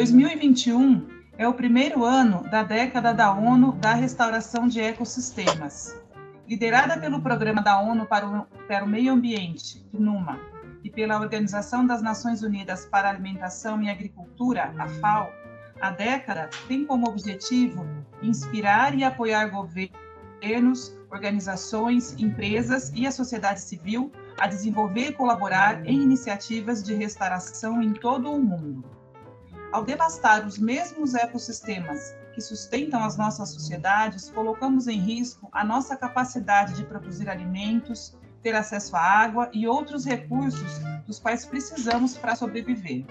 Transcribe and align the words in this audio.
2021 0.00 1.08
é 1.36 1.46
o 1.46 1.52
primeiro 1.52 2.06
ano 2.06 2.42
da 2.44 2.62
década 2.62 3.12
da 3.12 3.34
ONU 3.34 3.72
da 3.72 3.92
restauração 3.92 4.66
de 4.66 4.80
ecossistemas. 4.80 5.94
Liderada 6.48 6.98
pelo 6.98 7.20
Programa 7.20 7.60
da 7.60 7.78
ONU 7.78 8.06
para 8.06 8.26
o, 8.26 8.46
para 8.66 8.82
o 8.82 8.88
Meio 8.88 9.12
Ambiente, 9.12 9.84
PNUMA, 9.92 10.40
e 10.82 10.88
pela 10.88 11.20
Organização 11.20 11.86
das 11.86 12.00
Nações 12.00 12.42
Unidas 12.42 12.86
para 12.86 13.08
a 13.08 13.10
Alimentação 13.10 13.82
e 13.82 13.90
Agricultura, 13.90 14.74
a 14.78 14.88
FAO, 14.88 15.30
a 15.82 15.90
década 15.90 16.48
tem 16.66 16.86
como 16.86 17.06
objetivo 17.06 17.86
inspirar 18.22 18.96
e 18.96 19.04
apoiar 19.04 19.50
governos, 19.50 20.98
organizações, 21.10 22.18
empresas 22.18 22.90
e 22.94 23.06
a 23.06 23.12
sociedade 23.12 23.60
civil 23.60 24.10
a 24.38 24.46
desenvolver 24.46 25.08
e 25.08 25.12
colaborar 25.12 25.86
em 25.86 26.00
iniciativas 26.00 26.82
de 26.82 26.94
restauração 26.94 27.82
em 27.82 27.92
todo 27.92 28.32
o 28.32 28.40
mundo. 28.42 28.99
Ao 29.72 29.84
devastar 29.84 30.44
os 30.44 30.58
mesmos 30.58 31.14
ecossistemas 31.14 32.12
que 32.34 32.40
sustentam 32.40 33.04
as 33.04 33.16
nossas 33.16 33.50
sociedades, 33.50 34.28
colocamos 34.28 34.88
em 34.88 34.98
risco 34.98 35.48
a 35.52 35.64
nossa 35.64 35.96
capacidade 35.96 36.74
de 36.74 36.84
produzir 36.84 37.30
alimentos, 37.30 38.16
ter 38.42 38.54
acesso 38.56 38.96
à 38.96 39.00
água 39.00 39.48
e 39.52 39.68
outros 39.68 40.04
recursos 40.04 40.80
dos 41.06 41.20
quais 41.20 41.46
precisamos 41.46 42.18
para 42.18 42.34
sobreviver. 42.34 43.06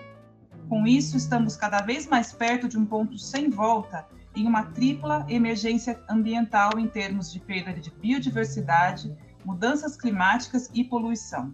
Com 0.68 0.86
isso, 0.86 1.16
estamos 1.16 1.56
cada 1.56 1.82
vez 1.82 2.06
mais 2.08 2.34
perto 2.34 2.68
de 2.68 2.78
um 2.78 2.86
ponto 2.86 3.18
sem 3.18 3.50
volta 3.50 4.06
em 4.36 4.46
uma 4.46 4.64
tripla 4.64 5.26
emergência 5.30 5.98
ambiental 6.10 6.78
em 6.78 6.88
termos 6.88 7.32
de 7.32 7.40
perda 7.40 7.80
de 7.80 7.90
biodiversidade, 7.90 9.16
mudanças 9.46 9.96
climáticas 9.96 10.70
e 10.74 10.84
poluição. 10.84 11.54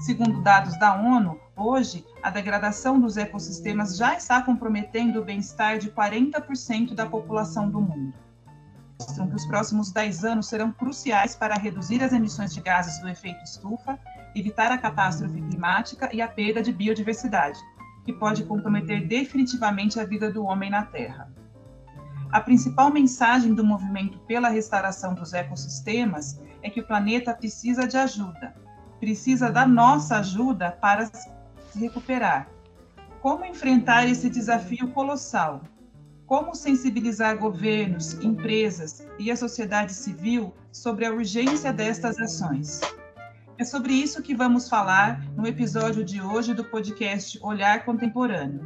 Segundo 0.00 0.42
dados 0.42 0.78
da 0.78 0.94
ONU, 0.94 1.40
hoje 1.56 2.04
a 2.24 2.30
degradação 2.30 2.98
dos 2.98 3.18
ecossistemas 3.18 3.98
já 3.98 4.16
está 4.16 4.40
comprometendo 4.40 5.20
o 5.20 5.24
bem-estar 5.24 5.76
de 5.76 5.90
40% 5.90 6.94
da 6.94 7.04
população 7.04 7.68
do 7.68 7.82
mundo. 7.82 8.14
Mostram 8.98 9.28
que 9.28 9.34
os 9.34 9.44
próximos 9.44 9.92
10 9.92 10.24
anos 10.24 10.48
serão 10.48 10.72
cruciais 10.72 11.36
para 11.36 11.54
reduzir 11.54 12.02
as 12.02 12.14
emissões 12.14 12.54
de 12.54 12.62
gases 12.62 12.98
do 13.02 13.10
efeito 13.10 13.44
estufa, 13.44 14.00
evitar 14.34 14.72
a 14.72 14.78
catástrofe 14.78 15.38
climática 15.42 16.08
e 16.14 16.22
a 16.22 16.26
perda 16.26 16.62
de 16.62 16.72
biodiversidade, 16.72 17.60
que 18.06 18.12
pode 18.14 18.44
comprometer 18.44 19.06
definitivamente 19.06 20.00
a 20.00 20.06
vida 20.06 20.32
do 20.32 20.44
homem 20.44 20.70
na 20.70 20.82
Terra. 20.82 21.30
A 22.32 22.40
principal 22.40 22.90
mensagem 22.90 23.52
do 23.52 23.62
movimento 23.62 24.18
pela 24.20 24.48
restauração 24.48 25.12
dos 25.12 25.34
ecossistemas 25.34 26.40
é 26.62 26.70
que 26.70 26.80
o 26.80 26.86
planeta 26.86 27.34
precisa 27.34 27.86
de 27.86 27.98
ajuda, 27.98 28.54
precisa 28.98 29.50
da 29.50 29.66
nossa 29.66 30.16
ajuda 30.16 30.72
para 30.72 31.10
se 31.74 31.80
recuperar. 31.80 32.48
Como 33.20 33.44
enfrentar 33.44 34.06
esse 34.06 34.30
desafio 34.30 34.88
colossal? 34.92 35.62
Como 36.24 36.54
sensibilizar 36.54 37.36
governos, 37.36 38.14
empresas 38.22 39.06
e 39.18 39.30
a 39.30 39.36
sociedade 39.36 39.92
civil 39.92 40.54
sobre 40.70 41.04
a 41.04 41.12
urgência 41.12 41.72
destas 41.72 42.18
ações? 42.18 42.80
É 43.58 43.64
sobre 43.64 43.92
isso 43.92 44.22
que 44.22 44.34
vamos 44.34 44.68
falar 44.68 45.20
no 45.36 45.46
episódio 45.46 46.04
de 46.04 46.20
hoje 46.20 46.54
do 46.54 46.64
podcast 46.64 47.38
Olhar 47.42 47.84
Contemporâneo. 47.84 48.60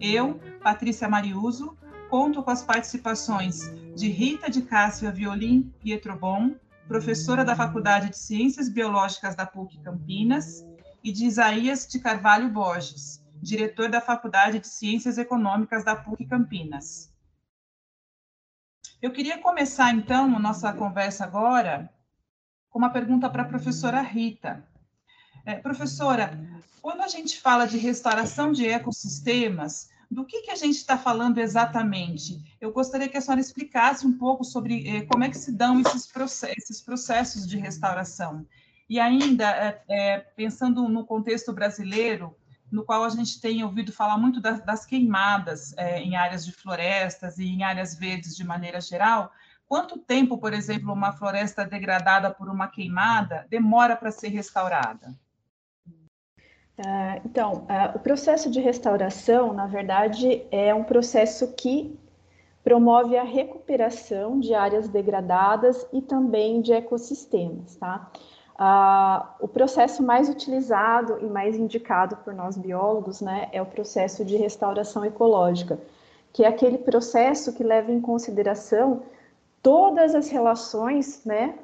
Eu, 0.00 0.40
Patrícia 0.62 1.08
Mariuso, 1.08 1.76
conto 2.10 2.42
com 2.42 2.50
as 2.50 2.62
participações 2.62 3.72
de 3.94 4.08
Rita 4.08 4.50
de 4.50 4.62
Cássia 4.62 5.12
Violim 5.12 5.72
Pietrobon, 5.80 6.56
professora 6.88 7.44
da 7.44 7.54
Faculdade 7.54 8.10
de 8.10 8.18
Ciências 8.18 8.68
Biológicas 8.68 9.34
da 9.36 9.46
PUC 9.46 9.80
Campinas, 9.80 10.64
e 11.02 11.12
de 11.12 11.24
Isaías 11.24 11.86
de 11.86 11.98
Carvalho 11.98 12.48
Borges, 12.48 13.22
diretor 13.42 13.88
da 13.88 14.00
Faculdade 14.00 14.58
de 14.58 14.68
Ciências 14.68 15.18
Econômicas 15.18 15.84
da 15.84 15.94
PUC 15.94 16.26
Campinas. 16.26 17.12
Eu 19.00 19.12
queria 19.12 19.38
começar, 19.38 19.94
então, 19.94 20.36
a 20.36 20.40
nossa 20.40 20.72
conversa 20.72 21.24
agora 21.24 21.92
com 22.68 22.78
uma 22.78 22.90
pergunta 22.90 23.30
para 23.30 23.42
a 23.42 23.48
professora 23.48 24.00
Rita. 24.00 24.66
É, 25.44 25.54
professora, 25.54 26.38
quando 26.82 27.02
a 27.02 27.08
gente 27.08 27.40
fala 27.40 27.66
de 27.66 27.78
restauração 27.78 28.52
de 28.52 28.66
ecossistemas, 28.66 29.88
do 30.10 30.24
que, 30.24 30.42
que 30.42 30.50
a 30.50 30.56
gente 30.56 30.76
está 30.76 30.96
falando 30.96 31.38
exatamente? 31.38 32.56
Eu 32.60 32.72
gostaria 32.72 33.08
que 33.08 33.16
a 33.16 33.20
senhora 33.20 33.40
explicasse 33.40 34.06
um 34.06 34.16
pouco 34.16 34.42
sobre 34.42 34.88
eh, 34.88 35.02
como 35.02 35.22
é 35.22 35.28
que 35.28 35.36
se 35.36 35.52
dão 35.52 35.80
esses, 35.80 36.10
esses 36.56 36.80
processos 36.80 37.46
de 37.46 37.58
restauração. 37.58 38.46
E 38.88 38.98
ainda, 38.98 39.44
é, 39.50 39.82
é, 39.88 40.18
pensando 40.18 40.88
no 40.88 41.04
contexto 41.04 41.52
brasileiro, 41.52 42.34
no 42.70 42.84
qual 42.84 43.04
a 43.04 43.08
gente 43.08 43.40
tem 43.40 43.62
ouvido 43.62 43.92
falar 43.92 44.18
muito 44.18 44.40
das, 44.40 44.64
das 44.64 44.86
queimadas 44.86 45.76
é, 45.76 46.00
em 46.00 46.16
áreas 46.16 46.44
de 46.44 46.52
florestas 46.52 47.38
e 47.38 47.46
em 47.46 47.62
áreas 47.62 47.94
verdes 47.94 48.36
de 48.36 48.44
maneira 48.44 48.80
geral, 48.80 49.32
quanto 49.66 49.98
tempo, 49.98 50.38
por 50.38 50.52
exemplo, 50.52 50.92
uma 50.92 51.12
floresta 51.12 51.64
degradada 51.64 52.30
por 52.30 52.48
uma 52.48 52.68
queimada 52.68 53.46
demora 53.50 53.96
para 53.96 54.10
ser 54.10 54.28
restaurada? 54.28 55.14
Uh, 56.78 57.20
então, 57.24 57.64
uh, 57.64 57.96
o 57.96 57.98
processo 57.98 58.48
de 58.48 58.60
restauração, 58.60 59.52
na 59.52 59.66
verdade, 59.66 60.46
é 60.50 60.72
um 60.72 60.84
processo 60.84 61.52
que 61.54 61.98
promove 62.62 63.16
a 63.16 63.24
recuperação 63.24 64.38
de 64.38 64.54
áreas 64.54 64.88
degradadas 64.88 65.86
e 65.92 66.00
também 66.00 66.60
de 66.60 66.72
ecossistemas, 66.72 67.74
tá? 67.76 68.12
Uh, 68.58 69.24
o 69.38 69.46
processo 69.46 70.02
mais 70.02 70.28
utilizado 70.28 71.18
e 71.20 71.26
mais 71.26 71.56
indicado 71.56 72.16
por 72.16 72.34
nós 72.34 72.56
biólogos, 72.56 73.20
né, 73.20 73.48
é 73.52 73.62
o 73.62 73.66
processo 73.66 74.24
de 74.24 74.36
restauração 74.36 75.04
ecológica, 75.04 75.78
que 76.32 76.44
é 76.44 76.48
aquele 76.48 76.78
processo 76.78 77.52
que 77.52 77.62
leva 77.62 77.92
em 77.92 78.00
consideração 78.00 79.02
todas 79.62 80.14
as 80.14 80.28
relações, 80.28 81.22
né, 81.24 81.54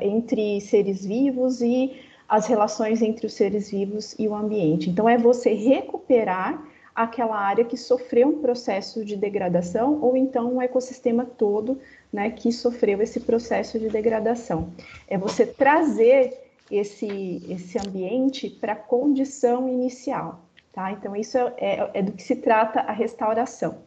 entre 0.00 0.60
seres 0.60 1.04
vivos 1.04 1.60
e 1.60 2.00
as 2.28 2.46
relações 2.46 3.02
entre 3.02 3.26
os 3.26 3.34
seres 3.34 3.70
vivos 3.70 4.14
e 4.18 4.28
o 4.28 4.34
ambiente. 4.34 4.88
Então, 4.88 5.08
é 5.08 5.18
você 5.18 5.52
recuperar 5.52 6.64
aquela 6.94 7.36
área 7.36 7.64
que 7.64 7.76
sofreu 7.76 8.28
um 8.28 8.40
processo 8.40 9.04
de 9.04 9.16
degradação 9.16 9.98
ou 10.00 10.16
então 10.16 10.54
um 10.54 10.62
ecossistema 10.62 11.24
todo 11.24 11.78
né, 12.12 12.30
que 12.30 12.52
sofreu 12.52 13.00
esse 13.00 13.20
processo 13.20 13.78
de 13.78 13.88
degradação. 13.88 14.72
É 15.06 15.16
você 15.16 15.46
trazer 15.46 16.38
esse, 16.70 17.42
esse 17.48 17.78
ambiente 17.78 18.48
para 18.48 18.72
a 18.72 18.76
condição 18.76 19.68
inicial. 19.68 20.40
Tá? 20.72 20.92
Então, 20.92 21.16
isso 21.16 21.36
é, 21.36 21.54
é, 21.58 21.90
é, 21.94 22.02
do 22.02 22.12
que 22.12 22.22
se 22.22 22.36
trata 22.36 22.80
a 22.80 22.92
restauração. 22.92 23.82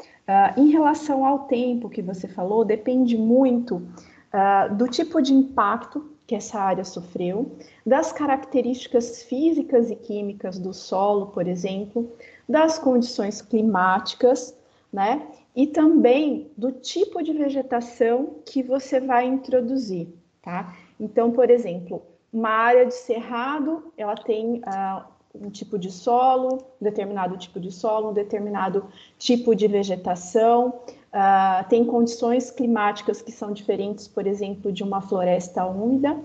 Uh, 0.00 0.60
em 0.60 0.70
relação 0.70 1.24
ao 1.24 1.40
tempo 1.40 1.88
que 1.88 2.00
você 2.00 2.28
falou, 2.28 2.64
depende 2.64 3.16
muito 3.16 3.76
uh, 3.76 4.74
do 4.74 4.88
tipo 4.88 5.20
de 5.20 5.34
impacto 5.34 6.12
que 6.26 6.36
essa 6.36 6.60
área 6.60 6.84
sofreu, 6.84 7.56
das 7.84 8.12
características 8.12 9.22
físicas 9.24 9.90
e 9.90 9.96
químicas 9.96 10.58
do 10.58 10.72
solo, 10.72 11.26
por 11.26 11.46
exemplo, 11.46 12.10
das 12.48 12.78
condições 12.78 13.42
climáticas, 13.42 14.56
né? 14.92 15.26
E 15.54 15.66
também 15.66 16.50
do 16.56 16.72
tipo 16.72 17.22
de 17.22 17.32
vegetação 17.32 18.36
que 18.46 18.62
você 18.62 19.00
vai 19.00 19.26
introduzir, 19.26 20.08
tá? 20.42 20.74
Então, 20.98 21.30
por 21.30 21.50
exemplo, 21.50 22.02
uma 22.32 22.48
área 22.48 22.86
de 22.86 22.94
cerrado, 22.94 23.92
ela 23.96 24.14
tem 24.14 24.60
uh, 24.60 25.04
um 25.34 25.50
tipo 25.50 25.78
de 25.78 25.90
solo, 25.90 26.54
um 26.80 26.84
determinado 26.84 27.36
tipo 27.36 27.60
de 27.60 27.70
solo, 27.70 28.10
um 28.10 28.14
determinado 28.14 28.86
tipo 29.18 29.54
de 29.54 29.68
vegetação, 29.68 30.80
Uh, 31.12 31.68
tem 31.68 31.84
condições 31.84 32.50
climáticas 32.50 33.20
que 33.20 33.30
são 33.30 33.52
diferentes, 33.52 34.08
por 34.08 34.26
exemplo, 34.26 34.72
de 34.72 34.82
uma 34.82 35.02
floresta 35.02 35.62
úmida, 35.66 36.18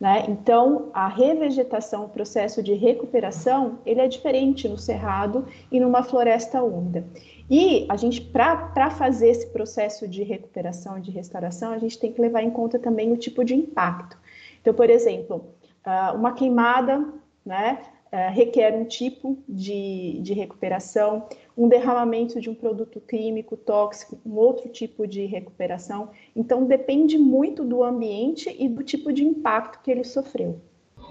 né? 0.00 0.24
Então, 0.28 0.88
a 0.94 1.06
revegetação, 1.06 2.06
o 2.06 2.08
processo 2.08 2.62
de 2.62 2.72
recuperação, 2.72 3.80
ele 3.84 4.00
é 4.00 4.08
diferente 4.08 4.66
no 4.66 4.78
cerrado 4.78 5.46
e 5.70 5.78
numa 5.78 6.02
floresta 6.02 6.62
úmida. 6.62 7.04
E 7.50 7.84
a 7.86 7.96
gente, 7.96 8.20
para 8.22 8.90
fazer 8.90 9.28
esse 9.28 9.46
processo 9.48 10.08
de 10.08 10.22
recuperação 10.22 10.96
e 10.96 11.02
de 11.02 11.10
restauração, 11.10 11.72
a 11.72 11.78
gente 11.78 11.98
tem 11.98 12.12
que 12.12 12.20
levar 12.20 12.42
em 12.42 12.50
conta 12.50 12.78
também 12.78 13.12
o 13.12 13.16
tipo 13.16 13.44
de 13.44 13.54
impacto. 13.54 14.16
Então, 14.62 14.72
por 14.72 14.88
exemplo, 14.88 15.52
uh, 15.86 16.16
uma 16.16 16.32
queimada, 16.32 17.06
né? 17.44 17.82
Uh, 18.12 18.34
requer 18.34 18.74
um 18.74 18.84
tipo 18.84 19.38
de, 19.48 20.18
de 20.20 20.32
recuperação, 20.32 21.28
um 21.56 21.68
derramamento 21.68 22.40
de 22.40 22.50
um 22.50 22.54
produto 22.54 23.00
químico 23.00 23.56
tóxico, 23.56 24.18
um 24.26 24.32
outro 24.32 24.68
tipo 24.68 25.06
de 25.06 25.26
recuperação. 25.26 26.10
Então, 26.34 26.64
depende 26.64 27.16
muito 27.16 27.64
do 27.64 27.84
ambiente 27.84 28.54
e 28.58 28.68
do 28.68 28.82
tipo 28.82 29.12
de 29.12 29.24
impacto 29.24 29.78
que 29.80 29.92
ele 29.92 30.02
sofreu. 30.02 30.60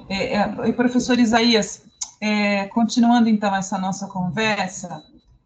É, 0.09 0.35
é, 0.35 0.71
professor 0.73 1.17
Isaías, 1.17 1.85
é, 2.19 2.65
continuando 2.67 3.29
então 3.29 3.55
essa 3.55 3.77
nossa 3.77 4.07
conversa, 4.07 5.03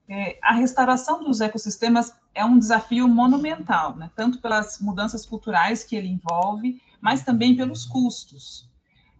é, 0.08 0.38
a 0.42 0.54
restauração 0.54 1.24
dos 1.24 1.42
ecossistemas 1.42 2.14
é 2.34 2.44
um 2.44 2.58
desafio 2.58 3.08
monumental, 3.08 3.96
né? 3.96 4.10
tanto 4.16 4.40
pelas 4.40 4.80
mudanças 4.80 5.26
culturais 5.26 5.84
que 5.84 5.96
ele 5.96 6.08
envolve, 6.08 6.82
mas 7.00 7.24
também 7.24 7.56
pelos 7.56 7.86
custos. 7.86 8.70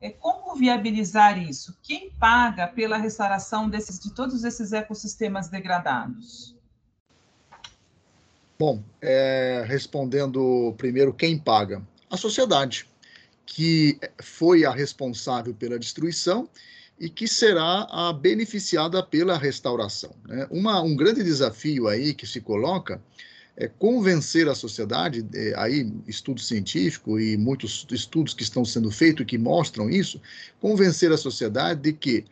É, 0.04 0.10
como 0.10 0.54
viabilizar 0.58 1.42
isso? 1.42 1.74
Quem 1.82 2.12
paga 2.20 2.68
pela 2.68 2.98
restauração 2.98 3.70
desses, 3.70 3.98
de 3.98 4.14
todos 4.14 4.44
esses 4.44 4.74
ecossistemas 4.74 5.48
degradados? 5.48 6.54
Bom, 8.60 8.84
é, 9.02 9.64
respondendo 9.66 10.76
primeiro, 10.78 11.14
quem 11.14 11.40
paga? 11.40 11.82
A 12.12 12.18
sociedade, 12.18 12.86
que 13.46 13.98
foi 14.22 14.66
a 14.66 14.72
responsável 14.72 15.54
pela 15.54 15.80
destruição 15.80 16.50
e 17.00 17.10
que 17.10 17.26
será 17.26 17.88
a 17.90 18.12
beneficiada 18.12 19.02
pela 19.02 19.38
restauração. 19.38 20.14
Né? 20.28 20.46
Uma, 20.52 20.82
um 20.82 20.98
grande 20.98 21.24
desafio 21.24 21.88
aí 21.88 22.14
que 22.14 22.28
se 22.28 22.42
coloca 22.42 23.02
é 23.56 23.68
convencer 23.68 24.48
a 24.48 24.56
sociedade, 24.56 25.26
é, 25.34 25.54
aí 25.58 25.92
estudo 26.08 26.42
científico 26.42 27.20
e 27.20 27.38
muitos 27.38 27.86
estudos 27.92 28.34
que 28.34 28.44
estão 28.44 28.66
sendo 28.66 28.90
feitos 28.90 29.26
que 29.26 29.38
mostram 29.38 29.90
isso, 29.90 30.20
convencer 30.60 31.12
a 31.12 31.18
sociedade 31.18 31.82
de 31.82 31.94
que 31.94 32.26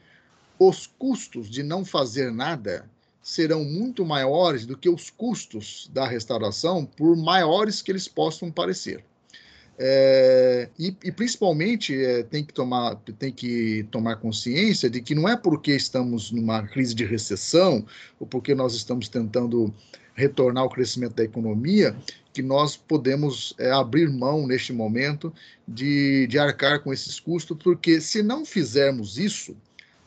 os 0.58 0.88
custos 0.88 1.50
de 1.50 1.64
não 1.64 1.86
fazer 1.86 2.32
nada 2.32 2.90
serão 3.22 3.64
muito 3.64 4.04
maiores 4.04 4.66
do 4.66 4.76
que 4.76 4.90
os 4.90 5.10
custos 5.10 5.90
da 5.94 6.08
restauração, 6.08 6.86
por 6.86 7.16
maiores 7.16 7.82
que 7.82 7.92
eles 7.92 8.08
possam 8.08 8.52
parecer. 8.52 9.04
É, 9.78 10.70
e, 10.78 10.96
e, 11.04 11.12
principalmente 11.12 11.96
é, 11.96 12.24
tem, 12.24 12.44
que 12.44 12.54
tomar, 12.54 12.96
tem 13.18 13.32
que 13.32 13.88
tomar 13.90 14.18
consciência 14.18 14.90
de 14.90 15.02
que 15.02 15.16
não 15.16 15.28
é 15.28 15.36
porque 15.36 15.76
estamos 15.76 16.32
numa 16.32 16.68
crise 16.68 16.94
de 16.94 17.06
recessão 17.06 17.84
ou 18.20 18.28
porque 18.28 18.54
nós 18.54 18.76
estamos 18.76 19.08
tentando 19.08 19.74
retornar 20.16 20.64
ao 20.64 20.70
crescimento 20.70 21.16
da 21.16 21.24
economia, 21.24 21.96
que 22.34 22.42
nós 22.42 22.78
podemos 22.78 23.54
é, 23.58 23.72
abrir 23.72 24.10
mão 24.10 24.48
neste 24.48 24.72
momento 24.72 25.34
de, 25.68 26.28
de 26.28 26.40
arcar 26.40 26.80
com 26.82 26.94
esses 26.94 27.20
custos, 27.20 27.58
porque 27.62 28.00
se 28.00 28.24
não 28.24 28.46
fizermos 28.46 29.18
isso, 29.18 29.56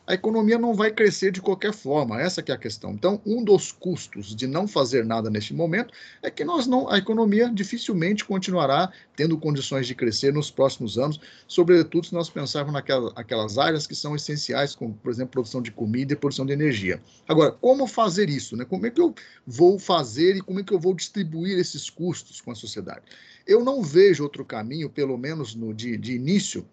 a 0.07 0.13
economia 0.13 0.57
não 0.57 0.73
vai 0.73 0.91
crescer 0.91 1.31
de 1.31 1.41
qualquer 1.41 1.73
forma, 1.73 2.21
essa 2.21 2.43
é 2.45 2.51
a 2.51 2.57
questão. 2.57 2.91
Então, 2.91 3.19
um 3.25 3.43
dos 3.43 3.71
custos 3.71 4.35
de 4.35 4.45
não 4.45 4.67
fazer 4.67 5.03
nada 5.03 5.29
neste 5.29 5.53
momento 5.53 5.93
é 6.21 6.29
que 6.29 6.43
nós 6.43 6.67
não, 6.67 6.89
a 6.89 6.97
economia 6.97 7.49
dificilmente 7.49 8.23
continuará 8.23 8.91
tendo 9.15 9.37
condições 9.37 9.87
de 9.87 9.95
crescer 9.95 10.33
nos 10.33 10.51
próximos 10.51 10.97
anos, 10.97 11.19
sobretudo 11.47 12.07
se 12.07 12.13
nós 12.13 12.29
pensarmos 12.29 12.73
naquelas 12.73 13.57
áreas 13.57 13.87
que 13.87 13.95
são 13.95 14.15
essenciais, 14.15 14.75
como, 14.75 14.93
por 14.93 15.11
exemplo, 15.11 15.31
produção 15.31 15.61
de 15.61 15.71
comida 15.71 16.13
e 16.13 16.15
produção 16.15 16.45
de 16.45 16.53
energia. 16.53 17.01
Agora, 17.27 17.51
como 17.51 17.87
fazer 17.87 18.29
isso? 18.29 18.55
Né? 18.55 18.65
Como 18.65 18.85
é 18.85 18.91
que 18.91 19.01
eu 19.01 19.13
vou 19.47 19.79
fazer 19.79 20.35
e 20.35 20.41
como 20.41 20.59
é 20.59 20.63
que 20.63 20.73
eu 20.73 20.79
vou 20.79 20.93
distribuir 20.93 21.57
esses 21.57 21.89
custos 21.89 22.41
com 22.41 22.51
a 22.51 22.55
sociedade? 22.55 23.01
Eu 23.47 23.63
não 23.63 23.81
vejo 23.81 24.23
outro 24.23 24.43
caminho, 24.43 24.89
pelo 24.89 25.17
menos 25.17 25.55
no, 25.55 25.73
de, 25.73 25.97
de 25.97 26.13
início, 26.13 26.65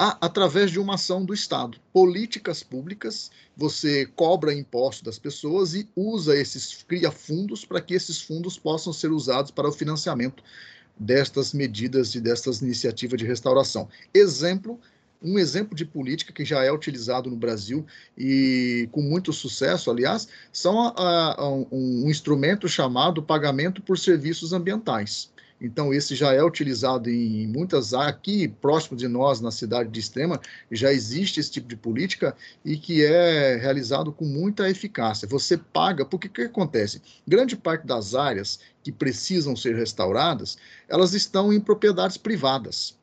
através 0.00 0.70
de 0.70 0.80
uma 0.80 0.94
ação 0.94 1.22
do 1.22 1.34
Estado. 1.34 1.78
Políticas 1.92 2.62
públicas, 2.62 3.30
você 3.54 4.06
cobra 4.06 4.54
impostos 4.54 5.02
das 5.02 5.18
pessoas 5.18 5.74
e 5.74 5.86
usa 5.94 6.34
esses, 6.34 6.82
cria 6.88 7.10
fundos 7.10 7.66
para 7.66 7.82
que 7.82 7.92
esses 7.92 8.18
fundos 8.18 8.58
possam 8.58 8.94
ser 8.94 9.10
usados 9.10 9.50
para 9.50 9.68
o 9.68 9.72
financiamento 9.72 10.42
destas 10.98 11.52
medidas 11.52 12.14
e 12.14 12.20
destas 12.20 12.62
iniciativas 12.62 13.18
de 13.18 13.26
restauração. 13.26 13.90
Exemplo, 14.14 14.80
um 15.22 15.38
exemplo 15.38 15.76
de 15.76 15.84
política 15.84 16.32
que 16.32 16.46
já 16.46 16.64
é 16.64 16.72
utilizado 16.72 17.28
no 17.28 17.36
Brasil 17.36 17.84
e 18.16 18.88
com 18.92 19.02
muito 19.02 19.34
sucesso, 19.34 19.90
aliás, 19.90 20.28
são 20.50 20.80
a, 20.80 21.34
a, 21.38 21.48
um, 21.50 21.66
um 21.70 22.10
instrumento 22.10 22.66
chamado 22.66 23.22
pagamento 23.22 23.82
por 23.82 23.98
serviços 23.98 24.54
ambientais. 24.54 25.30
Então, 25.60 25.92
esse 25.92 26.14
já 26.14 26.32
é 26.32 26.42
utilizado 26.42 27.10
em 27.10 27.46
muitas 27.46 27.92
aqui 27.92 28.48
próximo 28.48 28.96
de 28.96 29.06
nós, 29.06 29.40
na 29.40 29.50
cidade 29.50 29.90
de 29.90 30.00
Extrema, 30.00 30.40
já 30.70 30.92
existe 30.92 31.38
esse 31.38 31.50
tipo 31.50 31.68
de 31.68 31.76
política 31.76 32.34
e 32.64 32.76
que 32.76 33.04
é 33.04 33.56
realizado 33.56 34.10
com 34.10 34.24
muita 34.24 34.70
eficácia. 34.70 35.28
Você 35.28 35.58
paga, 35.58 36.04
porque 36.04 36.28
o 36.28 36.30
que 36.30 36.42
acontece? 36.42 37.02
Grande 37.26 37.56
parte 37.56 37.86
das 37.86 38.14
áreas 38.14 38.60
que 38.82 38.90
precisam 38.90 39.54
ser 39.54 39.76
restauradas, 39.76 40.56
elas 40.88 41.12
estão 41.12 41.52
em 41.52 41.60
propriedades 41.60 42.16
privadas. 42.16 42.98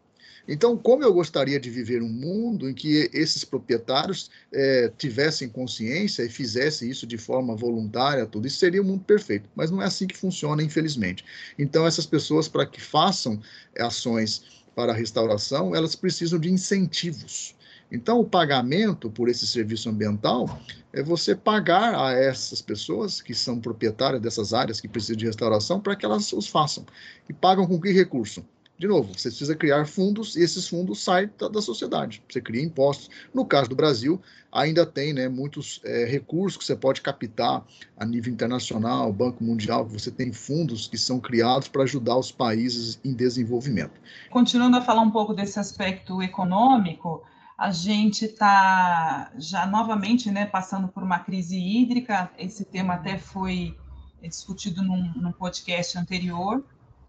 Então, 0.47 0.77
como 0.77 1.03
eu 1.03 1.13
gostaria 1.13 1.59
de 1.59 1.69
viver 1.69 2.01
um 2.01 2.07
mundo 2.07 2.69
em 2.69 2.73
que 2.73 3.09
esses 3.13 3.43
proprietários 3.43 4.31
é, 4.51 4.91
tivessem 4.97 5.49
consciência 5.49 6.23
e 6.23 6.29
fizessem 6.29 6.89
isso 6.89 7.05
de 7.05 7.17
forma 7.17 7.55
voluntária, 7.55 8.25
tudo 8.25 8.47
isso 8.47 8.57
seria 8.57 8.81
um 8.81 8.85
mundo 8.85 9.03
perfeito. 9.03 9.49
Mas 9.55 9.69
não 9.69 9.81
é 9.81 9.85
assim 9.85 10.07
que 10.07 10.17
funciona, 10.17 10.63
infelizmente. 10.63 11.25
Então, 11.59 11.85
essas 11.85 12.05
pessoas, 12.05 12.47
para 12.47 12.65
que 12.65 12.79
façam 12.79 13.41
ações 13.77 14.63
para 14.73 14.93
a 14.93 14.95
restauração, 14.95 15.75
elas 15.75 15.95
precisam 15.95 16.39
de 16.39 16.49
incentivos. 16.49 17.55
Então, 17.91 18.19
o 18.19 18.25
pagamento 18.25 19.09
por 19.09 19.29
esse 19.29 19.47
serviço 19.47 19.89
ambiental 19.89 20.59
é 20.91 21.01
você 21.01 21.33
pagar 21.33 21.95
a 21.95 22.11
essas 22.11 22.61
pessoas 22.61 23.21
que 23.21 23.33
são 23.33 23.59
proprietárias 23.59 24.21
dessas 24.21 24.53
áreas 24.53 24.81
que 24.81 24.87
precisam 24.87 25.15
de 25.15 25.25
restauração 25.25 25.79
para 25.79 25.95
que 25.95 26.05
elas 26.05 26.31
os 26.33 26.47
façam. 26.47 26.85
E 27.29 27.33
pagam 27.33 27.65
com 27.65 27.79
que 27.79 27.91
recurso? 27.91 28.45
De 28.77 28.87
novo, 28.87 29.13
você 29.17 29.29
precisa 29.29 29.55
criar 29.55 29.87
fundos 29.87 30.35
e 30.35 30.43
esses 30.43 30.67
fundos 30.67 31.03
saem 31.03 31.29
da, 31.39 31.47
da 31.47 31.61
sociedade. 31.61 32.21
Você 32.29 32.39
cria 32.39 32.63
impostos. 32.63 33.09
No 33.33 33.43
caso 33.43 33.69
do 33.69 33.75
Brasil, 33.75 34.21
ainda 34.51 34.85
tem 34.85 35.13
né, 35.13 35.27
muitos 35.27 35.81
é, 35.83 36.05
recursos 36.05 36.57
que 36.57 36.63
você 36.63 36.75
pode 36.75 37.01
captar 37.01 37.65
a 37.97 38.05
nível 38.05 38.31
internacional, 38.31 39.11
Banco 39.11 39.43
Mundial, 39.43 39.83
você 39.83 40.11
tem 40.11 40.31
fundos 40.31 40.87
que 40.87 40.97
são 40.97 41.19
criados 41.19 41.67
para 41.67 41.83
ajudar 41.83 42.17
os 42.17 42.31
países 42.31 42.99
em 43.03 43.13
desenvolvimento. 43.13 43.99
Continuando 44.29 44.77
a 44.77 44.81
falar 44.81 45.01
um 45.01 45.11
pouco 45.11 45.33
desse 45.33 45.59
aspecto 45.59 46.21
econômico, 46.21 47.23
a 47.57 47.71
gente 47.71 48.25
está 48.25 49.31
já 49.39 49.65
novamente 49.65 50.29
né, 50.29 50.45
passando 50.45 50.87
por 50.87 51.01
uma 51.01 51.17
crise 51.17 51.57
hídrica. 51.57 52.29
Esse 52.37 52.63
tema 52.63 52.93
até 52.93 53.17
foi 53.17 53.75
discutido 54.21 54.83
num, 54.83 55.13
num 55.15 55.31
podcast 55.31 55.97
anterior 55.97 56.63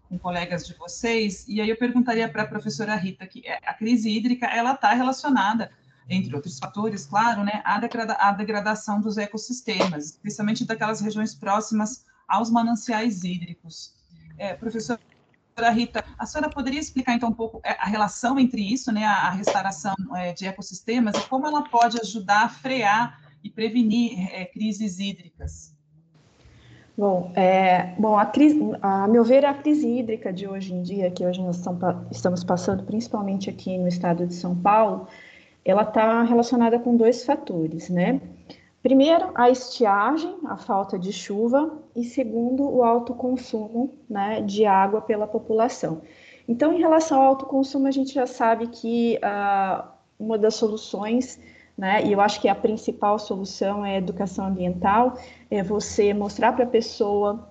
com 0.09 0.17
colegas 0.17 0.65
de 0.65 0.73
vocês, 0.73 1.45
e 1.47 1.61
aí 1.61 1.69
eu 1.69 1.77
perguntaria 1.77 2.27
para 2.27 2.41
a 2.41 2.47
professora 2.47 2.95
Rita 2.95 3.27
que 3.27 3.47
é, 3.47 3.59
a 3.63 3.73
crise 3.75 4.09
hídrica 4.09 4.47
ela 4.47 4.73
está 4.73 4.91
relacionada, 4.93 5.71
entre 6.09 6.35
outros 6.35 6.57
fatores, 6.57 7.05
claro, 7.05 7.43
né, 7.43 7.61
à, 7.63 7.79
degrada, 7.79 8.13
à 8.13 8.31
degradação 8.31 8.99
dos 8.99 9.17
ecossistemas, 9.19 10.05
especialmente 10.05 10.65
daquelas 10.65 10.99
regiões 10.99 11.35
próximas 11.35 12.03
aos 12.27 12.49
mananciais 12.49 13.23
hídricos. 13.23 13.93
É, 14.37 14.55
professora 14.55 14.99
Rita, 15.71 16.03
a 16.17 16.25
senhora 16.25 16.49
poderia 16.49 16.79
explicar 16.79 17.13
então 17.13 17.29
um 17.29 17.33
pouco 17.33 17.61
é, 17.63 17.71
a 17.79 17.85
relação 17.85 18.39
entre 18.39 18.61
isso, 18.61 18.91
né, 18.91 19.05
a 19.05 19.29
restauração 19.29 19.93
é, 20.15 20.33
de 20.33 20.47
ecossistemas 20.47 21.15
e 21.15 21.27
como 21.27 21.45
ela 21.45 21.63
pode 21.69 21.99
ajudar 22.01 22.45
a 22.45 22.49
frear 22.49 23.21
e 23.43 23.49
prevenir 23.49 24.27
é, 24.33 24.45
crises 24.45 24.99
hídricas? 24.99 25.77
Bom, 26.99 27.31
é, 27.33 27.93
bom 27.97 28.19
a, 28.19 28.25
crise, 28.25 28.59
a 28.81 29.07
meu 29.07 29.23
ver, 29.23 29.45
a 29.45 29.53
crise 29.53 29.87
hídrica 29.87 30.33
de 30.33 30.45
hoje 30.45 30.73
em 30.73 30.81
dia, 30.81 31.09
que 31.09 31.25
hoje 31.25 31.41
nós 31.41 31.63
estamos 32.11 32.43
passando, 32.43 32.83
principalmente 32.83 33.49
aqui 33.49 33.77
no 33.77 33.87
estado 33.87 34.27
de 34.27 34.33
São 34.33 34.53
Paulo, 34.53 35.07
ela 35.63 35.83
está 35.83 36.23
relacionada 36.23 36.77
com 36.77 36.97
dois 36.97 37.23
fatores, 37.23 37.87
né? 37.87 38.19
Primeiro, 38.83 39.31
a 39.33 39.49
estiagem, 39.49 40.39
a 40.45 40.57
falta 40.57 40.99
de 40.99 41.13
chuva, 41.13 41.71
e 41.95 42.03
segundo, 42.03 42.69
o 42.69 42.83
alto 42.83 43.13
consumo 43.13 43.93
né, 44.09 44.41
de 44.41 44.65
água 44.65 44.99
pela 44.99 45.25
população. 45.25 46.01
Então, 46.49 46.73
em 46.73 46.79
relação 46.79 47.21
ao 47.21 47.27
alto 47.27 47.45
consumo, 47.45 47.87
a 47.87 47.91
gente 47.91 48.13
já 48.13 48.27
sabe 48.27 48.67
que 48.67 49.17
uh, 49.23 49.87
uma 50.19 50.37
das 50.37 50.55
soluções 50.55 51.39
né? 51.79 52.03
E 52.03 52.11
eu 52.11 52.19
acho 52.19 52.41
que 52.41 52.49
a 52.49 52.53
principal 52.53 53.17
solução 53.17 53.85
é 53.85 53.95
a 53.95 53.97
educação 53.97 54.47
ambiental, 54.47 55.17
é 55.49 55.63
você 55.63 56.13
mostrar 56.13 56.51
para 56.51 56.65
a 56.65 56.67
pessoa 56.67 57.47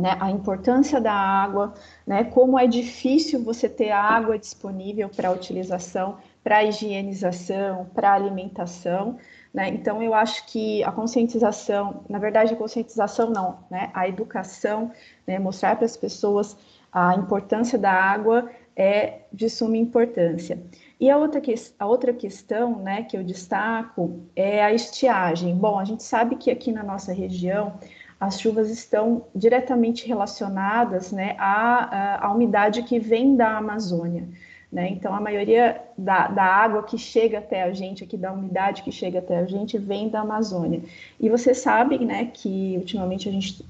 né, 0.00 0.16
a 0.18 0.30
importância 0.30 0.98
da 0.98 1.12
água, 1.12 1.74
né, 2.06 2.24
como 2.24 2.58
é 2.58 2.66
difícil 2.66 3.44
você 3.44 3.68
ter 3.68 3.90
água 3.90 4.38
disponível 4.38 5.10
para 5.10 5.30
utilização, 5.30 6.16
para 6.42 6.64
higienização, 6.64 7.86
para 7.94 8.14
alimentação. 8.14 9.18
Né? 9.52 9.68
Então, 9.68 10.02
eu 10.02 10.14
acho 10.14 10.46
que 10.46 10.82
a 10.82 10.90
conscientização, 10.90 12.02
na 12.08 12.18
verdade, 12.18 12.54
a 12.54 12.56
conscientização 12.56 13.28
não, 13.28 13.58
né? 13.70 13.90
a 13.92 14.08
educação, 14.08 14.90
né, 15.26 15.38
mostrar 15.38 15.76
para 15.76 15.84
as 15.84 15.98
pessoas 15.98 16.56
a 16.90 17.14
importância 17.14 17.78
da 17.78 17.92
água 17.92 18.50
é 18.74 19.20
de 19.30 19.50
suma 19.50 19.76
importância. 19.76 20.58
E 20.98 21.10
a 21.10 21.18
outra, 21.18 21.40
que, 21.40 21.54
a 21.78 21.86
outra 21.86 22.12
questão 22.12 22.78
né, 22.78 23.02
que 23.02 23.16
eu 23.16 23.22
destaco 23.22 24.22
é 24.34 24.64
a 24.64 24.72
estiagem. 24.72 25.54
Bom, 25.54 25.78
a 25.78 25.84
gente 25.84 26.02
sabe 26.02 26.36
que 26.36 26.50
aqui 26.50 26.72
na 26.72 26.82
nossa 26.82 27.12
região 27.12 27.74
as 28.18 28.40
chuvas 28.40 28.70
estão 28.70 29.26
diretamente 29.34 30.06
relacionadas 30.06 31.12
né, 31.12 31.36
à, 31.38 32.26
à, 32.26 32.32
umidade 32.32 32.82
que 32.82 32.98
vem 32.98 33.36
da 33.36 33.58
Amazônia. 33.58 34.26
Né? 34.72 34.88
Então, 34.88 35.14
a 35.14 35.20
maioria 35.20 35.82
da, 35.98 36.28
da, 36.28 36.44
água 36.44 36.82
que 36.82 36.96
chega 36.96 37.38
até 37.38 37.62
a 37.62 37.72
gente, 37.72 38.02
aqui 38.02 38.16
da 38.16 38.32
umidade 38.32 38.82
que 38.82 38.90
chega 38.90 39.18
até 39.18 39.36
a 39.36 39.44
gente, 39.44 39.76
vem 39.76 40.08
da 40.08 40.20
Amazônia. 40.20 40.80
E 41.20 41.28
você 41.28 41.54
sabe 41.54 41.98
né, 41.98 42.30
que 42.32 42.74
ultimamente 42.78 43.28
a 43.28 43.32
gente 43.32 43.64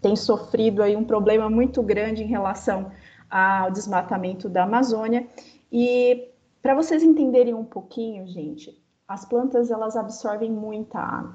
tem 0.00 0.16
sofrido 0.16 0.82
aí 0.82 0.96
um 0.96 1.04
problema 1.04 1.48
muito 1.50 1.82
grande 1.82 2.22
em 2.22 2.26
relação 2.26 2.90
ao 3.30 3.70
desmatamento 3.70 4.48
da 4.48 4.64
Amazônia. 4.64 5.26
E 5.70 6.31
Para 6.62 6.76
vocês 6.76 7.02
entenderem 7.02 7.52
um 7.54 7.64
pouquinho, 7.64 8.24
gente, 8.28 8.80
as 9.08 9.24
plantas 9.24 9.68
elas 9.68 9.96
absorvem 9.96 10.48
muita 10.48 11.00
água, 11.00 11.34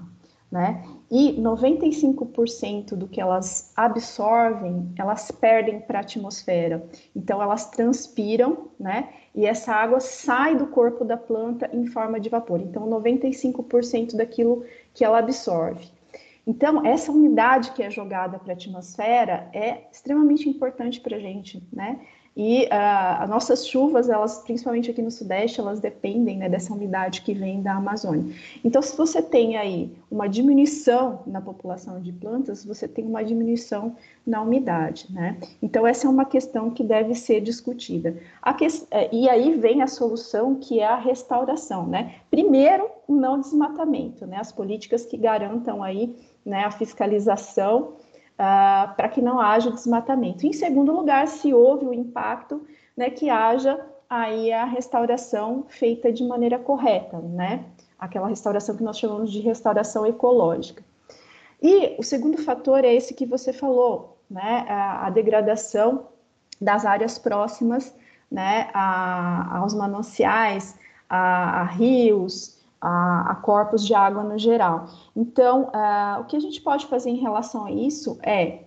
né? 0.49 0.85
E 1.11 1.33
95% 1.33 2.95
do 2.95 3.09
que 3.09 3.19
elas 3.19 3.73
absorvem, 3.75 4.89
elas 4.97 5.29
perdem 5.29 5.81
para 5.81 5.99
a 5.99 6.01
atmosfera. 6.01 6.87
Então 7.13 7.41
elas 7.41 7.69
transpiram, 7.69 8.69
né? 8.79 9.09
E 9.35 9.45
essa 9.45 9.73
água 9.73 9.99
sai 9.99 10.55
do 10.55 10.67
corpo 10.67 11.03
da 11.03 11.17
planta 11.17 11.69
em 11.73 11.85
forma 11.87 12.21
de 12.21 12.29
vapor. 12.29 12.61
Então 12.61 12.87
95% 12.89 14.15
daquilo 14.15 14.63
que 14.93 15.03
ela 15.03 15.19
absorve. 15.19 15.91
Então, 16.47 16.85
essa 16.85 17.11
umidade 17.11 17.73
que 17.73 17.83
é 17.83 17.89
jogada 17.91 18.39
para 18.39 18.53
a 18.53 18.55
atmosfera 18.55 19.49
é 19.51 19.81
extremamente 19.91 20.47
importante 20.47 21.01
para 21.01 21.17
a 21.17 21.19
gente, 21.19 21.61
né? 21.73 21.99
E 22.37 22.65
uh, 22.65 23.23
as 23.23 23.27
nossas 23.27 23.67
chuvas, 23.67 24.09
elas, 24.09 24.43
principalmente 24.43 24.91
aqui 24.91 25.01
no 25.01 25.09
Sudeste, 25.09 25.59
elas 25.59 25.79
dependem 25.79 26.37
né, 26.37 26.47
dessa 26.47 26.71
umidade 26.71 27.23
que 27.23 27.33
vem 27.33 27.63
da 27.63 27.73
Amazônia. 27.73 28.31
Então, 28.63 28.79
se 28.79 28.95
você 28.95 29.23
tem 29.23 29.57
aí 29.57 29.91
uma 30.11 30.29
diminuição 30.29 31.23
na 31.25 31.41
população 31.41 31.99
de 31.99 32.11
plantas, 32.11 32.63
você 32.63 32.87
tem 32.87 33.05
uma 33.05 33.23
diminuição 33.23 33.95
na 34.23 34.39
umidade, 34.43 35.07
né? 35.09 35.37
Então, 35.63 35.87
essa 35.87 36.05
é 36.05 36.09
uma 36.09 36.25
questão 36.25 36.69
que 36.69 36.83
deve 36.83 37.15
ser 37.15 37.41
discutida. 37.41 38.15
Que... 38.55 38.67
Eh, 38.91 39.09
e 39.11 39.29
aí 39.29 39.55
vem 39.55 39.81
a 39.81 39.87
solução, 39.87 40.55
que 40.55 40.79
é 40.79 40.85
a 40.85 40.95
restauração, 40.95 41.87
né? 41.87 42.17
Primeiro, 42.29 42.87
o 43.07 43.15
não 43.15 43.39
desmatamento, 43.39 44.27
né? 44.27 44.37
As 44.37 44.51
políticas 44.51 45.05
que 45.05 45.17
garantam 45.17 45.81
aí 45.81 46.15
né, 46.45 46.63
a 46.63 46.71
fiscalização 46.71 47.93
uh, 48.37 48.95
para 48.95 49.09
que 49.09 49.21
não 49.21 49.39
haja 49.39 49.71
desmatamento. 49.71 50.45
Em 50.45 50.53
segundo 50.53 50.91
lugar, 50.91 51.27
se 51.27 51.53
houve 51.53 51.85
o 51.85 51.93
impacto, 51.93 52.65
né, 52.95 53.09
que 53.09 53.29
haja 53.29 53.79
aí 54.09 54.51
a 54.53 54.65
restauração 54.65 55.65
feita 55.67 56.11
de 56.11 56.23
maneira 56.23 56.57
correta, 56.57 57.19
né? 57.19 57.65
Aquela 57.99 58.27
restauração 58.27 58.75
que 58.75 58.83
nós 58.83 58.97
chamamos 58.97 59.31
de 59.31 59.41
restauração 59.41 60.05
ecológica. 60.05 60.83
E 61.61 61.95
o 61.97 62.03
segundo 62.03 62.37
fator 62.37 62.85
é 62.85 62.93
esse 62.93 63.13
que 63.13 63.25
você 63.25 63.51
falou, 63.51 64.17
né? 64.29 64.65
A, 64.69 65.07
a 65.07 65.09
degradação 65.09 66.07
das 66.61 66.85
áreas 66.85 67.17
próximas, 67.17 67.93
né? 68.31 68.69
A, 68.73 69.57
aos 69.57 69.73
mananciais, 69.73 70.77
a, 71.09 71.61
a 71.61 71.63
rios, 71.63 72.56
a, 72.81 73.31
a, 73.31 73.35
corpos 73.35 73.85
de 73.85 73.93
água 73.93 74.23
no 74.23 74.37
geral. 74.37 74.87
Então, 75.15 75.63
uh, 75.73 76.21
o 76.21 76.25
que 76.25 76.35
a 76.35 76.39
gente 76.39 76.61
pode 76.61 76.85
fazer 76.85 77.09
em 77.09 77.17
relação 77.17 77.65
a 77.65 77.71
isso 77.71 78.17
é 78.21 78.63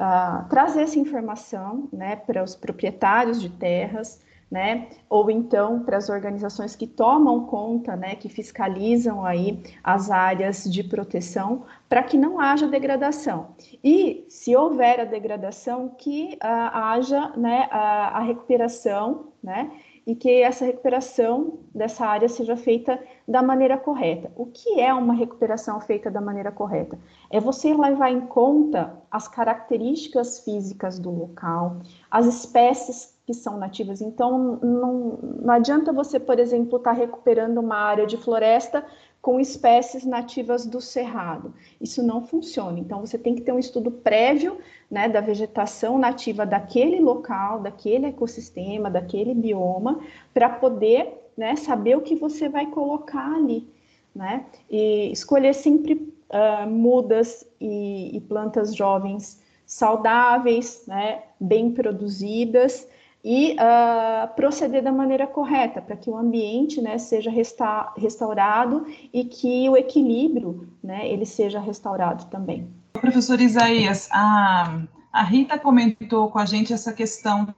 uh, 0.00 0.48
trazer 0.48 0.82
essa 0.82 0.98
informação 0.98 1.88
né, 1.92 2.16
para 2.16 2.42
os 2.42 2.54
proprietários 2.54 3.40
de 3.40 3.48
terras, 3.48 4.24
né, 4.48 4.88
ou 5.08 5.28
então 5.28 5.80
para 5.80 5.96
as 5.96 6.08
organizações 6.08 6.76
que 6.76 6.86
tomam 6.86 7.46
conta, 7.46 7.96
né, 7.96 8.14
que 8.14 8.28
fiscalizam 8.28 9.24
aí 9.24 9.60
as 9.82 10.08
áreas 10.08 10.64
de 10.64 10.84
proteção, 10.84 11.64
para 11.88 12.02
que 12.02 12.16
não 12.16 12.38
haja 12.38 12.68
degradação. 12.68 13.48
E, 13.82 14.24
se 14.28 14.54
houver 14.54 15.00
a 15.00 15.04
degradação, 15.04 15.88
que 15.88 16.34
uh, 16.34 16.70
haja 16.72 17.32
né, 17.36 17.68
a, 17.72 18.18
a 18.18 18.20
recuperação, 18.20 19.32
né, 19.42 19.70
e 20.06 20.14
que 20.14 20.40
essa 20.40 20.64
recuperação 20.64 21.58
dessa 21.74 22.06
área 22.06 22.28
seja 22.28 22.56
feita 22.56 23.02
da 23.26 23.42
maneira 23.42 23.76
correta. 23.76 24.30
O 24.36 24.46
que 24.46 24.80
é 24.80 24.94
uma 24.94 25.12
recuperação 25.12 25.80
feita 25.80 26.08
da 26.08 26.20
maneira 26.20 26.52
correta? 26.52 26.96
É 27.28 27.40
você 27.40 27.74
levar 27.74 28.10
em 28.10 28.20
conta 28.20 28.94
as 29.10 29.26
características 29.26 30.40
físicas 30.40 30.98
do 31.00 31.10
local, 31.10 31.78
as 32.08 32.24
espécies 32.26 33.16
que 33.26 33.34
são 33.34 33.58
nativas. 33.58 34.00
Então, 34.00 34.60
não, 34.62 35.18
não 35.42 35.52
adianta 35.52 35.92
você, 35.92 36.20
por 36.20 36.38
exemplo, 36.38 36.76
estar 36.78 36.92
tá 36.92 36.96
recuperando 36.96 37.58
uma 37.58 37.76
área 37.76 38.06
de 38.06 38.16
floresta 38.16 38.86
com 39.26 39.40
espécies 39.40 40.04
nativas 40.04 40.64
do 40.64 40.80
cerrado. 40.80 41.52
Isso 41.80 42.00
não 42.00 42.24
funciona. 42.24 42.78
Então, 42.78 43.00
você 43.00 43.18
tem 43.18 43.34
que 43.34 43.40
ter 43.40 43.50
um 43.50 43.58
estudo 43.58 43.90
prévio 43.90 44.58
né, 44.88 45.08
da 45.08 45.20
vegetação 45.20 45.98
nativa 45.98 46.46
daquele 46.46 47.00
local, 47.00 47.58
daquele 47.58 48.06
ecossistema, 48.06 48.88
daquele 48.88 49.34
bioma, 49.34 49.98
para 50.32 50.48
poder 50.48 51.12
né, 51.36 51.56
saber 51.56 51.96
o 51.96 52.02
que 52.02 52.14
você 52.14 52.48
vai 52.48 52.66
colocar 52.66 53.34
ali. 53.34 53.68
Né? 54.14 54.46
E 54.70 55.10
escolher 55.10 55.54
sempre 55.54 55.94
uh, 56.30 56.70
mudas 56.70 57.44
e, 57.60 58.16
e 58.16 58.20
plantas 58.20 58.76
jovens 58.76 59.42
saudáveis, 59.66 60.84
né, 60.86 61.24
bem 61.40 61.72
produzidas, 61.72 62.86
e 63.28 63.54
uh, 63.54 64.32
proceder 64.36 64.84
da 64.84 64.92
maneira 64.92 65.26
correta, 65.26 65.82
para 65.82 65.96
que 65.96 66.08
o 66.08 66.16
ambiente 66.16 66.80
né, 66.80 66.96
seja 66.96 67.28
resta 67.28 67.92
restaurado 67.96 68.86
e 69.12 69.24
que 69.24 69.68
o 69.68 69.76
equilíbrio 69.76 70.68
né, 70.80 71.08
ele 71.08 71.26
seja 71.26 71.58
restaurado 71.58 72.26
também. 72.26 72.72
Professor 72.92 73.40
Isaías, 73.40 74.08
a, 74.12 74.80
a 75.12 75.24
Rita 75.24 75.58
comentou 75.58 76.30
com 76.30 76.38
a 76.38 76.46
gente 76.46 76.72
essa 76.72 76.92
questão 76.92 77.52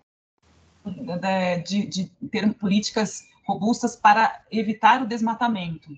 de, 1.66 1.86
de 1.86 2.04
ter 2.30 2.50
políticas 2.54 3.26
robustas 3.46 3.94
para 3.94 4.40
evitar 4.50 5.02
o 5.02 5.06
desmatamento. 5.06 5.94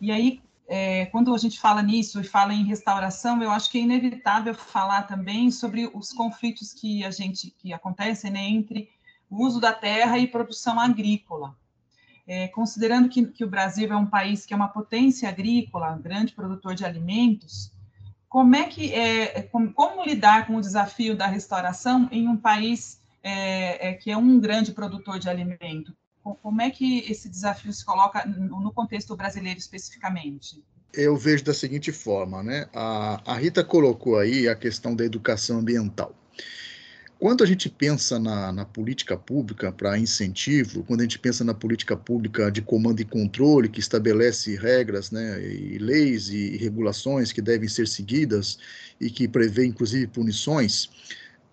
E 0.00 0.10
aí, 0.10 0.40
é, 0.66 1.04
quando 1.06 1.34
a 1.34 1.38
gente 1.38 1.60
fala 1.60 1.82
nisso 1.82 2.22
e 2.22 2.24
fala 2.24 2.54
em 2.54 2.64
restauração, 2.64 3.42
eu 3.42 3.50
acho 3.50 3.70
que 3.70 3.76
é 3.76 3.82
inevitável 3.82 4.54
falar 4.54 5.02
também 5.02 5.50
sobre 5.50 5.90
os 5.92 6.10
conflitos 6.10 6.72
que 6.72 7.04
a 7.04 7.10
gente 7.10 7.50
que 7.58 7.70
acontecem 7.74 8.30
né, 8.30 8.48
entre 8.48 8.88
uso 9.30 9.60
da 9.60 9.72
terra 9.72 10.18
e 10.18 10.26
produção 10.26 10.78
agrícola. 10.78 11.56
É, 12.26 12.48
considerando 12.48 13.08
que, 13.08 13.26
que, 13.26 13.44
o 13.44 13.50
Brasil 13.50 13.90
é 13.92 13.96
um 13.96 14.06
país 14.06 14.46
que 14.46 14.52
é 14.52 14.56
uma 14.56 14.68
potência 14.68 15.28
agrícola, 15.28 15.98
grande 15.98 16.32
produtor 16.32 16.74
de 16.74 16.84
alimentos, 16.84 17.72
como 18.28 18.54
é 18.54 18.64
que 18.64 18.94
é, 18.94 19.42
como, 19.42 19.72
como 19.72 20.04
lidar 20.04 20.46
com 20.46 20.56
o 20.56 20.60
desafio 20.60 21.16
da 21.16 21.26
restauração 21.26 22.08
em 22.12 22.28
um 22.28 22.36
país 22.36 23.00
é, 23.24 23.88
é, 23.88 23.92
que 23.94 24.10
é 24.10 24.16
um 24.16 24.38
grande 24.38 24.72
produtor 24.72 25.18
de 25.18 25.28
alimento? 25.28 25.92
Como 26.22 26.62
é 26.62 26.70
que 26.70 27.00
esse 27.10 27.28
desafio 27.28 27.72
se 27.72 27.84
coloca 27.84 28.24
no 28.26 28.72
contexto 28.72 29.16
brasileiro 29.16 29.58
especificamente? 29.58 30.62
Eu 30.92 31.16
vejo 31.16 31.42
da 31.42 31.54
seguinte 31.54 31.90
forma, 31.90 32.42
né? 32.42 32.68
A, 32.74 33.20
a 33.32 33.36
Rita 33.36 33.64
colocou 33.64 34.18
aí 34.18 34.48
a 34.48 34.54
questão 34.54 34.94
da 34.94 35.04
educação 35.04 35.58
ambiental. 35.58 36.14
Quando 37.20 37.44
a 37.44 37.46
gente 37.46 37.68
pensa 37.68 38.18
na, 38.18 38.50
na 38.50 38.64
política 38.64 39.14
pública 39.14 39.70
para 39.70 39.98
incentivo, 39.98 40.82
quando 40.84 41.00
a 41.00 41.02
gente 41.02 41.18
pensa 41.18 41.44
na 41.44 41.52
política 41.52 41.94
pública 41.94 42.50
de 42.50 42.62
comando 42.62 43.00
e 43.00 43.04
controle, 43.04 43.68
que 43.68 43.78
estabelece 43.78 44.56
regras, 44.56 45.10
né, 45.10 45.38
e 45.42 45.76
leis 45.76 46.30
e 46.30 46.56
regulações 46.56 47.30
que 47.30 47.42
devem 47.42 47.68
ser 47.68 47.86
seguidas 47.86 48.58
e 48.98 49.10
que 49.10 49.28
prevê, 49.28 49.66
inclusive, 49.66 50.06
punições, 50.06 50.88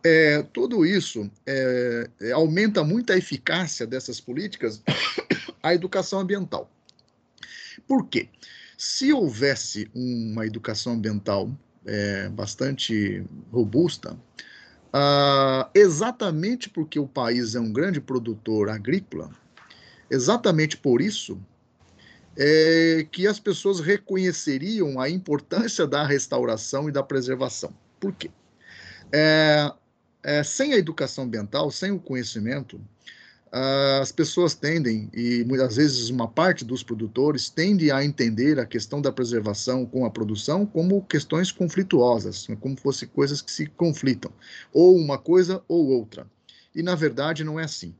é, 0.06 0.42
tudo 0.54 0.86
isso 0.86 1.30
é, 1.46 2.10
é, 2.22 2.32
aumenta 2.32 2.82
muito 2.82 3.12
a 3.12 3.18
eficácia 3.18 3.86
dessas 3.86 4.22
políticas, 4.22 4.82
a 5.62 5.74
educação 5.74 6.22
ambiental. 6.22 6.72
Por 7.86 8.08
quê? 8.08 8.30
Se 8.78 9.12
houvesse 9.12 9.92
uma 9.94 10.46
educação 10.46 10.94
ambiental 10.94 11.52
é, 11.86 12.30
bastante 12.30 13.22
robusta, 13.52 14.18
ah, 14.94 15.70
exatamente 15.74 16.70
porque 16.70 17.00
o 17.00 17.08
país 17.08 17.56
é 17.56 17.60
um 17.60 17.72
grande 17.72 18.00
produtor 18.00 18.70
agrícola, 18.70 19.30
exatamente 20.10 20.78
por 20.78 21.02
isso 21.02 21.40
é 22.38 23.08
que 23.12 23.26
as 23.26 23.40
pessoas 23.40 23.80
reconheceriam 23.80 25.00
a 25.00 25.10
importância 25.10 25.88
da 25.88 26.06
restauração 26.06 26.88
e 26.88 26.92
da 26.92 27.02
preservação. 27.02 27.74
Por 28.00 28.14
quê? 28.14 28.30
É, 29.12 29.72
é, 30.24 30.44
sem 30.44 30.74
a 30.74 30.78
educação 30.78 31.24
ambiental, 31.24 31.72
sem 31.72 31.92
o 31.92 32.00
conhecimento, 32.00 32.80
as 33.52 34.12
pessoas 34.12 34.54
tendem, 34.54 35.10
e 35.14 35.44
muitas 35.46 35.76
vezes 35.76 36.10
uma 36.10 36.28
parte 36.28 36.66
dos 36.66 36.84
produtores 36.84 37.50
tende 37.50 37.92
a 37.92 38.04
entender 38.04 38.60
a 38.60 38.66
questão 38.66 39.02
da 39.02 39.12
preservação 39.12 39.86
com 39.86 40.06
a 40.06 40.12
produção 40.12 40.66
como 40.66 41.02
questões 41.04 41.52
conflituosas, 41.52 42.48
né, 42.48 42.58
como 42.60 42.78
fossem 42.78 43.08
coisas 43.08 43.42
que 43.42 43.52
se 43.52 43.66
conflitam, 43.68 44.32
ou 44.74 44.96
uma 44.96 45.18
coisa 45.18 45.62
ou 45.68 45.88
outra. 45.88 46.28
E 46.76 46.84
na 46.84 46.96
verdade 46.96 47.44
não 47.44 47.60
é 47.60 47.64
assim. 47.64 47.96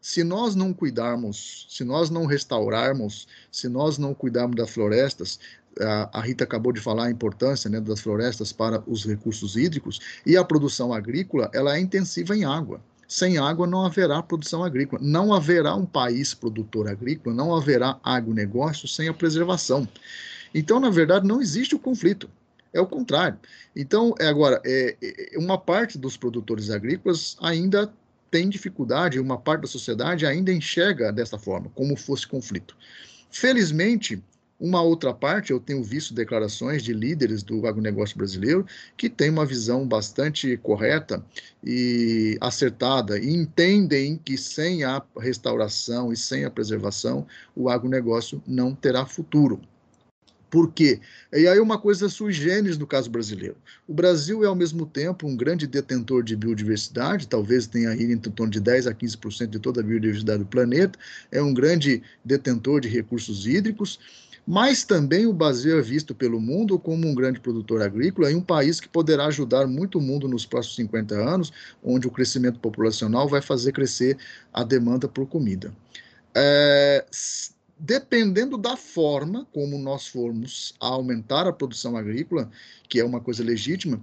Se 0.00 0.24
nós 0.24 0.54
não 0.56 0.72
cuidarmos, 0.72 1.66
se 1.70 1.84
nós 1.84 2.10
não 2.10 2.26
restaurarmos, 2.26 3.28
se 3.50 3.68
nós 3.68 3.98
não 3.98 4.12
cuidarmos 4.12 4.56
das 4.56 4.70
florestas, 4.70 5.38
a 6.12 6.20
Rita 6.20 6.44
acabou 6.44 6.72
de 6.72 6.80
falar 6.80 7.06
a 7.06 7.10
importância 7.10 7.70
né, 7.70 7.80
das 7.80 8.00
florestas 8.00 8.52
para 8.52 8.82
os 8.86 9.06
recursos 9.06 9.56
hídricos, 9.56 10.00
e 10.26 10.36
a 10.36 10.44
produção 10.44 10.92
agrícola 10.92 11.50
ela 11.54 11.76
é 11.76 11.80
intensiva 11.80 12.36
em 12.36 12.44
água. 12.44 12.80
Sem 13.12 13.36
água 13.36 13.66
não 13.66 13.84
haverá 13.84 14.22
produção 14.22 14.64
agrícola. 14.64 14.98
Não 15.04 15.34
haverá 15.34 15.74
um 15.74 15.84
país 15.84 16.32
produtor 16.32 16.88
agrícola, 16.88 17.36
não 17.36 17.54
haverá 17.54 18.00
agronegócio 18.02 18.88
sem 18.88 19.06
a 19.06 19.12
preservação. 19.12 19.86
Então, 20.54 20.80
na 20.80 20.88
verdade, 20.88 21.28
não 21.28 21.38
existe 21.38 21.74
o 21.74 21.78
conflito. 21.78 22.26
É 22.72 22.80
o 22.80 22.86
contrário. 22.86 23.38
Então, 23.76 24.14
é 24.18 24.28
agora, 24.28 24.62
é, 24.64 24.96
é 25.02 25.38
uma 25.38 25.58
parte 25.58 25.98
dos 25.98 26.16
produtores 26.16 26.70
agrícolas 26.70 27.36
ainda 27.42 27.92
tem 28.30 28.48
dificuldade, 28.48 29.20
uma 29.20 29.36
parte 29.36 29.60
da 29.60 29.68
sociedade 29.68 30.24
ainda 30.24 30.50
enxerga 30.50 31.12
dessa 31.12 31.38
forma, 31.38 31.70
como 31.74 31.94
fosse 31.96 32.26
conflito. 32.26 32.74
Felizmente, 33.30 34.24
uma 34.62 34.80
outra 34.80 35.12
parte, 35.12 35.50
eu 35.50 35.58
tenho 35.58 35.82
visto 35.82 36.14
declarações 36.14 36.84
de 36.84 36.92
líderes 36.92 37.42
do 37.42 37.66
agronegócio 37.66 38.16
brasileiro 38.16 38.64
que 38.96 39.10
têm 39.10 39.28
uma 39.28 39.44
visão 39.44 39.84
bastante 39.84 40.56
correta 40.56 41.20
e 41.64 42.38
acertada 42.40 43.18
e 43.18 43.28
entendem 43.28 44.16
que 44.24 44.38
sem 44.38 44.84
a 44.84 45.02
restauração 45.18 46.12
e 46.12 46.16
sem 46.16 46.44
a 46.44 46.50
preservação, 46.50 47.26
o 47.56 47.68
agronegócio 47.68 48.40
não 48.46 48.72
terá 48.72 49.04
futuro. 49.04 49.60
Por 50.48 50.70
quê? 50.70 51.00
E 51.32 51.48
aí 51.48 51.58
uma 51.58 51.78
coisa 51.78 52.08
sui 52.08 52.32
generis 52.32 52.78
no 52.78 52.86
caso 52.86 53.10
brasileiro. 53.10 53.56
O 53.88 53.92
Brasil 53.92 54.44
é, 54.44 54.46
ao 54.46 54.54
mesmo 54.54 54.86
tempo, 54.86 55.26
um 55.26 55.34
grande 55.34 55.66
detentor 55.66 56.22
de 56.22 56.36
biodiversidade, 56.36 57.26
talvez 57.26 57.66
tenha 57.66 57.88
aí 57.88 58.04
em 58.04 58.18
torno 58.18 58.52
de 58.52 58.60
10 58.60 58.86
a 58.86 58.94
15% 58.94 59.48
de 59.48 59.58
toda 59.58 59.80
a 59.80 59.82
biodiversidade 59.82 60.40
do 60.40 60.46
planeta, 60.46 60.96
é 61.32 61.42
um 61.42 61.52
grande 61.52 62.02
detentor 62.24 62.82
de 62.82 62.88
recursos 62.88 63.46
hídricos, 63.46 63.98
mas 64.46 64.84
também 64.84 65.26
o 65.26 65.32
Brasil 65.32 65.78
é 65.78 65.82
visto 65.82 66.14
pelo 66.14 66.40
mundo 66.40 66.78
como 66.78 67.06
um 67.06 67.14
grande 67.14 67.40
produtor 67.40 67.80
agrícola 67.80 68.30
e 68.30 68.34
um 68.34 68.42
país 68.42 68.80
que 68.80 68.88
poderá 68.88 69.26
ajudar 69.26 69.66
muito 69.66 69.98
o 69.98 70.00
mundo 70.00 70.26
nos 70.28 70.44
próximos 70.44 70.76
50 70.76 71.14
anos, 71.14 71.52
onde 71.82 72.06
o 72.06 72.10
crescimento 72.10 72.58
populacional 72.58 73.28
vai 73.28 73.40
fazer 73.40 73.72
crescer 73.72 74.18
a 74.52 74.64
demanda 74.64 75.06
por 75.06 75.26
comida. 75.26 75.72
É, 76.34 77.04
dependendo 77.78 78.56
da 78.56 78.76
forma 78.76 79.46
como 79.52 79.78
nós 79.78 80.06
formos 80.06 80.74
aumentar 80.80 81.46
a 81.46 81.52
produção 81.52 81.96
agrícola, 81.96 82.50
que 82.88 82.98
é 82.98 83.04
uma 83.04 83.20
coisa 83.20 83.44
legítima, 83.44 84.00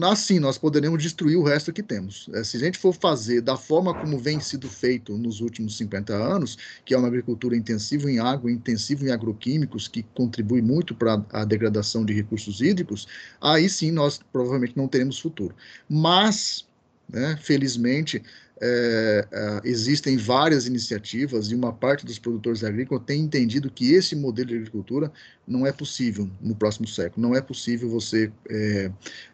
assim 0.00 0.38
nós 0.38 0.56
poderemos 0.56 1.02
destruir 1.02 1.36
o 1.36 1.42
resto 1.42 1.72
que 1.72 1.82
temos. 1.82 2.28
É, 2.32 2.42
se 2.42 2.56
a 2.56 2.60
gente 2.60 2.78
for 2.78 2.94
fazer 2.94 3.42
da 3.42 3.56
forma 3.56 3.92
como 3.92 4.18
vem 4.18 4.40
sido 4.40 4.68
feito 4.68 5.16
nos 5.18 5.40
últimos 5.40 5.76
50 5.76 6.14
anos, 6.14 6.56
que 6.84 6.94
é 6.94 6.98
uma 6.98 7.08
agricultura 7.08 7.56
intensiva 7.56 8.10
em 8.10 8.18
água, 8.18 8.50
intensiva 8.50 9.04
em 9.04 9.10
agroquímicos, 9.10 9.88
que 9.88 10.02
contribui 10.14 10.62
muito 10.62 10.94
para 10.94 11.22
a 11.30 11.44
degradação 11.44 12.04
de 12.04 12.12
recursos 12.14 12.60
hídricos, 12.60 13.06
aí 13.40 13.68
sim 13.68 13.90
nós 13.90 14.20
provavelmente 14.32 14.76
não 14.76 14.88
teremos 14.88 15.18
futuro. 15.18 15.54
Mas, 15.88 16.66
né, 17.08 17.38
felizmente, 17.42 18.22
é, 18.64 19.26
é, 19.32 19.60
existem 19.64 20.16
várias 20.16 20.68
iniciativas 20.68 21.50
e 21.50 21.54
uma 21.54 21.72
parte 21.72 22.06
dos 22.06 22.16
produtores 22.16 22.62
agrícolas 22.62 23.02
tem 23.04 23.20
entendido 23.20 23.68
que 23.68 23.92
esse 23.92 24.14
modelo 24.14 24.50
de 24.50 24.54
agricultura 24.54 25.10
não 25.44 25.66
é 25.66 25.72
possível 25.72 26.30
no 26.40 26.54
próximo 26.54 26.86
século. 26.86 27.26
Não 27.26 27.34
é 27.34 27.40
possível 27.40 27.90
você, 27.90 28.30
é, 28.48 28.92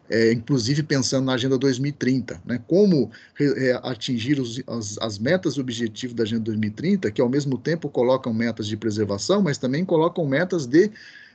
é 0.09 0.33
inclusive 0.33 0.81
pensando 0.81 1.25
na 1.25 1.33
Agenda 1.33 1.59
2030, 1.59 2.41
né? 2.43 2.59
como 2.65 3.11
é, 3.39 3.79
atingir 3.83 4.39
os, 4.39 4.63
as, 4.65 4.97
as, 4.97 5.19
metas 5.19 5.53
e 5.53 5.61
objetivos 5.61 6.15
da 6.15 6.23
Agenda 6.23 6.45
2030, 6.45 7.11
que 7.11 7.21
ao 7.21 7.29
mesmo 7.29 7.55
tempo 7.55 7.87
colocam 7.87 8.33
metas 8.33 8.65
de 8.65 8.75
preservação, 8.75 9.43
mas 9.43 9.59
também 9.59 9.85
colocam 9.85 10.25
metas 10.25 10.65
de 10.65 10.89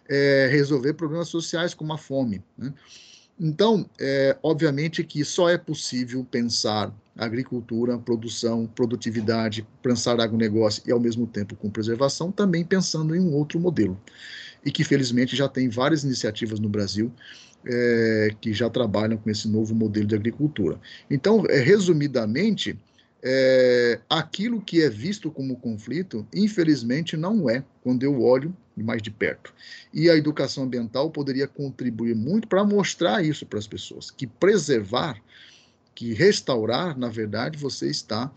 é, 0.08 0.48
resolver 0.50 0.94
problemas 0.94 1.28
sociais 1.28 1.74
como 1.74 1.92
a 1.92 1.98
fome. 1.98 2.42
Né? 2.58 2.74
Então, 3.38 3.88
é, 4.00 4.36
obviamente 4.42 5.04
que 5.04 5.24
só 5.24 5.48
é 5.48 5.56
possível 5.56 6.26
pensar 6.28 6.92
agricultura, 7.16 7.98
produção, 7.98 8.66
produtividade, 8.66 9.66
pensar 9.82 10.20
agronegócio 10.20 10.82
e, 10.86 10.92
ao 10.92 11.00
mesmo 11.00 11.26
tempo, 11.26 11.54
com 11.56 11.70
preservação, 11.70 12.32
também 12.32 12.64
pensando 12.64 13.14
em 13.14 13.20
um 13.20 13.34
outro 13.34 13.58
modelo. 13.60 14.00
E 14.64 14.70
que, 14.70 14.82
felizmente, 14.82 15.36
já 15.36 15.48
tem 15.48 15.68
várias 15.68 16.04
iniciativas 16.04 16.58
no 16.58 16.68
Brasil 16.68 17.12
é, 17.66 18.30
que 18.40 18.52
já 18.52 18.68
trabalham 18.68 19.16
com 19.16 19.30
esse 19.30 19.48
novo 19.48 19.74
modelo 19.74 20.06
de 20.06 20.14
agricultura. 20.14 20.80
Então, 21.10 21.44
é, 21.48 21.60
resumidamente, 21.60 22.78
é, 23.22 24.00
aquilo 24.08 24.60
que 24.60 24.82
é 24.82 24.90
visto 24.90 25.30
como 25.30 25.56
conflito, 25.56 26.26
infelizmente, 26.34 27.16
não 27.16 27.48
é, 27.48 27.64
quando 27.82 28.02
eu 28.02 28.20
olho 28.20 28.54
mais 28.76 29.00
de 29.00 29.10
perto. 29.10 29.54
E 29.92 30.10
a 30.10 30.16
educação 30.16 30.64
ambiental 30.64 31.10
poderia 31.10 31.46
contribuir 31.46 32.14
muito 32.14 32.48
para 32.48 32.64
mostrar 32.64 33.24
isso 33.24 33.46
para 33.46 33.58
as 33.58 33.66
pessoas, 33.66 34.10
que 34.10 34.26
preservar, 34.26 35.20
que 35.94 36.12
restaurar, 36.12 36.98
na 36.98 37.08
verdade, 37.08 37.56
você 37.56 37.88
está 37.88 38.30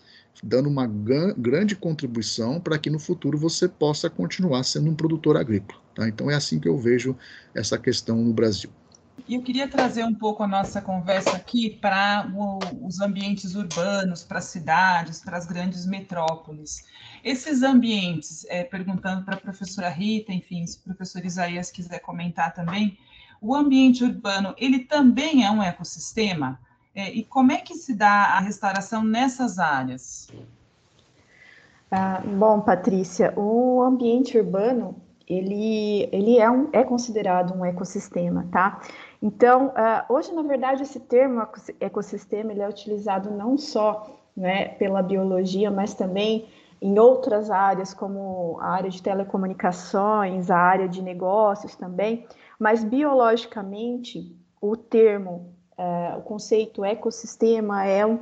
dando 0.43 0.69
uma 0.69 0.85
grande 0.85 1.75
contribuição 1.75 2.59
para 2.59 2.77
que 2.77 2.89
no 2.89 2.99
futuro 2.99 3.37
você 3.37 3.67
possa 3.67 4.09
continuar 4.09 4.63
sendo 4.63 4.89
um 4.91 4.95
produtor 4.95 5.35
agrícola. 5.35 5.81
Tá? 5.95 6.07
Então 6.07 6.29
é 6.29 6.35
assim 6.35 6.59
que 6.59 6.67
eu 6.67 6.77
vejo 6.77 7.17
essa 7.55 7.77
questão 7.77 8.17
no 8.17 8.33
Brasil. 8.33 8.69
E 9.27 9.33
eu 9.33 9.41
queria 9.41 9.67
trazer 9.67 10.03
um 10.03 10.13
pouco 10.13 10.43
a 10.43 10.47
nossa 10.47 10.79
conversa 10.79 11.31
aqui 11.31 11.71
para 11.81 12.31
os 12.81 13.01
ambientes 13.01 13.55
urbanos, 13.55 14.23
para 14.23 14.37
as 14.37 14.45
cidades, 14.45 15.19
para 15.19 15.37
as 15.37 15.47
grandes 15.47 15.87
metrópoles. 15.87 16.85
Esses 17.23 17.63
ambientes, 17.63 18.45
é, 18.47 18.63
perguntando 18.63 19.25
para 19.25 19.35
a 19.35 19.39
professora 19.39 19.89
Rita, 19.89 20.31
enfim, 20.31 20.65
se 20.67 20.77
o 20.77 20.81
professor 20.81 21.25
Isaías 21.25 21.71
quiser 21.71 21.99
comentar 21.99 22.53
também, 22.53 22.97
o 23.41 23.55
ambiente 23.55 24.03
urbano, 24.03 24.53
ele 24.57 24.79
também 24.79 25.43
é 25.43 25.51
um 25.51 25.63
ecossistema? 25.63 26.59
É, 26.97 27.12
e 27.12 27.23
como 27.23 27.51
é 27.51 27.57
que 27.57 27.75
se 27.75 27.93
dá 27.93 28.10
a 28.10 28.39
restauração 28.39 29.03
nessas 29.03 29.60
áreas? 29.60 30.31
Ah, 31.91 32.23
bom, 32.25 32.60
Patrícia, 32.60 33.31
o 33.38 33.83
ambiente 33.83 34.36
urbano, 34.36 34.95
ele, 35.29 36.10
ele 36.12 36.39
é, 36.39 36.49
um, 36.49 36.69
é 36.73 36.83
considerado 36.83 37.53
um 37.53 37.63
ecossistema, 37.63 38.47
tá? 38.51 38.81
Então, 39.21 39.67
uh, 39.67 40.12
hoje, 40.12 40.33
na 40.33 40.41
verdade, 40.41 40.81
esse 40.81 40.99
termo 40.99 41.47
ecossistema 41.79 42.51
ele 42.51 42.62
é 42.62 42.67
utilizado 42.67 43.29
não 43.29 43.60
só 43.60 44.19
né, 44.36 44.69
pela 44.69 45.03
biologia, 45.03 45.69
mas 45.69 45.93
também 45.93 46.49
em 46.81 46.97
outras 46.97 47.51
áreas, 47.51 47.93
como 47.93 48.57
a 48.60 48.69
área 48.69 48.89
de 48.89 49.03
telecomunicações, 49.03 50.49
a 50.49 50.57
área 50.57 50.89
de 50.89 51.03
negócios 51.03 51.75
também, 51.75 52.25
mas 52.57 52.83
biologicamente 52.83 54.36
o 54.60 54.75
termo, 54.75 55.56
uh, 55.77 56.19
o 56.19 56.21
conceito 56.21 56.83
ecossistema 56.83 57.85
é 57.85 58.05
um 58.05 58.19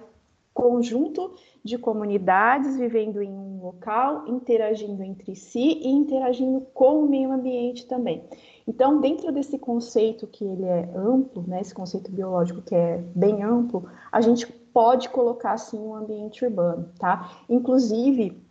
conjunto 0.53 1.33
de 1.63 1.77
comunidades 1.77 2.77
vivendo 2.77 3.21
em 3.21 3.29
um 3.29 3.61
local, 3.61 4.23
interagindo 4.27 5.03
entre 5.03 5.35
si 5.35 5.81
e 5.81 5.89
interagindo 5.89 6.61
com 6.73 7.03
o 7.03 7.09
meio 7.09 7.31
ambiente 7.31 7.85
também. 7.85 8.23
Então, 8.65 9.01
dentro 9.01 9.31
desse 9.31 9.59
conceito 9.59 10.25
que 10.27 10.45
ele 10.45 10.63
é 10.63 10.89
amplo, 10.95 11.43
né, 11.45 11.59
esse 11.59 11.73
conceito 11.73 12.09
biológico 12.09 12.61
que 12.61 12.73
é 12.73 13.03
bem 13.13 13.43
amplo, 13.43 13.89
a 14.11 14.21
gente 14.21 14.47
pode 14.47 15.09
colocar 15.09 15.51
assim 15.53 15.77
um 15.77 15.93
ambiente 15.93 16.45
urbano, 16.45 16.89
tá? 16.97 17.31
Inclusive, 17.49 18.41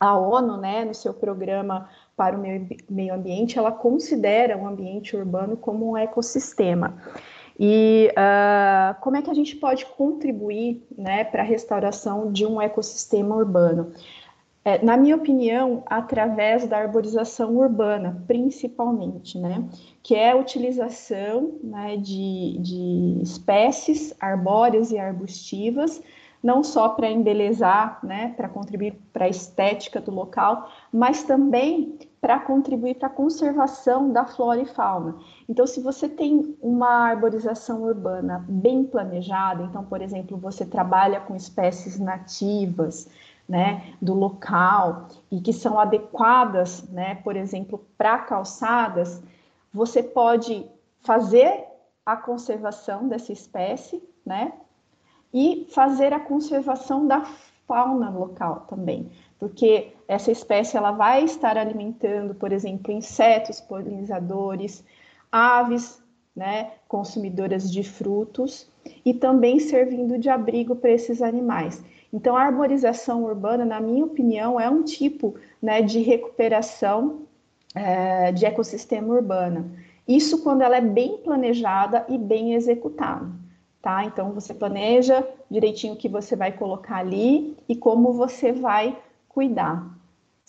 a 0.00 0.18
ONU, 0.18 0.56
né, 0.56 0.84
no 0.84 0.94
seu 0.94 1.14
programa 1.14 1.88
para 2.16 2.36
o 2.36 2.40
meio 2.90 3.14
ambiente, 3.14 3.58
ela 3.58 3.70
considera 3.70 4.56
o 4.56 4.66
ambiente 4.66 5.16
urbano 5.16 5.56
como 5.56 5.90
um 5.90 5.96
ecossistema. 5.96 6.96
E 7.58 8.12
uh, 8.12 9.00
como 9.00 9.16
é 9.16 9.22
que 9.22 9.30
a 9.30 9.34
gente 9.34 9.56
pode 9.56 9.86
contribuir 9.86 10.82
né, 10.96 11.24
para 11.24 11.42
a 11.42 11.46
restauração 11.46 12.32
de 12.32 12.46
um 12.46 12.60
ecossistema 12.60 13.34
urbano? 13.36 13.92
É, 14.64 14.82
na 14.82 14.96
minha 14.96 15.16
opinião, 15.16 15.82
através 15.86 16.68
da 16.68 16.78
arborização 16.78 17.56
urbana, 17.56 18.22
principalmente, 18.28 19.36
né? 19.36 19.64
Que 20.04 20.14
é 20.14 20.30
a 20.30 20.36
utilização 20.36 21.54
né, 21.64 21.96
de, 21.96 22.58
de 22.58 23.18
espécies 23.20 24.14
arbóreas 24.20 24.92
e 24.92 24.98
arbustivas, 24.98 26.00
não 26.40 26.62
só 26.62 26.90
para 26.90 27.10
embelezar, 27.10 27.98
né, 28.04 28.34
para 28.36 28.48
contribuir 28.48 28.94
para 29.12 29.24
a 29.24 29.28
estética 29.28 30.00
do 30.00 30.12
local, 30.12 30.70
mas 30.92 31.24
também 31.24 31.98
para 32.22 32.38
contribuir 32.38 32.94
para 32.94 33.08
a 33.08 33.10
conservação 33.10 34.12
da 34.12 34.24
flora 34.24 34.60
e 34.60 34.64
fauna. 34.64 35.16
Então, 35.48 35.66
se 35.66 35.80
você 35.80 36.08
tem 36.08 36.56
uma 36.62 37.08
arborização 37.08 37.82
urbana 37.82 38.44
bem 38.48 38.84
planejada, 38.84 39.64
então, 39.64 39.84
por 39.84 40.00
exemplo, 40.00 40.36
você 40.36 40.64
trabalha 40.64 41.18
com 41.18 41.34
espécies 41.34 41.98
nativas, 41.98 43.08
né, 43.48 43.92
do 44.00 44.14
local 44.14 45.08
e 45.32 45.40
que 45.40 45.52
são 45.52 45.80
adequadas, 45.80 46.88
né, 46.90 47.16
por 47.16 47.34
exemplo, 47.34 47.84
para 47.98 48.20
calçadas, 48.20 49.20
você 49.74 50.00
pode 50.00 50.64
fazer 51.00 51.64
a 52.06 52.16
conservação 52.16 53.08
dessa 53.08 53.32
espécie, 53.32 54.00
né, 54.24 54.52
e 55.34 55.66
fazer 55.70 56.12
a 56.12 56.20
conservação 56.20 57.04
da 57.04 57.24
fauna 57.66 58.10
local 58.10 58.64
também, 58.68 59.10
porque 59.40 59.92
essa 60.12 60.30
espécie 60.30 60.76
ela 60.76 60.92
vai 60.92 61.24
estar 61.24 61.56
alimentando, 61.56 62.34
por 62.34 62.52
exemplo, 62.52 62.92
insetos 62.92 63.60
polinizadores, 63.60 64.84
aves, 65.30 66.02
né, 66.34 66.72
consumidoras 66.88 67.70
de 67.70 67.82
frutos 67.82 68.68
e 69.04 69.12
também 69.12 69.58
servindo 69.58 70.18
de 70.18 70.28
abrigo 70.28 70.76
para 70.76 70.90
esses 70.90 71.20
animais. 71.22 71.82
Então, 72.12 72.36
a 72.36 72.42
arborização 72.42 73.24
urbana, 73.24 73.64
na 73.64 73.80
minha 73.80 74.04
opinião, 74.04 74.60
é 74.60 74.68
um 74.68 74.82
tipo 74.82 75.34
né, 75.60 75.80
de 75.80 76.00
recuperação 76.00 77.22
é, 77.74 78.32
de 78.32 78.44
ecossistema 78.44 79.14
urbano. 79.14 79.72
Isso 80.06 80.42
quando 80.42 80.62
ela 80.62 80.76
é 80.76 80.80
bem 80.80 81.18
planejada 81.18 82.04
e 82.08 82.18
bem 82.18 82.54
executada. 82.54 83.26
tá? 83.80 84.04
Então 84.04 84.32
você 84.32 84.52
planeja 84.52 85.26
direitinho 85.50 85.94
o 85.94 85.96
que 85.96 86.08
você 86.08 86.36
vai 86.36 86.52
colocar 86.52 86.96
ali 86.96 87.56
e 87.68 87.74
como 87.74 88.12
você 88.12 88.52
vai 88.52 88.96
cuidar, 89.28 89.86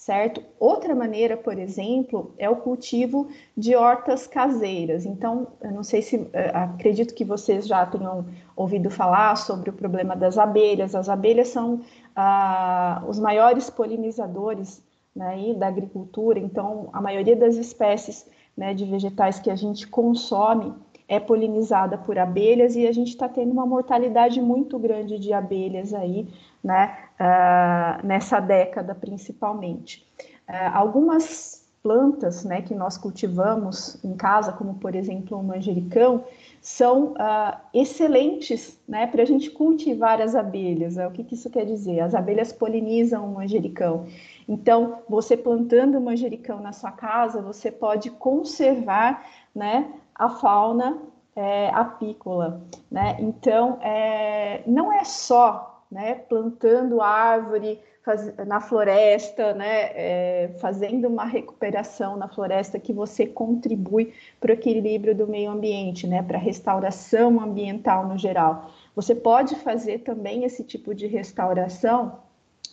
certo? 0.03 0.43
Outra 0.59 0.93
maneira, 0.93 1.37
por 1.37 1.57
exemplo, 1.57 2.33
é 2.37 2.49
o 2.49 2.57
cultivo 2.57 3.29
de 3.55 3.73
hortas 3.73 4.27
caseiras. 4.27 5.05
Então, 5.05 5.47
eu 5.61 5.71
não 5.71 5.81
sei 5.81 6.01
se 6.01 6.27
eh, 6.33 6.51
acredito 6.53 7.13
que 7.13 7.23
vocês 7.23 7.65
já 7.65 7.85
tenham 7.85 8.25
ouvido 8.53 8.89
falar 8.89 9.37
sobre 9.37 9.69
o 9.69 9.73
problema 9.73 10.13
das 10.13 10.37
abelhas. 10.37 10.93
As 10.93 11.07
abelhas 11.07 11.47
são 11.47 11.79
ah, 12.13 13.01
os 13.07 13.17
maiores 13.17 13.69
polinizadores 13.69 14.83
né, 15.15 15.53
da 15.53 15.67
agricultura. 15.67 16.37
Então, 16.37 16.89
a 16.91 17.01
maioria 17.01 17.37
das 17.37 17.55
espécies 17.55 18.29
né, 18.57 18.73
de 18.73 18.83
vegetais 18.83 19.39
que 19.39 19.49
a 19.49 19.55
gente 19.55 19.87
consome 19.87 20.73
é 21.07 21.17
polinizada 21.17 21.97
por 21.97 22.19
abelhas 22.19 22.75
e 22.75 22.85
a 22.87 22.91
gente 22.91 23.09
está 23.09 23.29
tendo 23.29 23.53
uma 23.53 23.65
mortalidade 23.65 24.41
muito 24.41 24.77
grande 24.77 25.17
de 25.17 25.31
abelhas 25.31 25.93
aí, 25.93 26.27
né, 26.63 26.97
uh, 27.19 28.05
nessa 28.05 28.39
década 28.39 28.95
principalmente. 28.95 30.07
Uh, 30.47 30.71
algumas 30.73 31.63
plantas, 31.81 32.45
né, 32.45 32.61
que 32.61 32.73
nós 32.73 32.97
cultivamos 32.97 34.01
em 34.05 34.15
casa, 34.15 34.53
como 34.53 34.75
por 34.75 34.95
exemplo 34.95 35.37
o 35.37 35.43
manjericão, 35.43 36.23
são 36.61 37.07
uh, 37.11 37.57
excelentes, 37.73 38.79
né, 38.87 39.05
para 39.05 39.23
a 39.23 39.25
gente 39.25 39.51
cultivar 39.51 40.21
as 40.21 40.33
abelhas. 40.33 40.95
O 40.95 41.11
que, 41.11 41.25
que 41.25 41.35
isso 41.35 41.49
quer 41.49 41.65
dizer? 41.65 41.99
As 41.99 42.15
abelhas 42.15 42.53
polinizam 42.53 43.25
o 43.25 43.33
manjericão. 43.33 44.05
Então, 44.47 44.99
você 45.09 45.35
plantando 45.35 45.97
o 45.97 46.01
manjericão 46.01 46.61
na 46.61 46.71
sua 46.71 46.91
casa, 46.91 47.41
você 47.41 47.69
pode 47.69 48.09
conservar, 48.11 49.25
né, 49.53 49.91
a 50.15 50.29
fauna 50.29 50.97
é, 51.35 51.69
apícola, 51.69 52.61
né? 52.89 53.17
Então, 53.19 53.79
é, 53.81 54.63
não 54.67 54.93
é 54.93 55.03
só, 55.03 55.72
né, 55.93 56.15
plantando 56.15 57.01
árvore 57.01 57.79
faz, 58.01 58.35
na 58.45 58.59
floresta, 58.59 59.53
né, 59.53 59.91
é, 59.93 60.51
fazendo 60.59 61.07
uma 61.07 61.23
recuperação 61.23 62.17
na 62.17 62.27
floresta 62.27 62.79
que 62.79 62.91
você 62.91 63.25
contribui 63.27 64.11
para 64.41 64.49
o 64.49 64.53
equilíbrio 64.53 65.15
do 65.15 65.27
meio 65.27 65.51
ambiente, 65.51 66.07
né, 66.07 66.23
para 66.23 66.37
a 66.37 66.41
restauração 66.41 67.39
ambiental 67.39 68.07
no 68.07 68.17
geral. 68.17 68.71
Você 68.95 69.13
pode 69.13 69.55
fazer 69.55 69.99
também 69.99 70.43
esse 70.43 70.63
tipo 70.63 70.93
de 70.93 71.07
restauração 71.07 72.19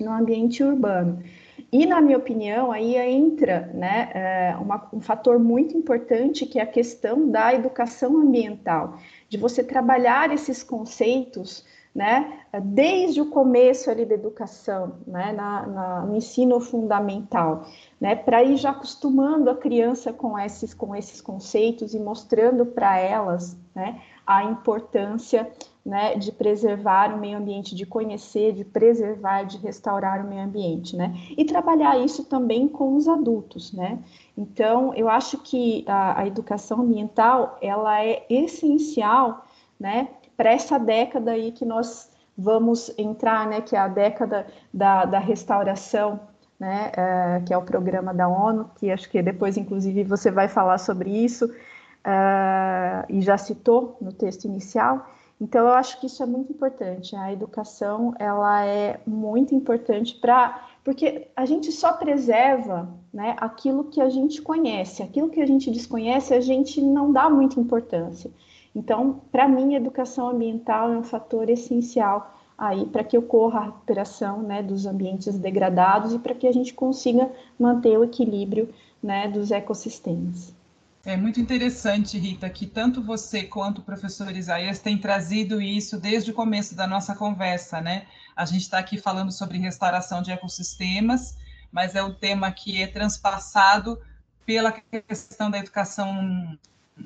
no 0.01 0.11
ambiente 0.11 0.65
urbano. 0.65 1.23
E, 1.71 1.87
na 1.87 2.01
minha 2.01 2.19
opinião, 2.19 2.73
aí 2.73 2.97
entra 2.97 3.71
né, 3.73 4.11
é, 4.15 4.57
uma, 4.59 4.89
um 4.93 5.01
fator 5.01 5.39
muito 5.39 5.77
importante 5.77 6.47
que 6.47 6.59
é 6.59 6.63
a 6.63 6.67
questão 6.67 7.31
da 7.31 7.55
educação 7.55 8.17
ambiental, 8.17 8.99
de 9.29 9.37
você 9.37 9.63
trabalhar 9.63 10.33
esses 10.33 10.65
conceitos 10.65 11.65
né, 11.95 12.41
desde 12.63 13.21
o 13.21 13.27
começo 13.27 13.91
ali 13.91 14.05
da 14.05 14.15
educação, 14.15 14.95
né, 15.07 15.33
na, 15.33 15.67
na, 15.67 16.01
no 16.07 16.17
ensino 16.17 16.61
fundamental, 16.61 17.67
né, 18.01 18.15
para 18.15 18.43
ir 18.43 18.57
já 18.57 18.71
acostumando 18.71 19.51
a 19.51 19.57
criança 19.57 20.13
com 20.13 20.39
esses, 20.39 20.73
com 20.73 20.95
esses 20.95 21.21
conceitos 21.21 21.93
e 21.93 21.99
mostrando 21.99 22.65
para 22.65 22.99
elas 22.99 23.59
né, 23.75 24.01
a 24.27 24.45
importância 24.45 25.51
né, 25.85 26.15
de 26.15 26.31
preservar 26.31 27.15
o 27.15 27.19
meio 27.19 27.39
ambiente, 27.39 27.75
de 27.75 27.87
conhecer, 27.87 28.53
de 28.53 28.65
preservar, 28.65 29.45
de 29.45 29.57
restaurar 29.59 30.25
o 30.25 30.29
meio 30.29 30.43
ambiente, 30.43 30.95
né? 30.95 31.15
E 31.37 31.45
trabalhar 31.45 31.99
isso 31.99 32.25
também 32.27 32.69
com 32.69 32.95
os 32.97 33.09
adultos, 33.09 33.73
né? 33.73 33.99
Então, 34.37 34.95
eu 34.95 35.09
acho 35.09 35.39
que 35.39 35.85
a, 35.89 36.21
a 36.21 36.27
educação 36.27 36.83
ambiental, 36.83 37.57
ela 37.63 38.05
é 38.05 38.27
essencial, 38.29 39.47
né, 39.79 40.09
para 40.41 40.53
essa 40.53 40.79
década 40.79 41.33
aí 41.33 41.53
que 41.53 41.67
nós 41.67 42.11
vamos 42.35 42.91
entrar, 42.97 43.47
né, 43.47 43.61
que 43.61 43.77
é 43.77 43.79
a 43.79 43.89
década 43.89 44.47
da, 44.73 45.05
da 45.05 45.19
restauração, 45.19 46.19
né, 46.59 46.91
é, 46.97 47.43
que 47.45 47.53
é 47.53 47.59
o 47.59 47.63
programa 47.63 48.15
da 48.15 48.27
ONU, 48.27 48.71
que 48.77 48.91
acho 48.91 49.11
que 49.11 49.21
depois, 49.21 49.59
inclusive, 49.59 50.03
você 50.03 50.31
vai 50.31 50.49
falar 50.49 50.79
sobre 50.79 51.11
isso, 51.11 51.55
é, 52.03 53.05
e 53.11 53.21
já 53.21 53.37
citou 53.37 53.99
no 54.01 54.15
texto 54.15 54.47
inicial, 54.47 55.11
então, 55.39 55.67
eu 55.67 55.73
acho 55.73 55.99
que 55.99 56.07
isso 56.07 56.23
é 56.23 56.27
muito 56.27 56.53
importante. 56.53 57.17
A 57.17 57.33
educação, 57.33 58.13
ela 58.19 58.63
é 58.67 59.01
muito 59.07 59.55
importante 59.55 60.15
para... 60.17 60.69
Porque 60.85 61.29
a 61.35 61.47
gente 61.47 61.73
só 61.73 61.95
preserva 61.95 62.91
né, 63.11 63.35
aquilo 63.39 63.85
que 63.85 64.03
a 64.03 64.11
gente 64.11 64.43
conhece. 64.43 65.03
Aquilo 65.03 65.31
que 65.31 65.41
a 65.41 65.47
gente 65.47 65.71
desconhece, 65.71 66.35
a 66.35 66.41
gente 66.41 66.83
não 66.83 67.11
dá 67.11 67.31
muita 67.31 67.59
importância. 67.59 68.31
Então, 68.75 69.21
para 69.33 69.49
mim, 69.49 69.75
a 69.75 69.79
educação 69.79 70.29
ambiental 70.29 70.93
é 70.93 70.99
um 70.99 71.03
fator 71.03 71.49
essencial 71.49 72.37
aí 72.57 72.85
para 72.87 73.03
que 73.03 73.17
ocorra 73.17 73.61
a 73.61 73.65
recuperação 73.65 74.43
né, 74.43 74.63
dos 74.63 74.85
ambientes 74.85 75.39
degradados 75.39 76.13
e 76.13 76.19
para 76.19 76.35
que 76.35 76.47
a 76.47 76.53
gente 76.53 76.75
consiga 76.75 77.31
manter 77.59 77.99
o 77.99 78.05
equilíbrio 78.05 78.69
né, 79.03 79.29
dos 79.29 79.51
ecossistemas. 79.51 80.55
É 81.03 81.17
muito 81.17 81.41
interessante, 81.41 82.19
Rita, 82.19 82.51
que 82.51 82.67
tanto 82.67 83.03
você 83.03 83.45
quanto 83.45 83.79
o 83.79 83.83
professor 83.83 84.37
Isaías 84.37 84.81
têm 84.81 84.99
trazido 84.99 85.61
isso 85.61 85.99
desde 85.99 86.31
o 86.31 86.35
começo 86.35 86.75
da 86.75 86.87
nossa 86.87 87.15
conversa, 87.15 87.81
né? 87.81 88.07
A 88.37 88.45
gente 88.45 88.61
está 88.61 88.79
aqui 88.79 88.99
falando 88.99 89.33
sobre 89.33 89.57
restauração 89.57 90.21
de 90.21 90.31
ecossistemas, 90.31 91.39
mas 91.73 91.95
é 91.95 92.03
um 92.03 92.13
tema 92.13 92.53
que 92.53 92.83
é 92.83 92.87
transpassado 92.87 93.99
pela 94.45 94.71
questão 94.73 95.51
da 95.51 95.59
educação 95.59 96.59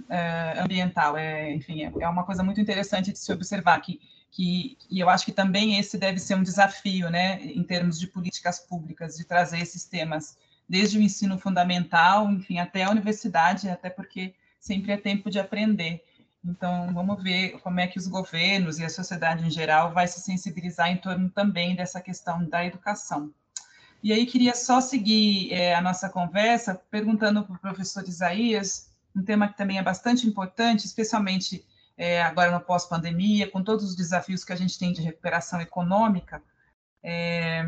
é, 0.08 0.54
ambiental. 0.58 1.16
É, 1.16 1.52
enfim, 1.52 1.84
é, 1.84 1.92
é, 2.00 2.08
uma 2.08 2.24
coisa 2.24 2.42
muito 2.42 2.60
interessante 2.60 3.12
de 3.12 3.18
se 3.18 3.32
observar 3.32 3.80
que, 3.80 4.00
que, 4.30 4.76
e 4.90 5.00
eu 5.00 5.08
acho 5.08 5.24
que 5.24 5.32
também 5.32 5.78
esse 5.78 5.98
deve 5.98 6.18
ser 6.18 6.34
um 6.34 6.42
desafio, 6.42 7.10
né, 7.10 7.42
em 7.42 7.62
termos 7.62 7.98
de 7.98 8.06
políticas 8.06 8.58
públicas, 8.60 9.16
de 9.16 9.24
trazer 9.24 9.60
esses 9.60 9.84
temas 9.84 10.36
desde 10.68 10.98
o 10.98 11.02
ensino 11.02 11.38
fundamental, 11.38 12.30
enfim, 12.30 12.58
até 12.58 12.84
a 12.84 12.90
universidade, 12.90 13.68
até 13.68 13.90
porque 13.90 14.34
sempre 14.58 14.92
é 14.92 14.96
tempo 14.96 15.30
de 15.30 15.38
aprender. 15.38 16.02
Então, 16.44 16.92
vamos 16.92 17.22
ver 17.22 17.58
como 17.60 17.80
é 17.80 17.86
que 17.86 17.98
os 17.98 18.06
governos 18.06 18.78
e 18.78 18.84
a 18.84 18.90
sociedade 18.90 19.46
em 19.46 19.50
geral 19.50 19.92
vai 19.92 20.06
se 20.06 20.20
sensibilizar 20.20 20.90
em 20.90 20.98
torno 20.98 21.30
também 21.30 21.74
dessa 21.74 22.00
questão 22.00 22.46
da 22.46 22.64
educação. 22.64 23.32
E 24.02 24.12
aí, 24.12 24.26
queria 24.26 24.54
só 24.54 24.80
seguir 24.80 25.52
é, 25.52 25.74
a 25.74 25.80
nossa 25.80 26.10
conversa 26.10 26.74
perguntando 26.90 27.42
para 27.44 27.56
o 27.56 27.58
professor 27.58 28.06
Isaías, 28.06 28.90
um 29.14 29.22
tema 29.22 29.48
que 29.48 29.56
também 29.56 29.78
é 29.78 29.82
bastante 29.82 30.26
importante, 30.26 30.86
especialmente 30.86 31.64
é, 31.96 32.22
agora 32.22 32.50
no 32.50 32.60
pós-pandemia, 32.60 33.50
com 33.50 33.62
todos 33.62 33.84
os 33.84 33.96
desafios 33.96 34.44
que 34.44 34.52
a 34.52 34.56
gente 34.56 34.78
tem 34.78 34.92
de 34.92 35.00
recuperação 35.00 35.60
econômica. 35.60 36.42
É, 37.02 37.64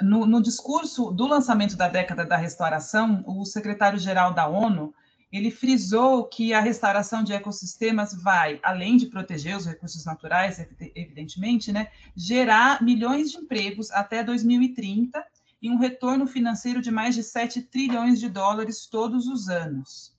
no, 0.00 0.26
no, 0.26 0.42
discurso 0.42 1.10
do 1.10 1.26
lançamento 1.26 1.76
da 1.76 1.88
década 1.88 2.24
da 2.24 2.36
restauração, 2.36 3.22
o 3.26 3.44
secretário-geral 3.44 4.32
da 4.32 4.46
ONU 4.46 4.94
ele 5.30 5.50
frisou 5.50 6.24
que 6.24 6.54
a 6.54 6.60
restauração 6.60 7.22
de 7.22 7.34
ecossistemas 7.34 8.14
vai, 8.14 8.58
além 8.62 8.96
de 8.96 9.06
proteger 9.06 9.56
os 9.56 9.66
recursos 9.66 10.04
naturais, 10.04 10.58
evidentemente, 10.94 11.70
né, 11.70 11.90
gerar 12.16 12.82
milhões 12.82 13.30
de 13.30 13.36
empregos 13.36 13.90
até 13.90 14.24
2030 14.24 15.22
e 15.60 15.70
um 15.70 15.76
retorno 15.76 16.26
financeiro 16.26 16.80
de 16.80 16.90
mais 16.90 17.14
de 17.14 17.22
7 17.22 17.62
trilhões 17.62 18.18
de 18.18 18.28
dólares 18.28 18.86
todos 18.86 19.26
os 19.26 19.48
anos. 19.50 20.16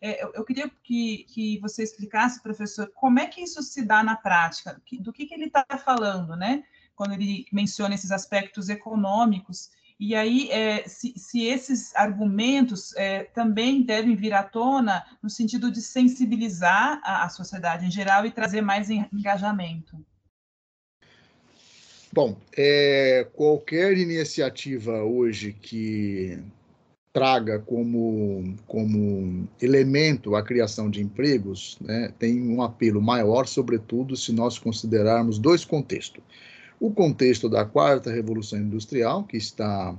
É, 0.00 0.22
eu, 0.22 0.32
eu, 0.34 0.44
queria 0.44 0.70
que, 0.82 1.24
que 1.28 1.58
você 1.58 1.82
explicasse, 1.82 2.42
professor, 2.42 2.90
como 2.94 3.18
é 3.18 3.26
que 3.26 3.42
isso 3.42 3.62
se 3.62 3.84
dá 3.84 4.02
na 4.02 4.16
prática, 4.16 4.80
do 5.00 5.12
que, 5.12 5.26
que 5.26 5.34
ele 5.34 5.46
está 5.46 5.64
falando, 5.76 6.36
né? 6.36 6.62
quando 6.98 7.14
ele 7.14 7.46
menciona 7.52 7.94
esses 7.94 8.10
aspectos 8.10 8.68
econômicos. 8.68 9.70
E 10.00 10.16
aí, 10.16 10.50
é, 10.50 10.86
se, 10.88 11.14
se, 11.16 11.44
esses 11.44 11.94
argumentos 11.94 12.94
é, 12.96 13.22
também 13.24 13.82
devem 13.82 14.16
vir 14.16 14.34
à 14.34 14.42
tona 14.42 15.04
no 15.22 15.30
sentido 15.30 15.70
de 15.70 15.80
sensibilizar 15.80 17.00
a, 17.04 17.24
a 17.24 17.28
sociedade 17.28 17.86
em 17.86 17.90
geral 17.90 18.26
e 18.26 18.32
trazer 18.32 18.62
mais 18.62 18.90
engajamento. 18.90 20.04
Bom, 22.12 22.36
é, 22.56 23.28
qualquer 23.32 23.96
iniciativa 23.96 25.04
hoje 25.04 25.52
que 25.52 26.42
traga 27.12 27.58
como, 27.58 28.54
como 28.66 29.48
elemento 29.60 30.36
a 30.36 30.42
criação 30.42 30.90
de 30.90 31.02
empregos 31.02 31.78
né, 31.80 32.12
tem 32.18 32.40
um 32.42 32.62
apelo 32.62 33.00
maior, 33.00 33.46
sobretudo 33.46 34.16
se 34.16 34.32
nós 34.32 34.58
considerarmos 34.58 35.38
dois 35.38 35.64
contextos 35.64 36.22
o 36.80 36.90
contexto 36.90 37.48
da 37.48 37.64
quarta 37.64 38.12
revolução 38.12 38.58
industrial, 38.58 39.24
que 39.24 39.36
está 39.36 39.94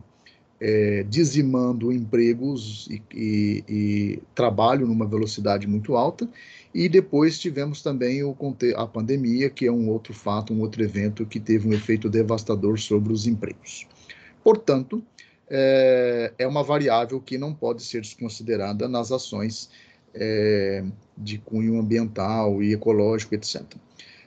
é, 0.59 1.03
dizimando 1.07 1.91
empregos 1.91 2.87
e, 2.89 3.01
e, 3.13 3.63
e, 3.67 4.19
trabalho 4.33 4.87
numa 4.87 5.05
velocidade 5.05 5.67
muito 5.67 5.95
alta, 5.95 6.27
e 6.73 6.87
depois 6.87 7.39
tivemos 7.39 7.81
também 7.81 8.23
o, 8.23 8.35
a 8.75 8.85
pandemia, 8.87 9.49
que 9.49 9.65
é 9.65 9.71
um 9.71 9.89
outro 9.89 10.13
fato, 10.13 10.53
um 10.53 10.61
outro 10.61 10.83
evento 10.83 11.25
que 11.25 11.39
teve 11.39 11.67
um 11.67 11.73
efeito 11.73 12.09
devastador 12.09 12.79
sobre 12.79 13.11
os 13.11 13.27
empregos. 13.27 13.87
Portanto, 14.43 15.03
é, 15.49 16.33
é 16.37 16.47
uma 16.47 16.63
variável 16.63 17.19
que 17.19 17.37
não 17.37 17.53
pode 17.53 17.83
ser 17.83 18.01
desconsiderada 18.01 18.87
nas 18.87 19.11
ações 19.11 19.69
é, 20.13 20.83
de 21.17 21.37
cunho 21.37 21.79
ambiental 21.79 22.61
e 22.61 22.73
ecológico, 22.73 23.35
etc. 23.35 23.63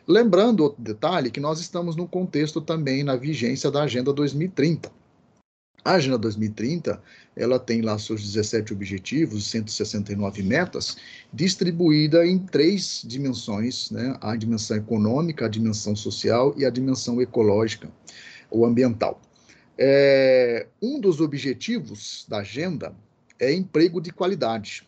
Lembrando 0.06 0.64
outro 0.64 0.82
detalhe 0.82 1.30
que 1.30 1.40
nós 1.40 1.60
estamos 1.60 1.94
no 1.94 2.08
contexto 2.08 2.60
também 2.60 3.04
na 3.04 3.16
vigência 3.16 3.70
da 3.70 3.82
Agenda 3.82 4.12
2030. 4.12 4.90
A 5.84 5.94
Agenda 5.94 6.18
2030, 6.18 7.02
ela 7.34 7.58
tem 7.58 7.82
lá 7.82 7.98
seus 7.98 8.22
17 8.22 8.72
objetivos, 8.72 9.50
169 9.50 10.42
metas, 10.42 10.96
distribuída 11.32 12.24
em 12.24 12.38
três 12.38 13.02
dimensões, 13.04 13.90
né? 13.90 14.16
A 14.20 14.36
dimensão 14.36 14.76
econômica, 14.76 15.46
a 15.46 15.48
dimensão 15.48 15.96
social 15.96 16.54
e 16.56 16.64
a 16.64 16.70
dimensão 16.70 17.20
ecológica 17.20 17.88
ou 18.48 18.64
ambiental. 18.64 19.20
É, 19.78 20.66
um 20.80 21.00
dos 21.00 21.20
objetivos 21.20 22.26
da 22.28 22.38
agenda 22.38 22.94
é 23.38 23.52
emprego 23.52 24.00
de 24.00 24.12
qualidade. 24.12 24.86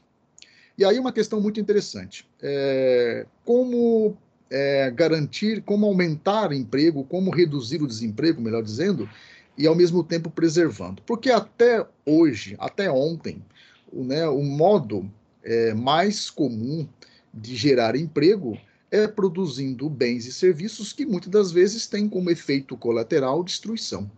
E 0.76 0.84
aí 0.84 0.98
uma 0.98 1.12
questão 1.12 1.40
muito 1.40 1.60
interessante. 1.60 2.26
É, 2.42 3.26
como 3.44 4.16
é, 4.50 4.90
garantir, 4.90 5.62
como 5.62 5.86
aumentar 5.86 6.52
emprego, 6.52 7.04
como 7.04 7.30
reduzir 7.30 7.82
o 7.82 7.86
desemprego, 7.86 8.42
melhor 8.42 8.62
dizendo, 8.62 9.08
e 9.56 9.66
ao 9.66 9.74
mesmo 9.74 10.02
tempo 10.02 10.30
preservando. 10.30 11.02
Porque 11.02 11.30
até 11.30 11.86
hoje, 12.04 12.56
até 12.58 12.90
ontem, 12.90 13.42
o, 13.92 14.04
né, 14.04 14.26
o 14.28 14.42
modo 14.42 15.10
é, 15.42 15.72
mais 15.74 16.28
comum 16.28 16.88
de 17.32 17.56
gerar 17.56 17.96
emprego 17.96 18.58
é 18.90 19.08
produzindo 19.08 19.88
bens 19.88 20.26
e 20.26 20.32
serviços 20.32 20.92
que 20.92 21.06
muitas 21.06 21.30
das 21.30 21.50
vezes 21.50 21.86
têm 21.86 22.08
como 22.08 22.30
efeito 22.30 22.76
colateral 22.76 23.42
destruição 23.42 24.08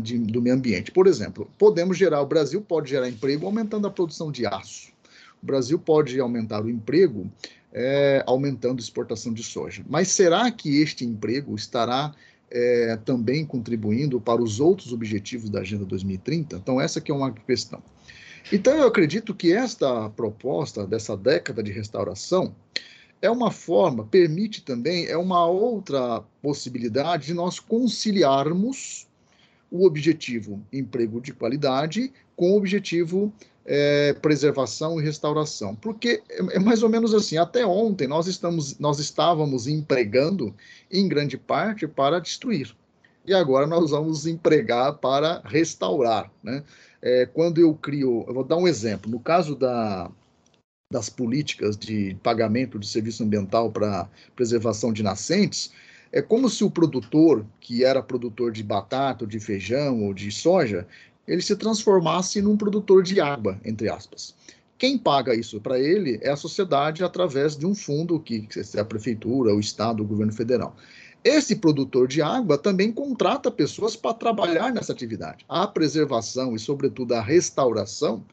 de, 0.00 0.18
do 0.18 0.42
meio 0.42 0.56
ambiente. 0.56 0.90
Por 0.90 1.06
exemplo, 1.06 1.50
podemos 1.58 1.96
gerar, 1.96 2.20
o 2.20 2.26
Brasil 2.26 2.60
pode 2.60 2.90
gerar 2.90 3.08
emprego 3.08 3.46
aumentando 3.46 3.86
a 3.86 3.90
produção 3.90 4.30
de 4.30 4.46
aço. 4.46 4.92
O 5.42 5.46
Brasil 5.46 5.78
pode 5.78 6.18
aumentar 6.18 6.64
o 6.64 6.70
emprego 6.70 7.30
é, 7.72 8.22
aumentando 8.26 8.78
a 8.78 8.82
exportação 8.82 9.32
de 9.32 9.42
soja. 9.42 9.84
Mas 9.88 10.08
será 10.08 10.50
que 10.50 10.80
este 10.80 11.04
emprego 11.04 11.54
estará 11.54 12.14
é, 12.50 12.96
também 13.04 13.44
contribuindo 13.44 14.20
para 14.20 14.40
os 14.40 14.60
outros 14.60 14.92
objetivos 14.92 15.50
da 15.50 15.60
Agenda 15.60 15.84
2030? 15.84 16.56
Então, 16.56 16.80
essa 16.80 17.00
que 17.00 17.10
é 17.10 17.14
uma 17.14 17.32
questão. 17.32 17.82
Então, 18.52 18.74
eu 18.74 18.86
acredito 18.86 19.34
que 19.34 19.52
esta 19.52 20.08
proposta 20.10 20.86
dessa 20.86 21.16
década 21.16 21.62
de 21.62 21.72
restauração 21.72 22.54
é 23.20 23.30
uma 23.30 23.50
forma, 23.50 24.04
permite 24.04 24.62
também, 24.62 25.06
é 25.06 25.16
uma 25.16 25.46
outra 25.46 26.22
possibilidade 26.42 27.26
de 27.26 27.34
nós 27.34 27.58
conciliarmos 27.58 29.08
o 29.74 29.84
objetivo 29.84 30.64
emprego 30.72 31.20
de 31.20 31.32
qualidade 31.32 32.12
com 32.36 32.52
o 32.52 32.56
objetivo 32.56 33.32
é, 33.66 34.12
preservação 34.12 35.00
e 35.00 35.04
restauração. 35.04 35.74
Porque 35.74 36.22
é, 36.30 36.56
é, 36.56 36.58
mais 36.60 36.84
ou 36.84 36.88
menos 36.88 37.12
assim, 37.12 37.38
até 37.38 37.66
ontem 37.66 38.06
nós, 38.06 38.28
estamos, 38.28 38.78
nós 38.78 39.00
estávamos 39.00 39.66
empregando 39.66 40.54
em 40.88 41.08
grande 41.08 41.36
parte 41.36 41.88
para 41.88 42.20
destruir. 42.20 42.72
E 43.26 43.34
agora 43.34 43.66
nós 43.66 43.90
vamos 43.90 44.28
empregar 44.28 44.98
para 44.98 45.42
restaurar. 45.44 46.30
Né? 46.40 46.62
É, 47.02 47.26
quando 47.26 47.60
eu 47.60 47.74
crio, 47.74 48.24
eu 48.28 48.34
vou 48.34 48.44
dar 48.44 48.56
um 48.56 48.68
exemplo, 48.68 49.10
no 49.10 49.18
caso 49.18 49.56
da, 49.56 50.08
das 50.92 51.08
políticas 51.08 51.76
de 51.76 52.16
pagamento 52.22 52.78
de 52.78 52.86
serviço 52.86 53.24
ambiental 53.24 53.72
para 53.72 54.08
preservação 54.36 54.92
de 54.92 55.02
nascentes, 55.02 55.72
é 56.14 56.22
como 56.22 56.48
se 56.48 56.62
o 56.62 56.70
produtor, 56.70 57.44
que 57.58 57.82
era 57.84 58.00
produtor 58.00 58.52
de 58.52 58.62
batata, 58.62 59.24
ou 59.24 59.28
de 59.28 59.40
feijão 59.40 60.04
ou 60.04 60.14
de 60.14 60.30
soja, 60.30 60.86
ele 61.26 61.42
se 61.42 61.56
transformasse 61.56 62.40
num 62.40 62.56
produtor 62.56 63.02
de 63.02 63.20
água, 63.20 63.58
entre 63.64 63.88
aspas. 63.88 64.32
Quem 64.78 64.96
paga 64.96 65.34
isso 65.34 65.60
para 65.60 65.76
ele 65.76 66.20
é 66.22 66.30
a 66.30 66.36
sociedade 66.36 67.02
através 67.02 67.56
de 67.56 67.66
um 67.66 67.74
fundo 67.74 68.20
que 68.20 68.46
é 68.76 68.80
a 68.80 68.84
prefeitura, 68.84 69.52
o 69.52 69.58
estado, 69.58 70.04
o 70.04 70.06
governo 70.06 70.32
federal. 70.32 70.76
Esse 71.24 71.56
produtor 71.56 72.06
de 72.06 72.22
água 72.22 72.56
também 72.56 72.92
contrata 72.92 73.50
pessoas 73.50 73.96
para 73.96 74.14
trabalhar 74.14 74.72
nessa 74.72 74.92
atividade. 74.92 75.44
A 75.48 75.66
preservação 75.66 76.54
e, 76.54 76.60
sobretudo, 76.60 77.14
a 77.14 77.20
restauração 77.20 78.24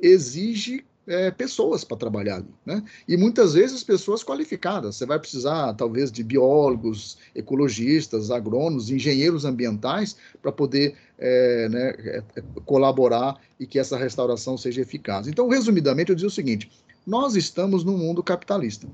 exige 0.00 0.84
é, 1.06 1.30
pessoas 1.30 1.84
para 1.84 1.96
trabalhar 1.96 2.36
ali, 2.36 2.54
né? 2.64 2.82
E 3.06 3.16
muitas 3.16 3.54
vezes 3.54 3.84
pessoas 3.84 4.22
qualificadas. 4.24 4.96
Você 4.96 5.06
vai 5.06 5.18
precisar, 5.18 5.74
talvez, 5.74 6.10
de 6.10 6.22
biólogos, 6.22 7.18
ecologistas, 7.34 8.30
agrônomos, 8.30 8.90
engenheiros 8.90 9.44
ambientais 9.44 10.16
para 10.40 10.52
poder 10.52 10.94
é, 11.18 11.68
né, 11.68 11.94
é, 11.98 12.22
é, 12.36 12.42
colaborar 12.64 13.40
e 13.58 13.66
que 13.66 13.78
essa 13.78 13.96
restauração 13.96 14.56
seja 14.56 14.80
eficaz. 14.80 15.28
Então, 15.28 15.48
resumidamente, 15.48 16.10
eu 16.10 16.16
digo 16.16 16.28
o 16.28 16.30
seguinte: 16.30 16.70
nós 17.06 17.36
estamos 17.36 17.84
num 17.84 17.96
mundo 17.96 18.22
capitalista. 18.22 18.86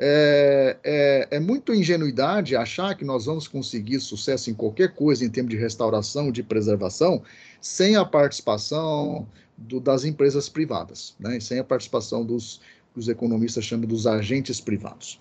É, 0.00 0.76
é, 0.84 1.28
é, 1.32 1.40
muito 1.40 1.74
ingenuidade 1.74 2.54
achar 2.54 2.94
que 2.96 3.04
nós 3.04 3.24
vamos 3.24 3.48
conseguir 3.48 3.98
sucesso 3.98 4.48
em 4.48 4.54
qualquer 4.54 4.94
coisa 4.94 5.24
em 5.24 5.28
termos 5.28 5.50
de 5.50 5.56
restauração, 5.56 6.30
de 6.30 6.40
preservação, 6.40 7.20
sem 7.60 7.96
a 7.96 8.04
participação 8.04 9.26
do, 9.56 9.80
das 9.80 10.04
empresas 10.04 10.48
privadas, 10.48 11.16
né? 11.18 11.40
sem 11.40 11.58
a 11.58 11.64
participação 11.64 12.24
dos, 12.24 12.60
os 12.94 13.08
economistas 13.08 13.64
chamam 13.64 13.88
dos 13.88 14.06
agentes 14.06 14.60
privados. 14.60 15.18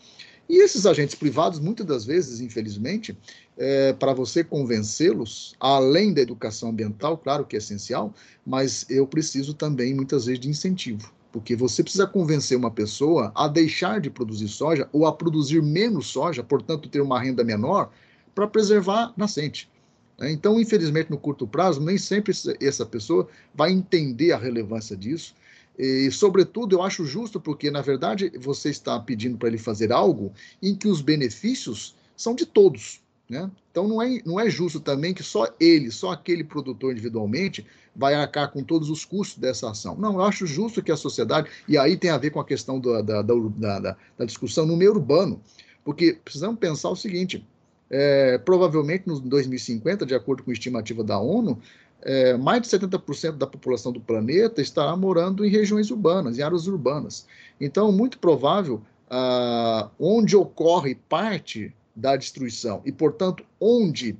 E 0.49 0.63
esses 0.63 0.85
agentes 0.85 1.15
privados, 1.15 1.59
muitas 1.59 1.85
das 1.85 2.05
vezes, 2.05 2.39
infelizmente, 2.39 3.17
é, 3.57 3.91
para 3.93 4.13
você 4.13 4.43
convencê-los, 4.43 5.55
além 5.59 6.13
da 6.13 6.21
educação 6.21 6.69
ambiental, 6.69 7.17
claro 7.17 7.45
que 7.45 7.55
é 7.55 7.59
essencial, 7.59 8.13
mas 8.45 8.85
eu 8.89 9.05
preciso 9.05 9.53
também, 9.53 9.93
muitas 9.93 10.25
vezes, 10.25 10.39
de 10.39 10.49
incentivo. 10.49 11.11
Porque 11.37 11.55
você 11.55 11.83
precisa 11.83 12.07
convencer 12.07 12.57
uma 12.57 12.71
pessoa 12.71 13.31
a 13.35 13.47
deixar 13.47 14.01
de 14.01 14.09
produzir 14.09 14.47
soja 14.47 14.89
ou 14.91 15.05
a 15.05 15.13
produzir 15.13 15.61
menos 15.61 16.07
soja, 16.07 16.43
portanto, 16.43 16.89
ter 16.89 16.99
uma 16.99 17.21
renda 17.21 17.43
menor, 17.43 17.91
para 18.33 18.47
preservar 18.47 19.13
nascente. 19.15 19.69
Né? 20.17 20.31
Então, 20.31 20.59
infelizmente, 20.59 21.11
no 21.11 21.17
curto 21.17 21.45
prazo, 21.45 21.79
nem 21.79 21.95
sempre 21.95 22.33
essa 22.59 22.87
pessoa 22.87 23.27
vai 23.53 23.71
entender 23.71 24.31
a 24.31 24.37
relevância 24.37 24.97
disso. 24.97 25.35
E, 25.77 26.09
sobretudo, 26.09 26.75
eu 26.75 26.81
acho 26.81 27.05
justo 27.05 27.39
porque, 27.39 27.69
na 27.69 27.83
verdade, 27.83 28.31
você 28.39 28.69
está 28.69 28.99
pedindo 28.99 29.37
para 29.37 29.47
ele 29.47 29.59
fazer 29.59 29.91
algo 29.91 30.33
em 30.59 30.73
que 30.73 30.87
os 30.87 31.01
benefícios 31.01 31.95
são 32.15 32.33
de 32.33 32.47
todos. 32.47 32.99
Né? 33.29 33.51
Então, 33.71 33.87
não 33.87 34.01
é, 34.01 34.21
não 34.25 34.39
é 34.39 34.49
justo 34.49 34.79
também 34.79 35.13
que 35.13 35.21
só 35.21 35.47
ele, 35.59 35.91
só 35.91 36.11
aquele 36.11 36.43
produtor 36.43 36.93
individualmente, 36.93 37.65
vai 37.95 38.13
arcar 38.13 38.51
com 38.51 38.63
todos 38.63 38.89
os 38.89 39.03
custos 39.03 39.37
dessa 39.37 39.69
ação. 39.69 39.95
Não, 39.97 40.13
eu 40.13 40.21
acho 40.21 40.45
justo 40.45 40.81
que 40.81 40.91
a 40.91 40.97
sociedade, 40.97 41.49
e 41.67 41.77
aí 41.77 41.97
tem 41.97 42.09
a 42.09 42.17
ver 42.17 42.29
com 42.29 42.39
a 42.39 42.45
questão 42.45 42.79
da, 42.79 43.01
da, 43.01 43.21
da, 43.21 43.33
da, 43.79 43.97
da 44.17 44.25
discussão 44.25 44.65
no 44.65 44.77
meio 44.77 44.91
urbano, 44.91 45.41
porque 45.83 46.17
precisamos 46.23 46.57
pensar 46.57 46.89
o 46.89 46.95
seguinte: 46.95 47.45
é, 47.89 48.37
provavelmente 48.37 49.07
no 49.07 49.19
2050, 49.19 50.05
de 50.05 50.15
acordo 50.15 50.43
com 50.43 50.51
a 50.51 50.53
estimativa 50.53 51.03
da 51.03 51.19
ONU, 51.19 51.59
é, 52.01 52.37
mais 52.37 52.61
de 52.61 52.67
70% 52.67 53.33
da 53.33 53.47
população 53.47 53.91
do 53.91 53.99
planeta 53.99 54.61
estará 54.61 54.95
morando 54.95 55.45
em 55.45 55.49
regiões 55.49 55.89
urbanas, 55.89 56.37
em 56.37 56.41
áreas 56.41 56.67
urbanas. 56.67 57.25
Então, 57.59 57.91
muito 57.91 58.19
provável, 58.19 58.81
ah, 59.09 59.89
onde 59.99 60.35
ocorre 60.35 60.95
parte 60.95 61.73
da 61.97 62.15
destruição 62.15 62.81
e, 62.85 62.91
portanto, 62.91 63.43
onde 63.59 64.15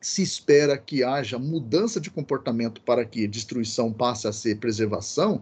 se 0.00 0.20
espera 0.20 0.76
que 0.76 1.04
haja 1.04 1.38
mudança 1.38 2.00
de 2.00 2.10
comportamento 2.10 2.80
para 2.82 3.04
que 3.04 3.26
destruição 3.28 3.92
passe 3.92 4.26
a 4.26 4.32
ser 4.32 4.58
preservação, 4.58 5.40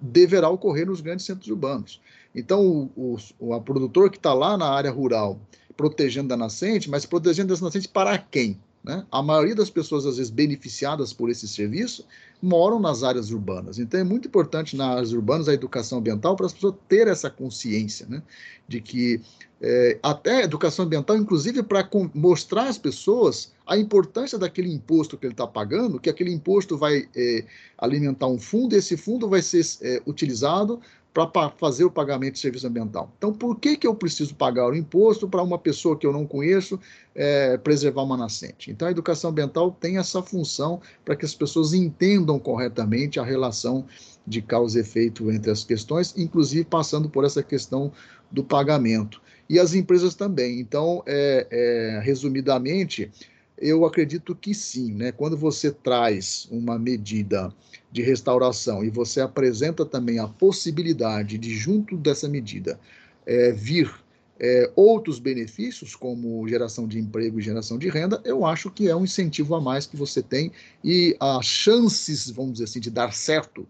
deverá 0.00 0.48
ocorrer 0.48 0.86
nos 0.86 1.00
grandes 1.00 1.26
centros 1.26 1.48
urbanos. 1.48 2.00
Então, 2.34 2.90
o, 2.96 3.18
o, 3.38 3.54
o 3.54 3.60
produtor 3.60 4.08
que 4.08 4.16
está 4.16 4.32
lá 4.32 4.56
na 4.56 4.70
área 4.70 4.90
rural 4.90 5.38
protegendo 5.76 6.32
a 6.32 6.36
nascente, 6.36 6.88
mas 6.88 7.04
protegendo 7.04 7.52
essa 7.52 7.64
nascente 7.64 7.88
para 7.88 8.16
quem? 8.16 8.58
Né? 8.82 9.04
A 9.10 9.22
maioria 9.22 9.54
das 9.54 9.68
pessoas, 9.68 10.06
às 10.06 10.16
vezes, 10.16 10.30
beneficiadas 10.30 11.12
por 11.12 11.28
esse 11.28 11.46
serviço, 11.46 12.06
moram 12.40 12.80
nas 12.80 13.02
áreas 13.02 13.30
urbanas. 13.30 13.78
Então, 13.78 14.00
é 14.00 14.04
muito 14.04 14.28
importante 14.28 14.76
nas 14.76 14.88
áreas 14.88 15.12
urbanas 15.12 15.48
a 15.48 15.54
educação 15.54 15.98
ambiental 15.98 16.36
para 16.36 16.46
as 16.46 16.52
pessoas 16.52 16.74
terem 16.88 17.12
essa 17.12 17.28
consciência 17.28 18.06
né? 18.08 18.22
de 18.66 18.80
que, 18.80 19.20
é, 19.60 19.98
até 20.02 20.42
educação 20.42 20.86
ambiental, 20.86 21.16
inclusive, 21.16 21.62
para 21.62 21.88
mostrar 22.14 22.68
às 22.68 22.78
pessoas 22.78 23.52
a 23.66 23.76
importância 23.76 24.38
daquele 24.38 24.72
imposto 24.72 25.18
que 25.18 25.26
ele 25.26 25.34
está 25.34 25.46
pagando, 25.46 26.00
que 26.00 26.08
aquele 26.08 26.32
imposto 26.32 26.78
vai 26.78 27.08
é, 27.14 27.44
alimentar 27.76 28.26
um 28.26 28.38
fundo, 28.38 28.74
e 28.74 28.78
esse 28.78 28.96
fundo 28.96 29.28
vai 29.28 29.42
ser 29.42 29.64
é, 29.82 30.02
utilizado 30.06 30.80
para 31.12 31.50
fazer 31.50 31.84
o 31.84 31.90
pagamento 31.90 32.34
de 32.34 32.40
serviço 32.40 32.66
ambiental. 32.66 33.12
Então, 33.18 33.32
por 33.32 33.58
que, 33.58 33.76
que 33.76 33.86
eu 33.86 33.94
preciso 33.94 34.34
pagar 34.34 34.68
o 34.68 34.74
imposto 34.74 35.28
para 35.28 35.42
uma 35.42 35.58
pessoa 35.58 35.96
que 35.96 36.06
eu 36.06 36.12
não 36.12 36.24
conheço 36.24 36.78
é, 37.14 37.58
preservar 37.58 38.04
uma 38.04 38.16
nascente? 38.16 38.70
Então, 38.70 38.86
a 38.86 38.92
educação 38.92 39.30
ambiental 39.30 39.76
tem 39.78 39.98
essa 39.98 40.22
função 40.22 40.80
para 41.04 41.16
que 41.16 41.24
as 41.24 41.34
pessoas 41.34 41.74
entendam 41.74 42.38
corretamente 42.38 43.18
a 43.18 43.24
relação 43.24 43.84
de 44.24 44.40
causa 44.40 44.78
e 44.78 44.82
efeito 44.82 45.30
entre 45.30 45.50
as 45.50 45.64
questões, 45.64 46.14
inclusive 46.16 46.64
passando 46.64 47.08
por 47.08 47.24
essa 47.24 47.42
questão 47.42 47.92
do 48.30 48.44
pagamento. 48.44 49.20
E 49.50 49.58
as 49.58 49.74
empresas 49.74 50.14
também. 50.14 50.60
Então, 50.60 51.02
é, 51.04 51.44
é, 51.50 52.00
resumidamente, 52.04 53.10
eu 53.58 53.84
acredito 53.84 54.32
que 54.32 54.54
sim, 54.54 54.94
né? 54.94 55.10
Quando 55.10 55.36
você 55.36 55.72
traz 55.72 56.46
uma 56.52 56.78
medida 56.78 57.52
de 57.90 58.00
restauração 58.00 58.84
e 58.84 58.90
você 58.90 59.20
apresenta 59.20 59.84
também 59.84 60.20
a 60.20 60.28
possibilidade 60.28 61.36
de, 61.36 61.52
junto 61.52 61.96
dessa 61.96 62.28
medida, 62.28 62.78
é, 63.26 63.50
vir 63.50 63.92
é, 64.38 64.70
outros 64.76 65.18
benefícios, 65.18 65.96
como 65.96 66.46
geração 66.46 66.86
de 66.86 67.00
emprego 67.00 67.40
e 67.40 67.42
geração 67.42 67.76
de 67.76 67.88
renda, 67.88 68.22
eu 68.24 68.46
acho 68.46 68.70
que 68.70 68.88
é 68.88 68.94
um 68.94 69.02
incentivo 69.02 69.56
a 69.56 69.60
mais 69.60 69.84
que 69.84 69.96
você 69.96 70.22
tem 70.22 70.52
e 70.84 71.16
as 71.18 71.44
chances, 71.44 72.30
vamos 72.30 72.52
dizer 72.52 72.64
assim, 72.66 72.78
de 72.78 72.88
dar 72.88 73.12
certo 73.12 73.66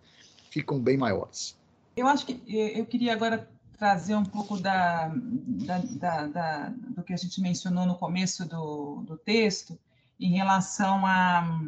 ficam 0.51 0.79
bem 0.79 0.99
maiores. 0.99 1.57
Eu 1.97 2.07
acho 2.07 2.27
que 2.27 2.39
eu 2.47 2.85
queria 2.85 3.15
agora 3.15 3.49
trazer 3.81 4.15
um 4.15 4.25
pouco 4.25 4.61
da, 4.61 5.11
da, 5.15 5.79
da, 5.79 6.27
da 6.27 6.69
do 6.69 7.03
que 7.03 7.15
a 7.15 7.17
gente 7.17 7.41
mencionou 7.41 7.87
no 7.87 7.97
começo 7.97 8.47
do, 8.47 9.03
do 9.07 9.17
texto 9.17 9.77
em 10.21 10.31
relação 10.33 11.07
a 11.07 11.63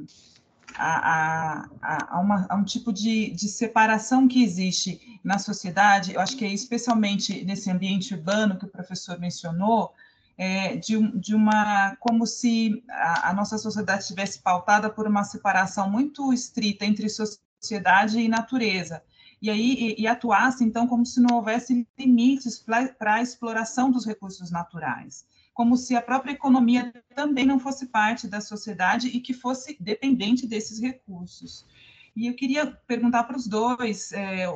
a, 0.76 1.66
a, 1.82 2.16
a, 2.16 2.20
uma, 2.20 2.46
a, 2.48 2.56
um 2.56 2.64
tipo 2.64 2.92
de, 2.92 3.30
de 3.30 3.48
separação 3.48 4.28
que 4.28 4.42
existe 4.42 5.20
na 5.24 5.38
sociedade, 5.38 6.14
eu 6.14 6.20
acho 6.20 6.36
que 6.36 6.44
é 6.44 6.48
especialmente 6.48 7.44
nesse 7.44 7.70
ambiente 7.70 8.14
urbano 8.14 8.58
que 8.58 8.64
o 8.64 8.68
professor 8.68 9.18
mencionou, 9.18 9.92
é, 10.36 10.76
de, 10.76 10.98
de, 11.18 11.34
uma 11.34 11.94
como 11.96 12.26
se 12.26 12.82
a, 12.88 13.30
a, 13.30 13.34
nossa 13.34 13.58
sociedade 13.58 14.02
estivesse 14.02 14.40
pautada 14.40 14.88
por 14.88 15.06
uma 15.06 15.24
separação 15.24 15.90
muito 15.90 16.32
estrita 16.32 16.86
entre 16.86 17.06
sociedade 17.08 18.18
e 18.18 18.28
natureza. 18.28 19.02
E 19.42 19.50
aí 19.50 19.74
e, 19.74 20.02
e 20.02 20.06
atuasse 20.06 20.64
então 20.64 20.86
como 20.86 21.04
se 21.04 21.20
não 21.20 21.36
houvesse 21.36 21.86
limites 21.98 22.58
para 22.58 23.14
a 23.14 23.22
exploração 23.22 23.90
dos 23.90 24.06
recursos 24.06 24.50
naturais 24.50 25.26
como 25.54 25.76
se 25.76 25.94
a 25.94 26.02
própria 26.02 26.32
economia 26.32 26.92
também 27.14 27.44
não 27.44 27.58
fosse 27.58 27.86
parte 27.86 28.26
da 28.26 28.40
sociedade 28.40 29.08
e 29.08 29.20
que 29.20 29.34
fosse 29.34 29.76
dependente 29.78 30.46
desses 30.46 30.80
recursos. 30.80 31.66
E 32.16 32.26
eu 32.26 32.34
queria 32.34 32.66
perguntar 32.86 33.24
para 33.24 33.36
os 33.36 33.46
dois 33.46 34.12
é, 34.12 34.46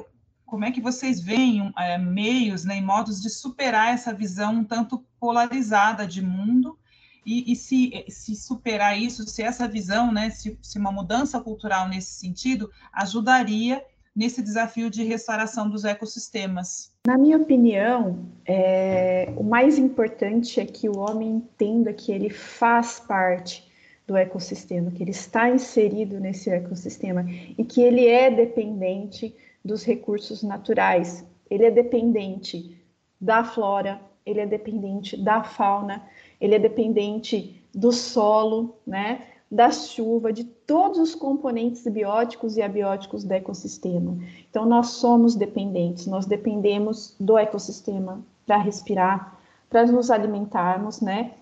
como 0.44 0.64
é 0.64 0.70
que 0.70 0.80
vocês 0.80 1.20
veem 1.20 1.72
é, 1.76 1.98
meios 1.98 2.64
né, 2.64 2.78
e 2.78 2.82
modos 2.82 3.20
de 3.20 3.28
superar 3.28 3.92
essa 3.92 4.12
visão 4.12 4.56
um 4.56 4.64
tanto 4.64 5.04
polarizada 5.18 6.06
de 6.06 6.22
mundo 6.22 6.78
e, 7.24 7.52
e 7.52 7.56
se, 7.56 8.04
se, 8.08 8.36
superar 8.36 8.98
isso, 8.98 9.26
se 9.26 9.42
essa 9.42 9.66
visão, 9.66 10.12
né, 10.12 10.30
se, 10.30 10.56
se 10.62 10.78
uma 10.78 10.92
mudança 10.92 11.40
cultural 11.40 11.88
nesse 11.88 12.12
sentido 12.12 12.70
ajudaria 12.92 13.82
nesse 14.16 14.42
desafio 14.42 14.88
de 14.88 15.04
restauração 15.04 15.68
dos 15.68 15.84
ecossistemas? 15.84 16.90
Na 17.06 17.18
minha 17.18 17.36
opinião, 17.36 18.26
é, 18.46 19.30
o 19.36 19.44
mais 19.44 19.78
importante 19.78 20.58
é 20.58 20.64
que 20.64 20.88
o 20.88 20.98
homem 20.98 21.28
entenda 21.28 21.92
que 21.92 22.10
ele 22.10 22.30
faz 22.30 22.98
parte 22.98 23.70
do 24.06 24.16
ecossistema, 24.16 24.90
que 24.90 25.02
ele 25.02 25.10
está 25.10 25.50
inserido 25.50 26.18
nesse 26.18 26.48
ecossistema 26.48 27.26
e 27.58 27.64
que 27.64 27.82
ele 27.82 28.06
é 28.06 28.30
dependente 28.30 29.34
dos 29.64 29.84
recursos 29.84 30.42
naturais. 30.42 31.24
Ele 31.50 31.64
é 31.64 31.70
dependente 31.70 32.80
da 33.20 33.44
flora, 33.44 34.00
ele 34.24 34.40
é 34.40 34.46
dependente 34.46 35.16
da 35.16 35.42
fauna, 35.42 36.02
ele 36.40 36.54
é 36.54 36.58
dependente 36.58 37.60
do 37.74 37.92
solo, 37.92 38.78
né? 38.86 39.26
Da 39.50 39.70
chuva, 39.70 40.32
de 40.32 40.44
todos 40.44 40.98
os 40.98 41.14
componentes 41.14 41.86
bióticos 41.86 42.56
e 42.56 42.62
abióticos 42.62 43.22
do 43.24 43.32
ecossistema. 43.32 44.18
Então, 44.50 44.66
nós 44.66 44.88
somos 44.88 45.36
dependentes, 45.36 46.06
nós 46.06 46.26
dependemos 46.26 47.14
do 47.20 47.38
ecossistema 47.38 48.20
para 48.44 48.56
respirar, 48.56 49.38
para 49.70 49.86
nos 49.86 50.10
alimentarmos, 50.10 51.00
né? 51.00 51.32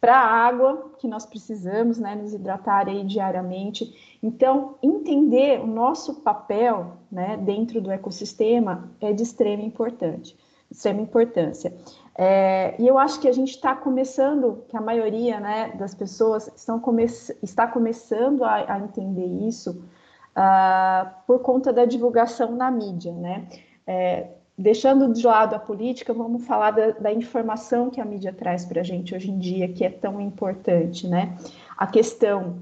Para 0.00 0.16
a 0.18 0.46
água 0.46 0.92
que 0.98 1.08
nós 1.08 1.24
precisamos, 1.24 1.98
né? 1.98 2.14
Nos 2.14 2.34
hidratar 2.34 2.88
aí 2.88 3.02
diariamente. 3.04 4.16
Então, 4.22 4.74
entender 4.82 5.60
o 5.60 5.66
nosso 5.66 6.16
papel, 6.16 6.92
né? 7.10 7.38
Dentro 7.38 7.80
do 7.80 7.90
ecossistema 7.90 8.90
é 9.00 9.12
de 9.12 9.22
extrema 9.22 9.62
importância. 9.62 10.36
Extrema 10.70 11.00
importância. 11.00 11.74
É, 12.16 12.76
e 12.78 12.86
eu 12.86 12.96
acho 12.96 13.20
que 13.20 13.26
a 13.26 13.32
gente 13.32 13.50
está 13.50 13.74
começando, 13.74 14.64
que 14.68 14.76
a 14.76 14.80
maioria 14.80 15.40
né, 15.40 15.72
das 15.76 15.94
pessoas 15.94 16.48
estão 16.54 16.78
come 16.78 17.04
está 17.42 17.66
começando 17.66 18.44
a, 18.44 18.72
a 18.72 18.78
entender 18.78 19.26
isso 19.26 19.82
uh, 20.36 21.10
por 21.26 21.40
conta 21.40 21.72
da 21.72 21.84
divulgação 21.84 22.52
na 22.52 22.70
mídia. 22.70 23.12
Né? 23.12 23.48
É, 23.86 24.28
deixando 24.56 25.12
de 25.12 25.26
lado 25.26 25.54
a 25.54 25.58
política, 25.58 26.14
vamos 26.14 26.46
falar 26.46 26.70
da, 26.70 26.90
da 26.92 27.12
informação 27.12 27.90
que 27.90 28.00
a 28.00 28.04
mídia 28.04 28.32
traz 28.32 28.64
para 28.64 28.80
a 28.80 28.84
gente 28.84 29.12
hoje 29.14 29.30
em 29.30 29.38
dia, 29.38 29.68
que 29.68 29.84
é 29.84 29.90
tão 29.90 30.20
importante. 30.20 31.08
Né? 31.08 31.36
A 31.76 31.86
questão 31.86 32.58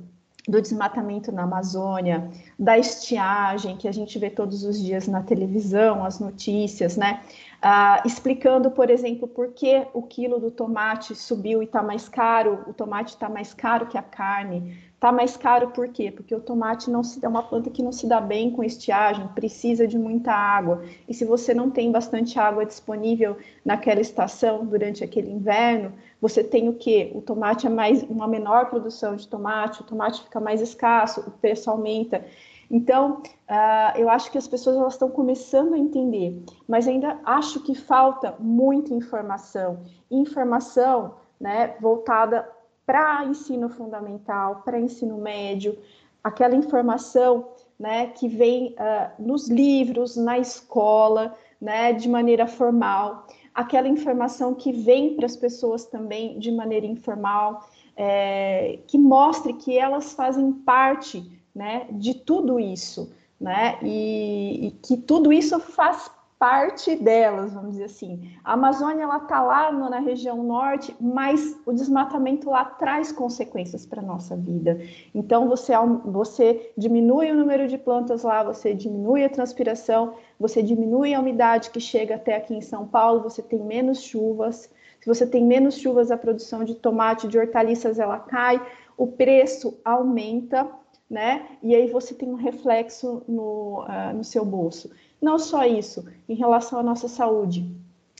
do 0.49 0.61
desmatamento 0.61 1.31
na 1.31 1.45
Amazônia, 1.45 2.29
da 2.59 2.77
estiagem 2.77 3.77
que 3.77 3.87
a 3.87 3.93
gente 3.93 4.19
vê 4.19 4.29
todos 4.29 4.65
os 4.65 4.83
dias 4.83 5.07
na 5.07 5.23
televisão, 5.23 6.05
as 6.05 6.19
notícias, 6.19 6.97
né? 6.97 7.23
Uh, 7.64 8.05
explicando, 8.05 8.72
por 8.72 8.90
exemplo, 8.90 9.29
por 9.29 9.53
que 9.53 9.87
o 9.94 10.03
quilo 10.03 10.40
do 10.40 10.51
tomate 10.51 11.14
subiu 11.14 11.62
e 11.62 11.64
está 11.64 11.81
mais 11.81 12.09
caro, 12.09 12.64
o 12.66 12.75
tomate 12.75 13.11
está 13.11 13.29
mais 13.29 13.55
caro 13.55 13.87
que 13.87 13.96
a 13.96 14.03
carne. 14.03 14.77
Está 14.94 15.12
mais 15.12 15.37
caro 15.37 15.70
por 15.70 15.87
quê? 15.88 16.11
Porque 16.11 16.35
o 16.35 16.40
tomate 16.40 16.90
não 16.90 17.05
se, 17.05 17.25
é 17.25 17.29
uma 17.29 17.42
planta 17.44 17.70
que 17.70 17.81
não 17.81 17.92
se 17.92 18.09
dá 18.09 18.20
bem 18.20 18.51
com 18.51 18.64
estiagem, 18.64 19.29
precisa 19.29 19.87
de 19.87 19.96
muita 19.96 20.33
água. 20.33 20.85
E 21.09 21.14
se 21.14 21.25
você 21.25 21.55
não 21.55 21.70
tem 21.70 21.92
bastante 21.92 22.37
água 22.37 22.66
disponível 22.66 23.37
naquela 23.64 24.01
estação 24.01 24.66
durante 24.66 25.05
aquele 25.05 25.31
inverno, 25.31 25.92
você 26.20 26.42
tem 26.42 26.68
o 26.68 26.75
quê? 26.75 27.12
O 27.14 27.22
tomate 27.22 27.68
é 27.68 27.70
mais 27.70 28.03
uma 28.03 28.27
menor 28.27 28.70
produção 28.70 29.14
de 29.14 29.29
tomate, 29.29 29.83
o 29.83 29.85
tomate 29.85 30.25
fica 30.25 30.40
mais 30.40 30.61
escasso, 30.61 31.20
o 31.20 31.31
preço 31.31 31.70
aumenta. 31.70 32.25
Então, 32.73 33.21
uh, 33.51 33.99
eu 33.99 34.09
acho 34.09 34.33
que 34.33 34.39
as 34.39 34.49
pessoas 34.49 34.77
elas 34.77 34.95
estão 34.95 35.11
começando 35.11 35.75
a 35.75 35.79
entender, 35.79 36.43
mas 36.67 36.89
ainda 36.89 37.21
acho 37.23 37.61
que 37.61 37.75
falta 37.75 38.35
muita 38.41 38.95
informação, 38.95 39.81
informação 40.11 41.17
né, 41.39 41.77
voltada 41.79 42.49
para 42.87 43.27
ensino 43.27 43.69
fundamental, 43.69 44.63
para 44.65 44.81
ensino 44.81 45.19
médio, 45.19 45.79
aquela 46.25 46.57
informação 46.57 47.49
né, 47.79 48.07
que 48.07 48.27
vem 48.27 48.75
uh, 48.79 49.23
nos 49.23 49.51
livros, 49.51 50.17
na 50.17 50.39
escola, 50.39 51.37
né, 51.61 51.93
de 51.93 52.09
maneira 52.09 52.47
formal, 52.47 53.27
aquela 53.55 53.87
informação 53.87 54.55
que 54.55 54.73
vem 54.73 55.15
para 55.15 55.27
as 55.27 55.37
pessoas 55.37 55.85
também 55.85 56.39
de 56.39 56.51
maneira 56.51 56.87
informal, 56.87 57.69
é, 57.95 58.79
que 58.87 58.97
mostre 58.97 59.53
que 59.53 59.77
elas 59.77 60.15
fazem 60.15 60.51
parte 60.53 61.42
né, 61.55 61.87
de 61.91 62.15
tudo 62.15 62.59
isso, 62.59 63.12
né, 63.41 63.79
e, 63.83 64.67
e 64.67 64.71
que 64.83 64.97
tudo 64.97 65.33
isso 65.33 65.59
faz 65.61 66.11
parte 66.43 66.97
delas, 66.97 67.53
vamos 67.53 67.71
dizer 67.71 67.85
assim. 67.85 68.33
A 68.43 68.55
Amazônia 68.55 69.05
ela 69.05 69.19
está 69.19 69.41
lá 69.41 69.71
no, 69.71 69.88
na 69.88 70.01
região 70.01 70.43
norte, 70.43 70.93
mas 71.01 71.57
o 71.65 71.73
desmatamento 71.73 72.51
lá 72.51 72.65
traz 72.65 73.12
consequências 73.12 73.87
para 73.87 74.03
a 74.03 74.05
nossa 74.05 74.35
vida. 74.35 74.81
Então 75.15 75.49
você, 75.49 75.73
você 76.05 76.73
diminui 76.77 77.31
o 77.31 77.37
número 77.37 77.69
de 77.69 77.79
plantas 77.79 78.25
lá, 78.25 78.43
você 78.43 78.75
diminui 78.75 79.25
a 79.25 79.29
transpiração, 79.29 80.15
você 80.37 80.61
diminui 80.65 81.15
a 81.15 81.21
umidade 81.21 81.71
que 81.71 81.79
chega 81.79 82.17
até 82.17 82.35
aqui 82.35 82.57
em 82.57 82.61
São 82.61 82.88
Paulo, 82.88 83.23
você 83.23 83.41
tem 83.41 83.61
menos 83.61 84.03
chuvas. 84.03 84.69
Se 85.01 85.07
você 85.07 85.25
tem 85.25 85.45
menos 85.45 85.77
chuvas, 85.77 86.11
a 86.11 86.17
produção 86.17 86.65
de 86.65 86.75
tomate, 86.75 87.29
de 87.29 87.38
hortaliças, 87.38 88.01
ela 88.01 88.19
cai, 88.19 88.61
o 88.97 89.07
preço 89.07 89.79
aumenta 89.85 90.69
né? 91.12 91.46
E 91.62 91.75
aí 91.75 91.88
você 91.88 92.14
tem 92.14 92.27
um 92.27 92.37
reflexo 92.37 93.22
no, 93.29 93.83
uh, 93.83 94.16
no 94.16 94.25
seu 94.25 94.46
bolso. 94.46 94.90
Não 95.20 95.38
só 95.38 95.66
isso, 95.66 96.07
em 96.27 96.35
relação 96.35 96.79
à 96.79 96.83
nossa 96.83 97.07
saúde, 97.07 97.70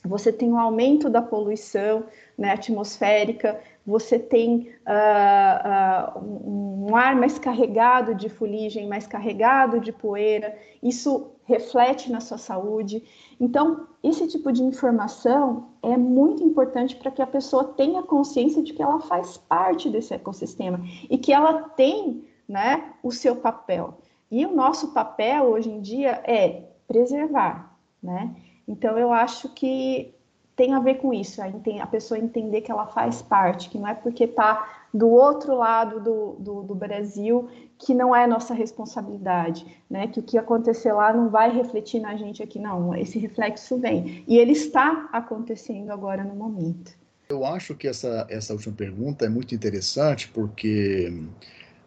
você 0.05 0.31
tem 0.31 0.51
um 0.51 0.59
aumento 0.59 1.09
da 1.09 1.19
poluição 1.19 2.03
né, 2.37 2.51
atmosférica, 2.51 3.59
você 3.85 4.19
tem 4.19 4.69
uh, 4.85 6.19
uh, 6.19 6.87
um 6.87 6.95
ar 6.95 7.15
mais 7.15 7.39
carregado 7.39 8.13
de 8.13 8.29
fuligem, 8.29 8.87
mais 8.87 9.07
carregado 9.07 9.79
de 9.79 9.91
poeira, 9.91 10.55
isso 10.81 11.31
reflete 11.45 12.11
na 12.11 12.19
sua 12.19 12.37
saúde. 12.37 13.03
Então, 13.39 13.87
esse 14.03 14.27
tipo 14.27 14.51
de 14.51 14.61
informação 14.61 15.69
é 15.81 15.97
muito 15.97 16.43
importante 16.43 16.95
para 16.95 17.09
que 17.09 17.23
a 17.23 17.27
pessoa 17.27 17.63
tenha 17.63 18.03
consciência 18.03 18.61
de 18.61 18.71
que 18.71 18.83
ela 18.83 18.99
faz 18.99 19.37
parte 19.37 19.89
desse 19.89 20.13
ecossistema 20.13 20.79
e 21.09 21.17
que 21.17 21.33
ela 21.33 21.63
tem 21.69 22.23
né, 22.47 22.93
o 23.01 23.11
seu 23.11 23.35
papel. 23.35 23.99
E 24.29 24.45
o 24.45 24.55
nosso 24.55 24.93
papel 24.93 25.43
hoje 25.45 25.69
em 25.69 25.81
dia 25.81 26.21
é 26.25 26.63
preservar, 26.87 27.75
né? 28.01 28.35
Então 28.67 28.97
eu 28.97 29.11
acho 29.11 29.49
que 29.49 30.13
tem 30.55 30.73
a 30.73 30.79
ver 30.79 30.95
com 30.95 31.13
isso, 31.13 31.41
a, 31.41 31.87
pessoa 31.87 32.19
entender 32.19 32.61
que 32.61 32.71
ela 32.71 32.85
faz 32.85 33.21
parte, 33.21 33.69
que 33.69 33.77
não 33.77 33.87
é 33.87 33.95
porque 33.95 34.25
está 34.25 34.85
do 34.93 35.09
outro 35.09 35.55
lado 35.55 35.99
do, 35.99 36.35
do, 36.39 36.63
do, 36.63 36.75
Brasil 36.75 37.49
que 37.79 37.93
não 37.93 38.15
é 38.15 38.27
nossa 38.27 38.53
responsabilidade, 38.53 39.65
né? 39.89 40.07
Que 40.07 40.19
o 40.19 40.23
que 40.23 40.37
acontecer 40.37 40.93
lá 40.93 41.11
não 41.11 41.29
vai 41.29 41.51
refletir 41.51 41.99
na 41.99 42.15
gente 42.15 42.43
aqui, 42.43 42.59
não. 42.59 42.95
Esse 42.95 43.17
reflexo 43.17 43.79
vem. 43.79 44.23
E 44.27 44.37
ele 44.37 44.51
está 44.51 45.09
acontecendo 45.11 45.89
agora 45.91 46.23
no 46.23 46.35
momento. 46.35 46.95
Eu 47.27 47.43
acho 47.43 47.73
que 47.73 47.87
essa, 47.87 48.27
essa 48.29 48.53
última 48.53 48.75
pergunta 48.75 49.25
é 49.25 49.29
muito 49.29 49.55
interessante, 49.55 50.27
porque 50.27 51.11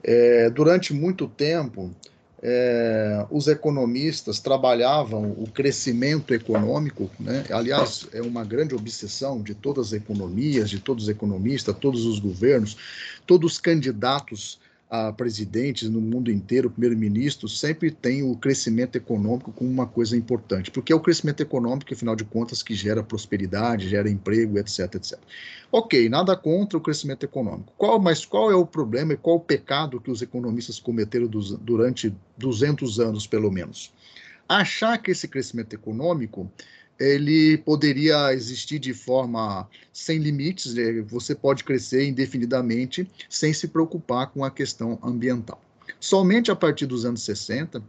é, 0.06 0.48
durante 0.48 0.94
muito 0.94 1.26
tempo, 1.26 1.90
é, 2.40 3.26
os 3.28 3.48
economistas 3.48 4.38
trabalhavam 4.38 5.32
o 5.32 5.50
crescimento 5.52 6.32
econômico, 6.32 7.10
né? 7.18 7.44
aliás, 7.50 8.06
é 8.12 8.22
uma 8.22 8.44
grande 8.44 8.72
obsessão 8.72 9.42
de 9.42 9.52
todas 9.52 9.88
as 9.88 9.92
economias, 9.94 10.70
de 10.70 10.78
todos 10.78 11.04
os 11.04 11.10
economistas, 11.10 11.76
todos 11.76 12.06
os 12.06 12.20
governos, 12.20 12.76
todos 13.26 13.54
os 13.54 13.58
candidatos 13.58 14.60
a 14.88 15.12
presidentes 15.12 15.90
no 15.90 16.00
mundo 16.00 16.30
inteiro, 16.30 16.70
primeiro-ministro, 16.70 17.48
sempre 17.48 17.90
tem 17.90 18.22
o 18.22 18.36
crescimento 18.36 18.96
econômico 18.96 19.50
como 19.52 19.68
uma 19.68 19.86
coisa 19.86 20.16
importante, 20.16 20.70
porque 20.70 20.92
é 20.92 20.96
o 20.96 21.00
crescimento 21.00 21.40
econômico, 21.40 21.92
afinal 21.92 22.14
de 22.14 22.24
contas, 22.24 22.62
que 22.62 22.74
gera 22.74 23.02
prosperidade, 23.02 23.88
gera 23.88 24.08
emprego, 24.08 24.58
etc, 24.58 24.94
etc. 24.94 25.18
Ok, 25.72 26.08
nada 26.08 26.36
contra 26.36 26.78
o 26.78 26.80
crescimento 26.80 27.24
econômico. 27.24 27.72
Qual, 27.76 27.98
mas 27.98 28.24
qual 28.24 28.50
é 28.50 28.54
o 28.54 28.64
problema 28.64 29.12
e 29.12 29.16
qual 29.16 29.36
o 29.36 29.40
pecado 29.40 30.00
que 30.00 30.10
os 30.10 30.22
economistas 30.22 30.78
cometeram 30.78 31.26
dos, 31.26 31.50
durante 31.58 32.14
200 32.38 33.00
anos, 33.00 33.26
pelo 33.26 33.50
menos? 33.50 33.92
Achar 34.48 34.96
que 34.98 35.10
esse 35.10 35.26
crescimento 35.26 35.74
econômico 35.74 36.48
ele 36.98 37.58
poderia 37.58 38.32
existir 38.32 38.78
de 38.78 38.94
forma 38.94 39.68
sem 39.92 40.18
limites, 40.18 40.74
né? 40.74 41.02
você 41.02 41.34
pode 41.34 41.64
crescer 41.64 42.06
indefinidamente 42.06 43.08
sem 43.28 43.52
se 43.52 43.68
preocupar 43.68 44.28
com 44.28 44.44
a 44.44 44.50
questão 44.50 44.98
ambiental. 45.02 45.60
Somente 46.00 46.50
a 46.50 46.56
partir 46.56 46.86
dos 46.86 47.04
anos 47.04 47.22
60 47.22 47.82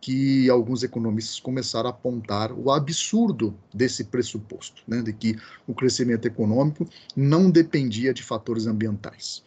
que 0.00 0.50
alguns 0.50 0.82
economistas 0.82 1.38
começaram 1.38 1.88
a 1.88 1.90
apontar 1.90 2.52
o 2.52 2.72
absurdo 2.72 3.56
desse 3.72 4.02
pressuposto, 4.02 4.82
né, 4.86 5.00
de 5.00 5.12
que 5.12 5.36
o 5.64 5.72
crescimento 5.72 6.26
econômico 6.26 6.88
não 7.14 7.48
dependia 7.48 8.12
de 8.12 8.20
fatores 8.20 8.66
ambientais. 8.66 9.44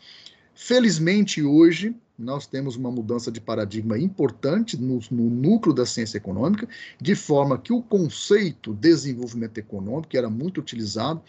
Felizmente, 0.53 1.43
hoje, 1.43 1.93
nós 2.17 2.47
temos 2.47 2.75
uma 2.75 2.89
mudança 2.89 3.31
de 3.31 3.41
paradigma 3.41 3.97
importante 3.97 4.77
no, 4.77 4.99
no, 5.11 5.29
núcleo 5.29 5.73
da 5.73 5.85
ciência 5.85 6.17
econômica, 6.17 6.67
de 6.99 7.15
forma 7.15 7.57
que 7.57 7.73
o 7.73 7.81
conceito 7.81 8.73
desenvolvimento 8.73 9.57
econômico, 9.57 10.09
que 10.09 10.17
era 10.17 10.29
muito 10.29 10.59
utilizado, 10.59 11.21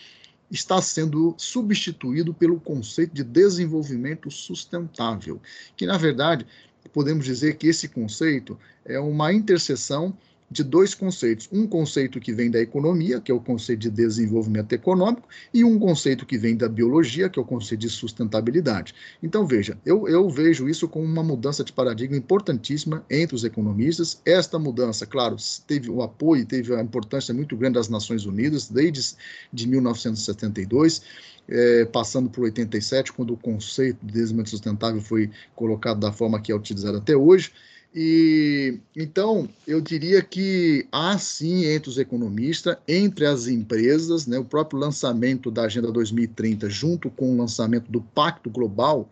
está 0.51 0.81
sendo 0.81 1.35
substituído 1.37 2.33
pelo 2.33 2.61
conceito 2.61 3.15
de 3.15 3.25
desenvolvimento 3.25 4.31
sustentável, 4.31 5.41
que, 5.77 5.87
na 5.87 5.99
verdade, 5.99 6.47
podemos 6.93 7.25
dizer 7.25 7.57
que 7.57 7.67
esse 7.67 7.89
conceito 7.89 8.57
é 8.85 8.99
uma 9.01 9.33
interseção 9.33 10.17
de 10.51 10.63
dois 10.63 10.95
conceitos. 10.95 11.49
Um 11.53 11.67
conceito 11.67 12.21
que 12.21 12.33
vem 12.33 12.51
da 12.51 12.61
economia, 12.61 13.21
que 13.21 13.31
é 13.31 13.35
o 13.35 13.41
conceito 13.41 13.81
de 13.81 13.91
desenvolvimento 13.91 14.73
econômico, 14.73 15.29
e 15.53 15.65
um 15.65 15.79
conceito 15.79 16.25
que 16.25 16.39
vem 16.39 16.57
da 16.57 16.69
biologia, 16.69 17.29
que 17.29 17.39
é 17.39 17.43
o 17.43 17.45
conceito 17.45 17.81
de 17.81 17.91
sustentabilidade. 17.91 18.95
Então, 19.23 19.47
veja, 19.47 19.77
eu, 19.85 20.09
eu 20.09 20.29
vejo 20.31 20.69
isso 20.69 20.89
como 20.89 21.05
uma 21.05 21.23
mudança 21.23 21.65
de 21.65 21.73
paradigma 21.73 22.17
importantíssima 22.17 23.05
entre 23.11 23.35
os 23.35 23.45
economistas. 23.45 24.21
Esta 24.25 24.59
mudança, 24.59 25.07
claro, 25.07 25.37
teve 25.67 25.91
o 25.91 26.03
apoio, 26.03 26.47
teve 26.47 26.75
a 26.75 26.83
importância 26.83 27.35
muito 27.35 27.57
grande 27.57 27.75
das 27.75 27.89
Nações 27.89 28.25
Unidas, 28.25 28.69
desde 28.69 29.17
de 29.53 29.69
1972. 29.69 31.03
É, 31.49 31.85
passando 31.85 32.29
por 32.29 32.43
87, 32.43 33.13
quando 33.13 33.33
o 33.33 33.37
conceito 33.37 34.05
de 34.05 34.13
desenvolvimento 34.13 34.51
sustentável 34.51 35.01
foi 35.01 35.31
colocado 35.55 36.01
da 36.01 36.11
forma 36.11 36.41
que 36.41 36.51
é 36.51 36.55
utilizado 36.55 36.99
até 36.99 37.17
hoje. 37.17 37.53
E 37.99 38.79
então 38.95 39.49
eu 39.67 39.81
diria 39.81 40.21
que 40.21 40.87
há 40.93 41.17
sim 41.17 41.65
entre 41.65 41.89
os 41.89 41.97
economistas, 41.97 42.77
entre 42.87 43.25
as 43.25 43.47
empresas, 43.47 44.27
né, 44.27 44.39
o 44.39 44.45
próprio 44.45 44.79
lançamento 44.79 45.51
da 45.51 45.63
Agenda 45.63 45.91
2030, 45.91 46.69
junto 46.69 47.09
com 47.09 47.33
o 47.33 47.39
lançamento 47.39 47.91
do 47.91 48.03
Pacto 48.03 48.51
Global, 48.51 49.09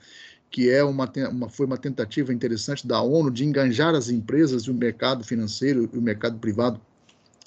que 0.50 0.68
é 0.68 0.84
uma, 0.84 1.10
uma, 1.30 1.48
foi 1.48 1.64
uma 1.64 1.78
tentativa 1.78 2.30
interessante 2.30 2.86
da 2.86 3.00
ONU 3.00 3.30
de 3.30 3.46
enganjar 3.46 3.94
as 3.94 4.10
empresas 4.10 4.64
e 4.64 4.70
o 4.70 4.74
mercado 4.74 5.24
financeiro 5.24 5.88
e 5.90 5.96
o 5.96 6.02
mercado 6.02 6.38
privado 6.38 6.78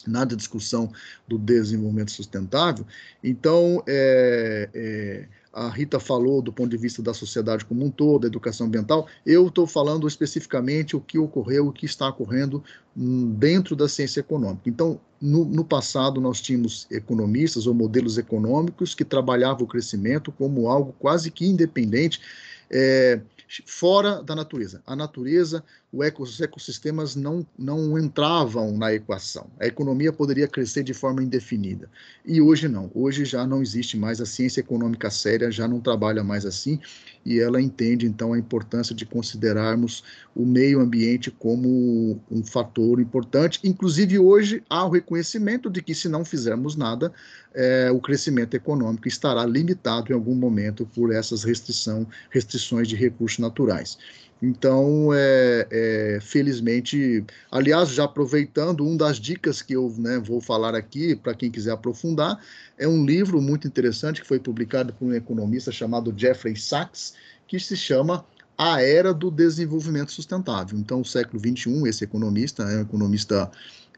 na 0.07 0.25
discussão 0.25 0.91
do 1.27 1.37
desenvolvimento 1.37 2.11
sustentável. 2.11 2.83
Então, 3.23 3.83
é, 3.85 4.69
é, 4.73 5.27
a 5.57 5.69
Rita 5.69 5.99
falou 5.99 6.39
do 6.39 6.53
ponto 6.53 6.69
de 6.69 6.77
vista 6.77 7.01
da 7.01 7.15
sociedade 7.15 7.65
como 7.65 7.83
um 7.83 7.89
todo, 7.89 8.21
da 8.21 8.27
educação 8.27 8.67
ambiental, 8.67 9.07
eu 9.25 9.47
estou 9.47 9.65
falando 9.65 10.07
especificamente 10.07 10.95
o 10.95 11.01
que 11.01 11.17
ocorreu, 11.17 11.67
o 11.67 11.73
que 11.73 11.87
está 11.87 12.07
ocorrendo 12.07 12.63
hum, 12.95 13.33
dentro 13.33 13.75
da 13.75 13.89
ciência 13.89 14.19
econômica. 14.19 14.69
Então, 14.69 15.01
no, 15.19 15.45
no, 15.45 15.65
passado, 15.65 16.21
nós 16.21 16.39
tínhamos 16.41 16.85
economistas 16.91 17.65
ou 17.65 17.73
modelos 17.73 18.19
econômicos 18.19 18.93
que 18.93 19.03
trabalhavam 19.03 19.63
o 19.63 19.67
crescimento 19.67 20.31
como 20.31 20.69
algo 20.69 20.93
quase 20.99 21.31
que 21.31 21.47
independente, 21.47 22.21
é, 22.69 23.19
fora 23.65 24.21
da 24.21 24.35
natureza. 24.35 24.83
A 24.85 24.95
natureza, 24.95 25.63
os 25.91 26.41
ecossistemas 26.41 27.15
não, 27.15 27.45
não 27.57 27.97
entravam 27.97 28.77
na 28.77 28.93
equação. 28.93 29.49
A 29.59 29.65
economia 29.65 30.11
poderia 30.11 30.47
crescer 30.47 30.83
de 30.83 30.93
forma 30.93 31.23
indefinida. 31.23 31.89
E 32.25 32.41
hoje 32.41 32.67
não. 32.67 32.91
Hoje 32.93 33.23
já 33.23 33.47
não 33.47 33.61
existe 33.61 33.95
mais 33.97 34.19
a 34.19 34.25
ciência 34.25 34.59
econômica 34.59 35.09
séria, 35.09 35.49
já 35.49 35.65
não 35.67 35.79
trabalha 35.79 36.23
mais 36.23 36.45
assim, 36.45 36.79
e 37.25 37.39
ela 37.39 37.61
entende, 37.61 38.05
então, 38.05 38.33
a 38.33 38.39
importância 38.39 38.93
de 38.93 39.05
considerarmos 39.05 40.03
o 40.35 40.45
meio 40.45 40.81
ambiente 40.81 41.31
como 41.31 42.19
um 42.29 42.43
fator 42.43 42.99
importante. 42.99 43.59
Inclusive, 43.63 44.19
hoje 44.19 44.63
há 44.69 44.85
o 44.85 44.89
reconhecimento 44.89 45.69
de 45.69 45.81
que, 45.81 45.95
se 45.95 46.09
não 46.09 46.25
fizermos 46.25 46.75
nada, 46.75 47.13
é, 47.53 47.89
o 47.91 47.99
crescimento 47.99 48.55
econômico 48.55 49.07
estará 49.07 49.45
limitado 49.45 50.11
em 50.11 50.15
algum 50.15 50.35
momento 50.35 50.85
por 50.93 51.13
essas 51.13 51.43
restrição, 51.43 52.05
restrições 52.29 52.87
de 52.87 52.95
recursos 52.95 53.39
naturais. 53.39 53.97
Então, 54.41 55.09
é, 55.13 55.67
é, 55.71 56.19
felizmente, 56.21 57.25
aliás, 57.51 57.89
já 57.89 58.03
aproveitando, 58.03 58.85
uma 58.85 58.97
das 58.97 59.19
dicas 59.19 59.61
que 59.61 59.73
eu 59.73 59.93
né, 59.97 60.19
vou 60.19 60.39
falar 60.39 60.75
aqui, 60.75 61.15
para 61.15 61.33
quem 61.33 61.49
quiser 61.49 61.71
aprofundar, 61.71 62.39
é 62.77 62.87
um 62.87 63.03
livro 63.03 63.41
muito 63.41 63.67
interessante 63.67 64.21
que 64.21 64.27
foi 64.27 64.39
publicado 64.39 64.93
por 64.93 65.07
um 65.07 65.13
economista 65.13 65.71
chamado 65.71 66.13
Jeffrey 66.15 66.55
Sachs, 66.55 67.15
que 67.47 67.59
se 67.59 67.75
chama 67.75 68.23
A 68.55 68.81
Era 68.81 69.11
do 69.11 69.31
Desenvolvimento 69.31 70.11
Sustentável. 70.11 70.77
Então, 70.77 71.01
o 71.01 71.05
século 71.05 71.39
XXI, 71.39 71.87
esse 71.87 72.03
economista, 72.03 72.63
é 72.63 72.77
um 72.77 72.81
economista 72.81 73.49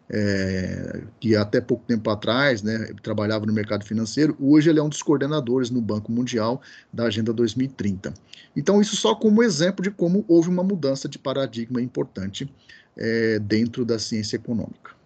é, 0.09 1.03
que 1.19 1.35
até 1.35 1.61
pouco 1.61 1.85
tempo 1.85 2.09
atrás 2.09 2.63
né, 2.63 2.91
trabalhava 3.03 3.45
no 3.45 3.53
mercado 3.53 3.85
financeiro, 3.85 4.35
hoje 4.39 4.69
ele 4.69 4.79
é 4.79 4.83
um 4.83 4.89
dos 4.89 5.03
coordenadores 5.03 5.69
no 5.69 5.81
Banco 5.81 6.11
Mundial 6.11 6.61
da 6.91 7.03
Agenda 7.03 7.31
2030. 7.31 8.13
Então, 8.55 8.81
isso 8.81 8.95
só 8.95 9.13
como 9.13 9.43
exemplo 9.43 9.83
de 9.83 9.91
como 9.91 10.25
houve 10.27 10.49
uma 10.49 10.63
mudança 10.63 11.07
de 11.07 11.19
paradigma 11.19 11.81
importante 11.81 12.51
é, 12.97 13.39
dentro 13.39 13.85
da 13.85 13.99
ciência 13.99 14.35
econômica. 14.35 14.97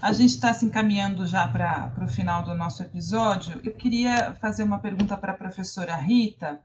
A 0.00 0.12
gente 0.12 0.30
está 0.30 0.52
se 0.52 0.66
encaminhando 0.66 1.24
já 1.26 1.46
para 1.46 1.92
o 2.02 2.08
final 2.08 2.42
do 2.42 2.54
nosso 2.54 2.82
episódio. 2.82 3.60
Eu 3.62 3.72
queria 3.72 4.34
fazer 4.40 4.64
uma 4.64 4.80
pergunta 4.80 5.16
para 5.16 5.32
a 5.32 5.36
professora 5.36 5.94
Rita 5.94 6.60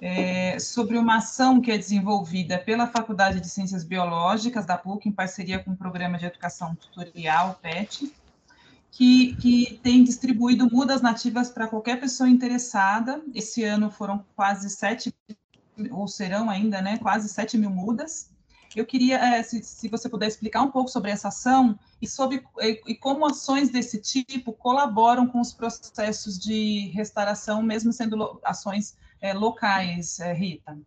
é, 0.00 0.58
sobre 0.58 0.98
uma 0.98 1.16
ação 1.16 1.60
que 1.60 1.70
é 1.70 1.78
desenvolvida 1.78 2.58
pela 2.58 2.86
Faculdade 2.86 3.40
de 3.40 3.48
Ciências 3.48 3.82
Biológicas 3.82 4.66
da 4.66 4.76
PUC, 4.76 5.08
em 5.08 5.12
parceria 5.12 5.58
com 5.58 5.72
o 5.72 5.76
Programa 5.76 6.18
de 6.18 6.26
Educação 6.26 6.74
Tutorial, 6.74 7.58
PET, 7.62 8.12
que, 8.90 9.34
que 9.36 9.80
tem 9.82 10.04
distribuído 10.04 10.70
mudas 10.70 11.00
nativas 11.00 11.50
para 11.50 11.66
qualquer 11.66 11.98
pessoa 11.98 12.28
interessada. 12.28 13.22
Esse 13.34 13.64
ano 13.64 13.90
foram 13.90 14.24
quase 14.34 14.68
sete, 14.68 15.14
ou 15.90 16.06
serão 16.06 16.50
ainda, 16.50 16.80
né, 16.82 16.98
quase 16.98 17.28
sete 17.28 17.56
mil 17.56 17.70
mudas. 17.70 18.30
Eu 18.74 18.84
queria, 18.84 19.16
é, 19.16 19.42
se, 19.42 19.62
se, 19.62 19.88
você 19.88 20.06
puder 20.06 20.26
explicar 20.26 20.60
um 20.60 20.70
pouco 20.70 20.90
sobre 20.90 21.10
essa 21.10 21.28
ação 21.28 21.78
e 22.02 22.06
sobre 22.06 22.44
e, 22.60 22.82
e, 22.88 22.94
como 22.94 23.24
ações 23.24 23.70
desse 23.70 23.98
tipo 23.98 24.52
colaboram 24.52 25.26
com 25.26 25.40
os 25.40 25.50
processos 25.50 26.38
de 26.38 26.90
restauração, 26.92 27.62
mesmo 27.62 27.90
sendo 27.90 28.38
ações 28.44 28.94
é, 29.20 29.32
locais, 29.32 30.20
é, 30.20 30.32
Rita? 30.32 30.78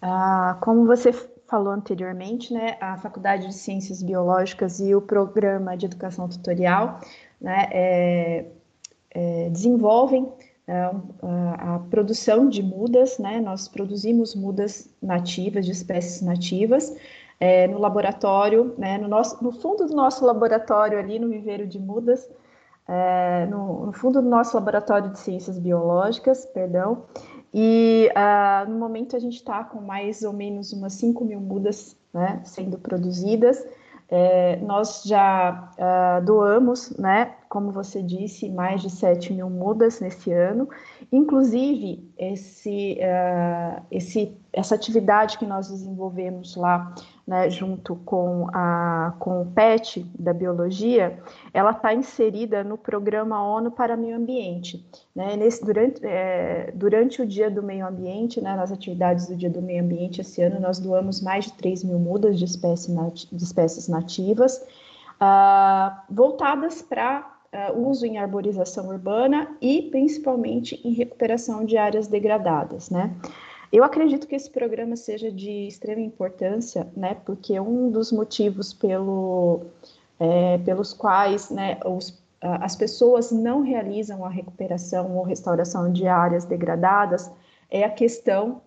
Ah, 0.00 0.58
como 0.60 0.86
você 0.86 1.12
falou 1.48 1.72
anteriormente, 1.72 2.52
né, 2.52 2.76
a 2.80 2.96
Faculdade 2.98 3.46
de 3.46 3.54
Ciências 3.54 4.02
Biológicas 4.02 4.80
e 4.80 4.94
o 4.94 5.00
Programa 5.00 5.76
de 5.76 5.86
Educação 5.86 6.28
Tutorial 6.28 7.00
né, 7.40 7.68
é, 7.72 8.46
é, 9.10 9.48
desenvolvem 9.48 10.30
é, 10.66 10.72
a, 11.22 11.76
a, 11.76 11.78
produção 11.90 12.48
de 12.48 12.62
mudas, 12.62 13.18
né, 13.18 13.40
nós 13.40 13.66
produzimos 13.66 14.34
mudas 14.34 14.94
nativas, 15.02 15.64
de 15.64 15.72
espécies 15.72 16.20
nativas, 16.20 16.94
é, 17.40 17.66
no 17.66 17.78
laboratório, 17.78 18.74
né, 18.76 18.98
no, 18.98 19.08
nosso, 19.08 19.42
no 19.42 19.50
fundo 19.50 19.86
do 19.86 19.94
nosso 19.94 20.24
laboratório 20.26 20.98
ali 20.98 21.18
no 21.18 21.28
viveiro 21.28 21.66
de 21.66 21.78
mudas, 21.78 22.28
é, 22.88 23.46
no, 23.46 23.86
no, 23.86 23.92
fundo 23.92 24.22
do 24.22 24.28
nosso 24.28 24.56
laboratório 24.56 25.10
de 25.10 25.18
ciências 25.18 25.58
biológicas, 25.58 26.46
perdão, 26.46 27.04
e 27.52 28.10
uh, 28.16 28.70
no 28.70 28.78
momento 28.78 29.14
a 29.14 29.18
gente 29.18 29.36
está 29.36 29.62
com 29.64 29.80
mais 29.80 30.22
ou 30.22 30.32
menos 30.32 30.72
umas 30.72 30.94
5 30.94 31.24
mil 31.24 31.40
mudas 31.40 31.96
né, 32.12 32.40
sendo 32.44 32.78
produzidas. 32.78 33.66
É, 34.10 34.56
nós 34.56 35.02
já 35.04 35.70
uh, 35.76 36.24
doamos, 36.24 36.96
né, 36.96 37.34
como 37.48 37.70
você 37.70 38.02
disse, 38.02 38.48
mais 38.48 38.80
de 38.80 38.88
7 38.88 39.34
mil 39.34 39.50
mudas 39.50 40.00
nesse 40.00 40.32
ano, 40.32 40.66
Inclusive, 41.10 42.12
esse, 42.18 42.98
uh, 43.00 43.82
esse, 43.90 44.36
essa 44.52 44.74
atividade 44.74 45.38
que 45.38 45.46
nós 45.46 45.68
desenvolvemos 45.68 46.54
lá, 46.54 46.94
né, 47.28 47.50
junto 47.50 47.94
com, 48.06 48.48
a, 48.54 49.12
com 49.18 49.42
o 49.42 49.46
PET 49.52 50.02
da 50.18 50.32
biologia, 50.32 51.18
ela 51.52 51.72
está 51.72 51.92
inserida 51.92 52.64
no 52.64 52.78
programa 52.78 53.42
ONU 53.42 53.70
para 53.70 53.98
Meio 53.98 54.16
Ambiente. 54.16 54.82
Né? 55.14 55.36
Nesse, 55.36 55.62
durante, 55.62 56.00
é, 56.02 56.72
durante 56.74 57.20
o 57.20 57.26
Dia 57.26 57.50
do 57.50 57.62
Meio 57.62 57.86
Ambiente, 57.86 58.40
né, 58.40 58.56
nas 58.56 58.72
atividades 58.72 59.26
do 59.26 59.36
Dia 59.36 59.50
do 59.50 59.60
Meio 59.60 59.84
Ambiente 59.84 60.22
esse 60.22 60.40
ano, 60.40 60.58
nós 60.58 60.78
doamos 60.78 61.20
mais 61.20 61.44
de 61.44 61.52
3 61.52 61.84
mil 61.84 61.98
mudas 61.98 62.38
de, 62.38 62.46
espécie 62.46 62.90
de 63.30 63.44
espécies 63.44 63.88
nativas, 63.88 64.66
uh, 65.20 65.94
voltadas 66.08 66.80
para 66.80 67.30
uh, 67.52 67.78
uso 67.78 68.06
em 68.06 68.16
arborização 68.16 68.88
urbana 68.88 69.54
e 69.60 69.82
principalmente 69.90 70.80
em 70.82 70.94
recuperação 70.94 71.66
de 71.66 71.76
áreas 71.76 72.08
degradadas, 72.08 72.88
né? 72.88 73.14
Eu 73.72 73.84
acredito 73.84 74.26
que 74.26 74.34
esse 74.34 74.50
programa 74.50 74.96
seja 74.96 75.30
de 75.30 75.66
extrema 75.66 76.00
importância, 76.00 76.86
né? 76.96 77.14
Porque 77.26 77.58
um 77.60 77.90
dos 77.90 78.10
motivos 78.10 78.72
pelo, 78.72 79.62
é, 80.18 80.58
pelos 80.58 80.94
quais 80.94 81.50
né, 81.50 81.78
os, 81.84 82.18
as 82.40 82.76
pessoas 82.76 83.30
não 83.30 83.60
realizam 83.60 84.24
a 84.24 84.28
recuperação 84.28 85.16
ou 85.16 85.22
restauração 85.22 85.92
de 85.92 86.06
áreas 86.06 86.44
degradadas 86.44 87.30
é 87.70 87.84
a 87.84 87.90
questão 87.90 88.62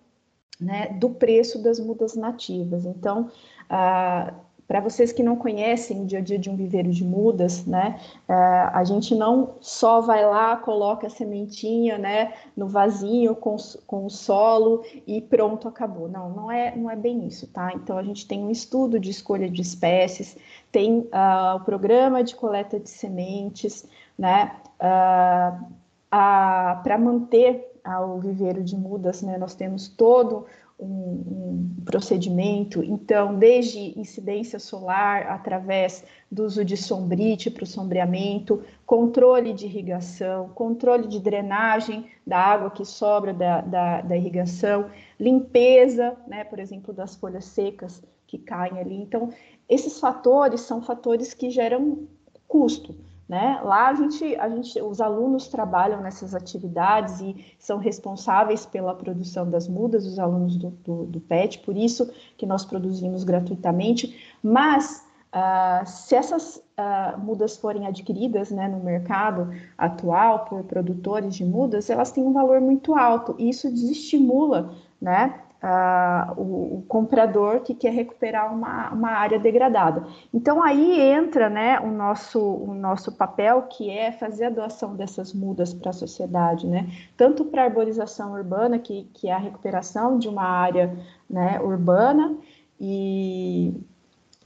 né, 0.60 0.88
do 1.00 1.10
preço 1.10 1.60
das 1.60 1.80
mudas 1.80 2.14
nativas. 2.14 2.84
Então, 2.84 3.30
uh, 3.64 4.32
para 4.66 4.80
vocês 4.80 5.12
que 5.12 5.22
não 5.22 5.36
conhecem 5.36 6.02
o 6.02 6.06
dia 6.06 6.18
a 6.18 6.22
dia 6.22 6.38
de 6.38 6.48
um 6.48 6.56
viveiro 6.56 6.90
de 6.90 7.04
mudas, 7.04 7.66
né, 7.66 8.00
é, 8.28 8.34
a 8.34 8.82
gente 8.84 9.14
não 9.14 9.56
só 9.60 10.00
vai 10.00 10.24
lá, 10.24 10.56
coloca 10.56 11.06
a 11.06 11.10
sementinha, 11.10 11.98
né, 11.98 12.32
no 12.56 12.68
vasinho 12.68 13.34
com, 13.34 13.56
com 13.86 14.06
o 14.06 14.10
solo 14.10 14.82
e 15.06 15.20
pronto, 15.20 15.68
acabou. 15.68 16.08
Não, 16.08 16.30
não 16.30 16.50
é, 16.50 16.74
não 16.76 16.90
é 16.90 16.96
bem 16.96 17.26
isso, 17.26 17.46
tá? 17.48 17.72
Então 17.74 17.98
a 17.98 18.02
gente 18.02 18.26
tem 18.26 18.42
um 18.42 18.50
estudo 18.50 18.98
de 18.98 19.10
escolha 19.10 19.48
de 19.48 19.60
espécies, 19.60 20.36
tem 20.70 21.00
uh, 21.00 21.56
o 21.56 21.60
programa 21.60 22.24
de 22.24 22.34
coleta 22.34 22.78
de 22.78 22.88
sementes, 22.88 23.86
né, 24.18 24.56
uh, 24.76 25.66
para 26.08 26.98
manter 26.98 27.72
uh, 27.86 28.02
o 28.04 28.18
viveiro 28.20 28.62
de 28.62 28.76
mudas, 28.76 29.22
né, 29.22 29.36
nós 29.38 29.54
temos 29.54 29.88
todo 29.88 30.46
um, 30.82 30.86
um, 30.86 31.84
procedimento, 31.84 32.82
então, 32.82 33.38
desde 33.38 33.98
incidência 33.98 34.58
solar, 34.58 35.26
através 35.28 36.04
do 36.30 36.44
uso 36.44 36.64
de 36.64 36.76
sombrite 36.76 37.50
para 37.50 37.64
o 37.64 37.66
sombreamento, 37.66 38.62
controle 38.84 39.52
de 39.52 39.66
irrigação, 39.66 40.48
controle 40.50 41.06
de 41.06 41.20
drenagem 41.20 42.06
da 42.26 42.38
água 42.38 42.70
que 42.70 42.84
sobra 42.84 43.32
da, 43.32 43.60
da, 43.60 44.00
da 44.00 44.16
irrigação, 44.16 44.90
limpeza, 45.18 46.16
né, 46.26 46.44
por 46.44 46.58
exemplo, 46.58 46.92
das 46.92 47.14
folhas 47.14 47.44
secas 47.44 48.02
que 48.26 48.38
caem 48.38 48.78
ali. 48.78 48.96
Então, 48.96 49.30
esses 49.68 50.00
fatores 50.00 50.62
são 50.62 50.82
fatores 50.82 51.34
que 51.34 51.50
geram 51.50 52.06
custo. 52.48 52.94
Né? 53.32 53.58
Lá 53.64 53.88
a 53.88 53.94
gente, 53.94 54.36
a 54.36 54.46
gente, 54.46 54.78
os 54.82 55.00
alunos 55.00 55.48
trabalham 55.48 56.02
nessas 56.02 56.34
atividades 56.34 57.18
e 57.22 57.34
são 57.58 57.78
responsáveis 57.78 58.66
pela 58.66 58.94
produção 58.94 59.48
das 59.48 59.66
mudas, 59.66 60.04
os 60.04 60.18
alunos 60.18 60.58
do, 60.58 60.68
do, 60.84 61.06
do 61.06 61.18
PET, 61.18 61.60
por 61.60 61.74
isso 61.74 62.12
que 62.36 62.44
nós 62.44 62.62
produzimos 62.62 63.24
gratuitamente. 63.24 64.36
Mas 64.42 65.06
uh, 65.34 65.86
se 65.86 66.14
essas 66.14 66.56
uh, 66.56 67.18
mudas 67.18 67.56
forem 67.56 67.86
adquiridas 67.86 68.50
né, 68.50 68.68
no 68.68 68.80
mercado 68.80 69.50
atual 69.78 70.44
por 70.44 70.62
produtores 70.64 71.34
de 71.34 71.42
mudas, 71.42 71.88
elas 71.88 72.12
têm 72.12 72.22
um 72.22 72.34
valor 72.34 72.60
muito 72.60 72.94
alto 72.94 73.34
e 73.38 73.48
isso 73.48 73.72
desestimula 73.72 74.74
né, 75.00 75.40
uh, 75.62 76.32
o, 76.36 76.78
o, 76.78 76.84
comprador 76.88 77.60
que 77.60 77.74
quer 77.74 77.92
recuperar 77.92 78.52
uma, 78.52 78.90
uma 78.90 79.10
área 79.10 79.38
degradada. 79.38 80.04
Então 80.34 80.62
aí 80.62 81.00
entra 81.00 81.48
né, 81.48 81.78
o, 81.80 81.90
nosso, 81.90 82.40
o 82.40 82.74
nosso 82.74 83.12
papel, 83.12 83.62
que 83.62 83.88
é 83.88 84.10
fazer 84.10 84.46
a 84.46 84.50
doação 84.50 84.96
dessas 84.96 85.32
mudas 85.32 85.72
para 85.72 85.90
a 85.90 85.94
sociedade, 85.94 86.66
né? 86.66 86.90
tanto 87.16 87.44
para 87.44 87.62
a 87.62 87.66
arborização 87.66 88.32
urbana, 88.32 88.78
que, 88.78 89.04
que 89.14 89.28
é 89.28 89.32
a 89.32 89.38
recuperação 89.38 90.18
de 90.18 90.28
uma 90.28 90.44
área 90.44 90.96
né, 91.30 91.60
urbana, 91.60 92.36
e, 92.80 93.72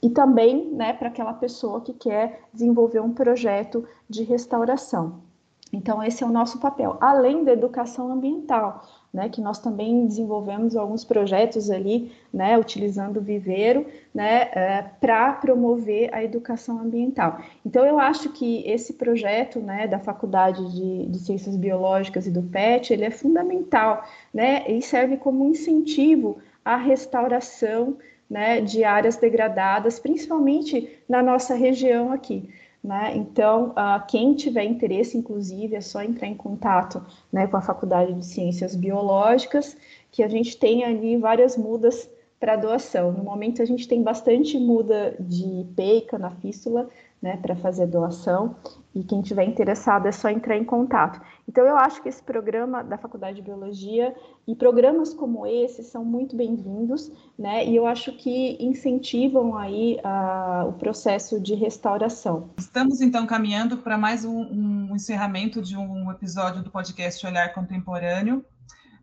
e 0.01 0.09
também 0.11 0.71
né, 0.71 0.93
para 0.93 1.07
aquela 1.07 1.33
pessoa 1.33 1.81
que 1.81 1.93
quer 1.93 2.41
desenvolver 2.53 2.99
um 2.99 3.13
projeto 3.13 3.83
de 4.07 4.23
restauração. 4.23 5.25
Então, 5.73 6.01
esse 6.01 6.23
é 6.23 6.25
o 6.25 6.31
nosso 6.31 6.59
papel, 6.59 6.97
além 7.01 7.43
da 7.43 7.51
educação 7.51 8.11
ambiental 8.11 8.85
né, 9.17 9.29
que 9.29 9.41
nós 9.41 9.57
também 9.57 10.05
desenvolvemos 10.05 10.75
alguns 10.75 11.03
projetos 11.03 11.71
ali, 11.71 12.11
né, 12.31 12.55
utilizando 12.55 13.17
o 13.17 13.21
viveiro, 13.21 13.83
né, 14.13 14.41
é, 14.53 14.85
para 15.01 15.33
promover 15.33 16.13
a 16.13 16.23
educação 16.23 16.77
ambiental. 16.77 17.41
Então, 17.65 17.83
eu 17.83 17.97
acho 17.97 18.29
que 18.29 18.63
esse 18.63 18.93
projeto, 18.93 19.59
né, 19.59 19.87
da 19.87 19.97
Faculdade 19.97 20.63
de, 20.71 21.07
de 21.07 21.17
Ciências 21.17 21.55
Biológicas 21.55 22.27
e 22.27 22.31
do 22.31 22.43
PET, 22.43 22.93
ele 22.93 23.05
é 23.05 23.09
fundamental, 23.09 24.05
né, 24.31 24.69
e 24.69 24.83
serve 24.83 25.17
como 25.17 25.47
incentivo 25.47 26.37
à 26.63 26.77
restauração, 26.77 27.97
né, 28.29 28.61
de 28.61 28.83
áreas 28.83 29.17
degradadas, 29.17 29.97
principalmente 29.99 30.95
na 31.09 31.23
nossa 31.23 31.55
região 31.55 32.11
aqui. 32.11 32.47
Né? 32.83 33.13
Então, 33.15 33.69
uh, 33.71 34.05
quem 34.07 34.33
tiver 34.33 34.63
interesse, 34.63 35.17
inclusive, 35.17 35.75
é 35.75 35.81
só 35.81 36.01
entrar 36.01 36.27
em 36.27 36.35
contato 36.35 37.03
né, 37.31 37.47
com 37.47 37.57
a 37.57 37.61
Faculdade 37.61 38.13
de 38.13 38.25
Ciências 38.25 38.75
Biológicas, 38.75 39.75
que 40.11 40.23
a 40.23 40.27
gente 40.27 40.57
tem 40.57 40.83
ali 40.83 41.17
várias 41.17 41.57
mudas 41.57 42.09
para 42.39 42.55
doação. 42.55 43.11
No 43.11 43.23
momento, 43.23 43.61
a 43.61 43.65
gente 43.65 43.87
tem 43.87 44.01
bastante 44.01 44.57
muda 44.59 45.15
de 45.19 45.65
peica 45.75 46.17
na 46.17 46.31
fístula, 46.31 46.87
né, 47.21 47.37
para 47.41 47.55
fazer 47.55 47.87
doação, 47.87 48.55
e 48.93 49.03
quem 49.03 49.21
tiver 49.21 49.43
interessado 49.43 50.07
é 50.07 50.11
só 50.11 50.29
entrar 50.29 50.55
em 50.55 50.63
contato. 50.63 51.19
Então, 51.47 51.65
eu 51.65 51.77
acho 51.77 52.03
que 52.03 52.09
esse 52.09 52.21
programa 52.21 52.83
da 52.83 52.97
Faculdade 52.97 53.37
de 53.37 53.41
Biologia 53.41 54.13
e 54.45 54.53
programas 54.53 55.13
como 55.13 55.47
esse 55.47 55.81
são 55.81 56.03
muito 56.03 56.35
bem-vindos, 56.35 57.09
né, 57.39 57.65
e 57.65 57.75
eu 57.75 57.87
acho 57.87 58.11
que 58.17 58.57
incentivam 58.59 59.55
aí 59.55 59.97
uh, 60.03 60.67
o 60.67 60.73
processo 60.73 61.39
de 61.39 61.55
restauração. 61.55 62.49
Estamos, 62.57 62.99
então, 62.99 63.25
caminhando 63.25 63.77
para 63.77 63.97
mais 63.97 64.25
um, 64.25 64.41
um 64.41 64.95
encerramento 64.95 65.61
de 65.61 65.77
um 65.77 66.11
episódio 66.11 66.61
do 66.61 66.69
podcast 66.69 67.25
Olhar 67.25 67.53
Contemporâneo. 67.53 68.43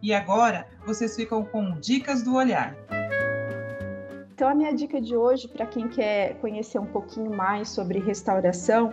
E 0.02 0.14
agora, 0.14 0.68
vocês 0.86 1.16
ficam 1.16 1.44
com 1.44 1.80
dicas 1.80 2.24
do 2.24 2.36
olhar. 2.36 2.76
Então, 4.34 4.50
a 4.50 4.56
minha 4.56 4.74
dica 4.74 5.00
de 5.00 5.16
hoje, 5.16 5.48
para 5.48 5.68
quem 5.68 5.88
quer 5.88 6.34
conhecer 6.42 6.80
um 6.80 6.86
pouquinho 6.86 7.30
mais 7.30 7.70
sobre 7.70 8.00
restauração, 8.00 8.92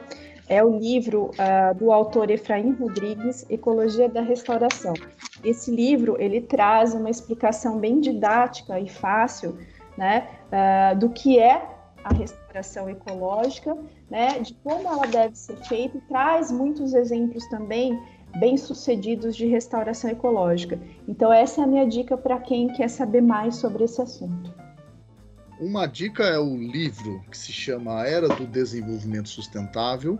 é 0.48 0.62
o 0.62 0.78
livro 0.78 1.30
uh, 1.30 1.74
do 1.74 1.92
autor 1.92 2.30
Efraim 2.30 2.72
Rodrigues, 2.72 3.46
Ecologia 3.48 4.08
da 4.08 4.20
Restauração. 4.20 4.94
Esse 5.44 5.70
livro 5.70 6.16
ele 6.18 6.40
traz 6.40 6.94
uma 6.94 7.10
explicação 7.10 7.78
bem 7.78 8.00
didática 8.00 8.78
e 8.78 8.88
fácil, 8.88 9.58
né, 9.96 10.28
uh, 10.52 10.98
do 10.98 11.10
que 11.10 11.38
é 11.38 11.66
a 12.04 12.12
restauração 12.12 12.88
ecológica, 12.88 13.76
né, 14.10 14.38
de 14.40 14.54
como 14.54 14.88
ela 14.88 15.06
deve 15.06 15.36
ser 15.36 15.56
feita, 15.64 15.98
e 15.98 16.00
traz 16.02 16.50
muitos 16.50 16.94
exemplos 16.94 17.46
também 17.48 17.98
bem 18.38 18.56
sucedidos 18.56 19.36
de 19.36 19.46
restauração 19.46 20.10
ecológica. 20.10 20.78
Então 21.06 21.32
essa 21.32 21.60
é 21.60 21.64
a 21.64 21.66
minha 21.66 21.86
dica 21.86 22.16
para 22.16 22.38
quem 22.38 22.68
quer 22.68 22.88
saber 22.88 23.20
mais 23.20 23.56
sobre 23.56 23.84
esse 23.84 24.00
assunto. 24.00 24.52
Uma 25.60 25.86
dica 25.86 26.22
é 26.22 26.38
o 26.38 26.56
livro 26.56 27.20
que 27.30 27.36
se 27.36 27.52
chama 27.52 28.02
A 28.02 28.06
Era 28.06 28.28
do 28.28 28.46
Desenvolvimento 28.46 29.28
Sustentável, 29.28 30.18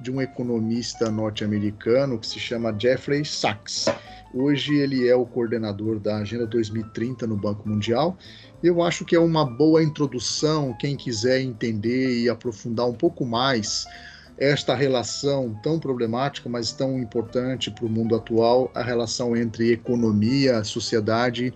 de 0.00 0.12
um 0.12 0.20
economista 0.20 1.10
norte-americano 1.10 2.18
que 2.18 2.26
se 2.26 2.38
chama 2.38 2.74
Jeffrey 2.78 3.24
Sachs. 3.24 3.86
Hoje 4.32 4.76
ele 4.76 5.08
é 5.08 5.16
o 5.16 5.24
coordenador 5.24 5.98
da 5.98 6.18
Agenda 6.18 6.46
2030 6.46 7.26
no 7.26 7.36
Banco 7.36 7.68
Mundial. 7.68 8.16
Eu 8.62 8.82
acho 8.82 9.04
que 9.04 9.16
é 9.16 9.18
uma 9.18 9.44
boa 9.44 9.82
introdução, 9.82 10.76
quem 10.78 10.96
quiser 10.96 11.40
entender 11.40 12.22
e 12.22 12.28
aprofundar 12.28 12.86
um 12.86 12.94
pouco 12.94 13.24
mais 13.24 13.86
esta 14.38 14.74
relação 14.74 15.58
tão 15.62 15.78
problemática, 15.78 16.48
mas 16.48 16.72
tão 16.72 16.98
importante 16.98 17.70
para 17.70 17.86
o 17.86 17.88
mundo 17.88 18.14
atual, 18.14 18.70
a 18.74 18.82
relação 18.82 19.36
entre 19.36 19.72
economia, 19.72 20.62
sociedade 20.62 21.54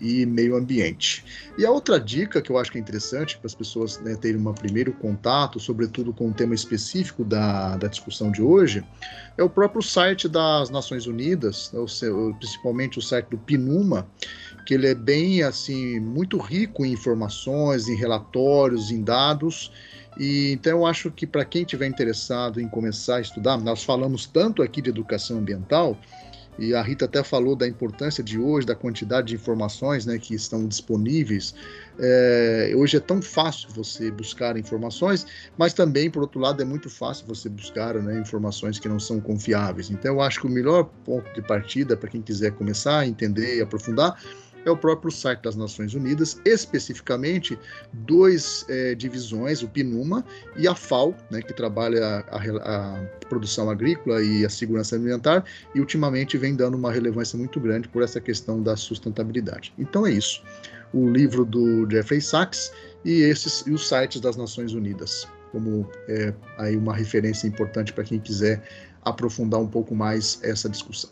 e 0.00 0.26
meio 0.26 0.56
ambiente. 0.56 1.24
E 1.56 1.64
a 1.64 1.70
outra 1.70 2.00
dica 2.00 2.42
que 2.42 2.50
eu 2.50 2.58
acho 2.58 2.72
que 2.72 2.78
é 2.78 2.80
interessante 2.80 3.38
para 3.38 3.46
as 3.46 3.54
pessoas 3.54 4.00
né, 4.00 4.16
terem 4.16 4.40
um 4.40 4.52
primeiro 4.52 4.92
contato, 4.94 5.60
sobretudo 5.60 6.12
com 6.12 6.28
o 6.28 6.32
tema 6.32 6.54
específico 6.54 7.22
da, 7.22 7.76
da 7.76 7.86
discussão 7.86 8.32
de 8.32 8.42
hoje, 8.42 8.82
é 9.36 9.42
o 9.44 9.50
próprio 9.50 9.82
site 9.82 10.28
das 10.28 10.70
Nações 10.70 11.06
Unidas, 11.06 11.70
né, 11.72 11.80
principalmente 12.38 12.98
o 12.98 13.02
site 13.02 13.28
do 13.28 13.38
PNUMA, 13.38 14.06
que 14.66 14.74
ele 14.74 14.88
é 14.88 14.94
bem 14.94 15.42
assim 15.42 16.00
muito 16.00 16.36
rico 16.38 16.84
em 16.84 16.92
informações, 16.92 17.88
em 17.88 17.94
relatórios, 17.94 18.90
em 18.90 19.02
dados 19.02 19.70
e 20.18 20.52
então 20.52 20.78
eu 20.78 20.86
acho 20.86 21.10
que 21.10 21.26
para 21.26 21.44
quem 21.44 21.64
tiver 21.64 21.86
interessado 21.86 22.60
em 22.60 22.68
começar 22.68 23.16
a 23.16 23.20
estudar, 23.20 23.58
nós 23.58 23.82
falamos 23.82 24.26
tanto 24.26 24.62
aqui 24.62 24.82
de 24.82 24.90
educação 24.90 25.38
ambiental, 25.38 25.98
e 26.58 26.74
a 26.74 26.82
Rita 26.82 27.06
até 27.06 27.24
falou 27.24 27.56
da 27.56 27.66
importância 27.66 28.22
de 28.22 28.38
hoje, 28.38 28.66
da 28.66 28.74
quantidade 28.74 29.28
de 29.28 29.34
informações 29.34 30.04
né, 30.04 30.18
que 30.18 30.34
estão 30.34 30.66
disponíveis. 30.66 31.54
É, 31.98 32.72
hoje 32.76 32.98
é 32.98 33.00
tão 33.00 33.22
fácil 33.22 33.70
você 33.70 34.10
buscar 34.10 34.56
informações, 34.56 35.26
mas 35.56 35.72
também, 35.72 36.10
por 36.10 36.22
outro 36.22 36.40
lado, 36.40 36.60
é 36.60 36.64
muito 36.64 36.90
fácil 36.90 37.26
você 37.26 37.48
buscar 37.48 37.94
né, 37.94 38.20
informações 38.20 38.78
que 38.78 38.88
não 38.88 39.00
são 39.00 39.20
confiáveis. 39.20 39.90
Então, 39.90 40.14
eu 40.14 40.20
acho 40.20 40.40
que 40.40 40.46
o 40.46 40.50
melhor 40.50 40.84
ponto 41.04 41.32
de 41.32 41.40
partida 41.40 41.96
para 41.96 42.10
quem 42.10 42.20
quiser 42.20 42.52
começar 42.52 43.00
a 43.00 43.06
entender 43.06 43.56
e 43.56 43.62
aprofundar 43.62 44.20
é 44.64 44.70
o 44.70 44.76
próprio 44.76 45.10
site 45.10 45.42
das 45.42 45.56
Nações 45.56 45.94
Unidas, 45.94 46.40
especificamente 46.44 47.58
duas 47.92 48.64
é, 48.68 48.94
divisões, 48.94 49.62
o 49.62 49.68
PNUMA 49.68 50.24
e 50.56 50.68
a 50.68 50.74
FAO, 50.74 51.14
né, 51.30 51.42
que 51.42 51.52
trabalha 51.52 52.24
a, 52.30 52.36
a, 52.38 53.04
produção 53.28 53.70
agrícola 53.70 54.22
e 54.22 54.44
a 54.44 54.50
segurança 54.50 54.94
alimentar, 54.94 55.44
e 55.74 55.80
ultimamente 55.80 56.36
vem 56.36 56.54
dando 56.54 56.76
uma 56.76 56.92
relevância 56.92 57.38
muito 57.38 57.58
grande 57.58 57.88
por 57.88 58.02
essa 58.02 58.20
questão 58.20 58.62
da 58.62 58.76
sustentabilidade. 58.76 59.72
Então 59.78 60.06
é 60.06 60.12
isso. 60.12 60.42
O 60.92 61.08
livro 61.08 61.44
do 61.44 61.90
Jeffrey 61.90 62.20
Sachs 62.20 62.72
e 63.04 63.22
esses 63.22 63.64
e 63.66 63.70
os 63.70 63.88
sites 63.88 64.20
das 64.20 64.36
Nações 64.36 64.74
Unidas, 64.74 65.26
como 65.50 65.88
é, 66.08 66.34
aí 66.58 66.76
uma 66.76 66.94
referência 66.94 67.46
importante 67.46 67.92
para 67.92 68.04
quem 68.04 68.20
quiser 68.20 68.62
aprofundar 69.02 69.60
um 69.60 69.66
pouco 69.66 69.94
mais 69.94 70.38
essa 70.42 70.68
discussão. 70.68 71.10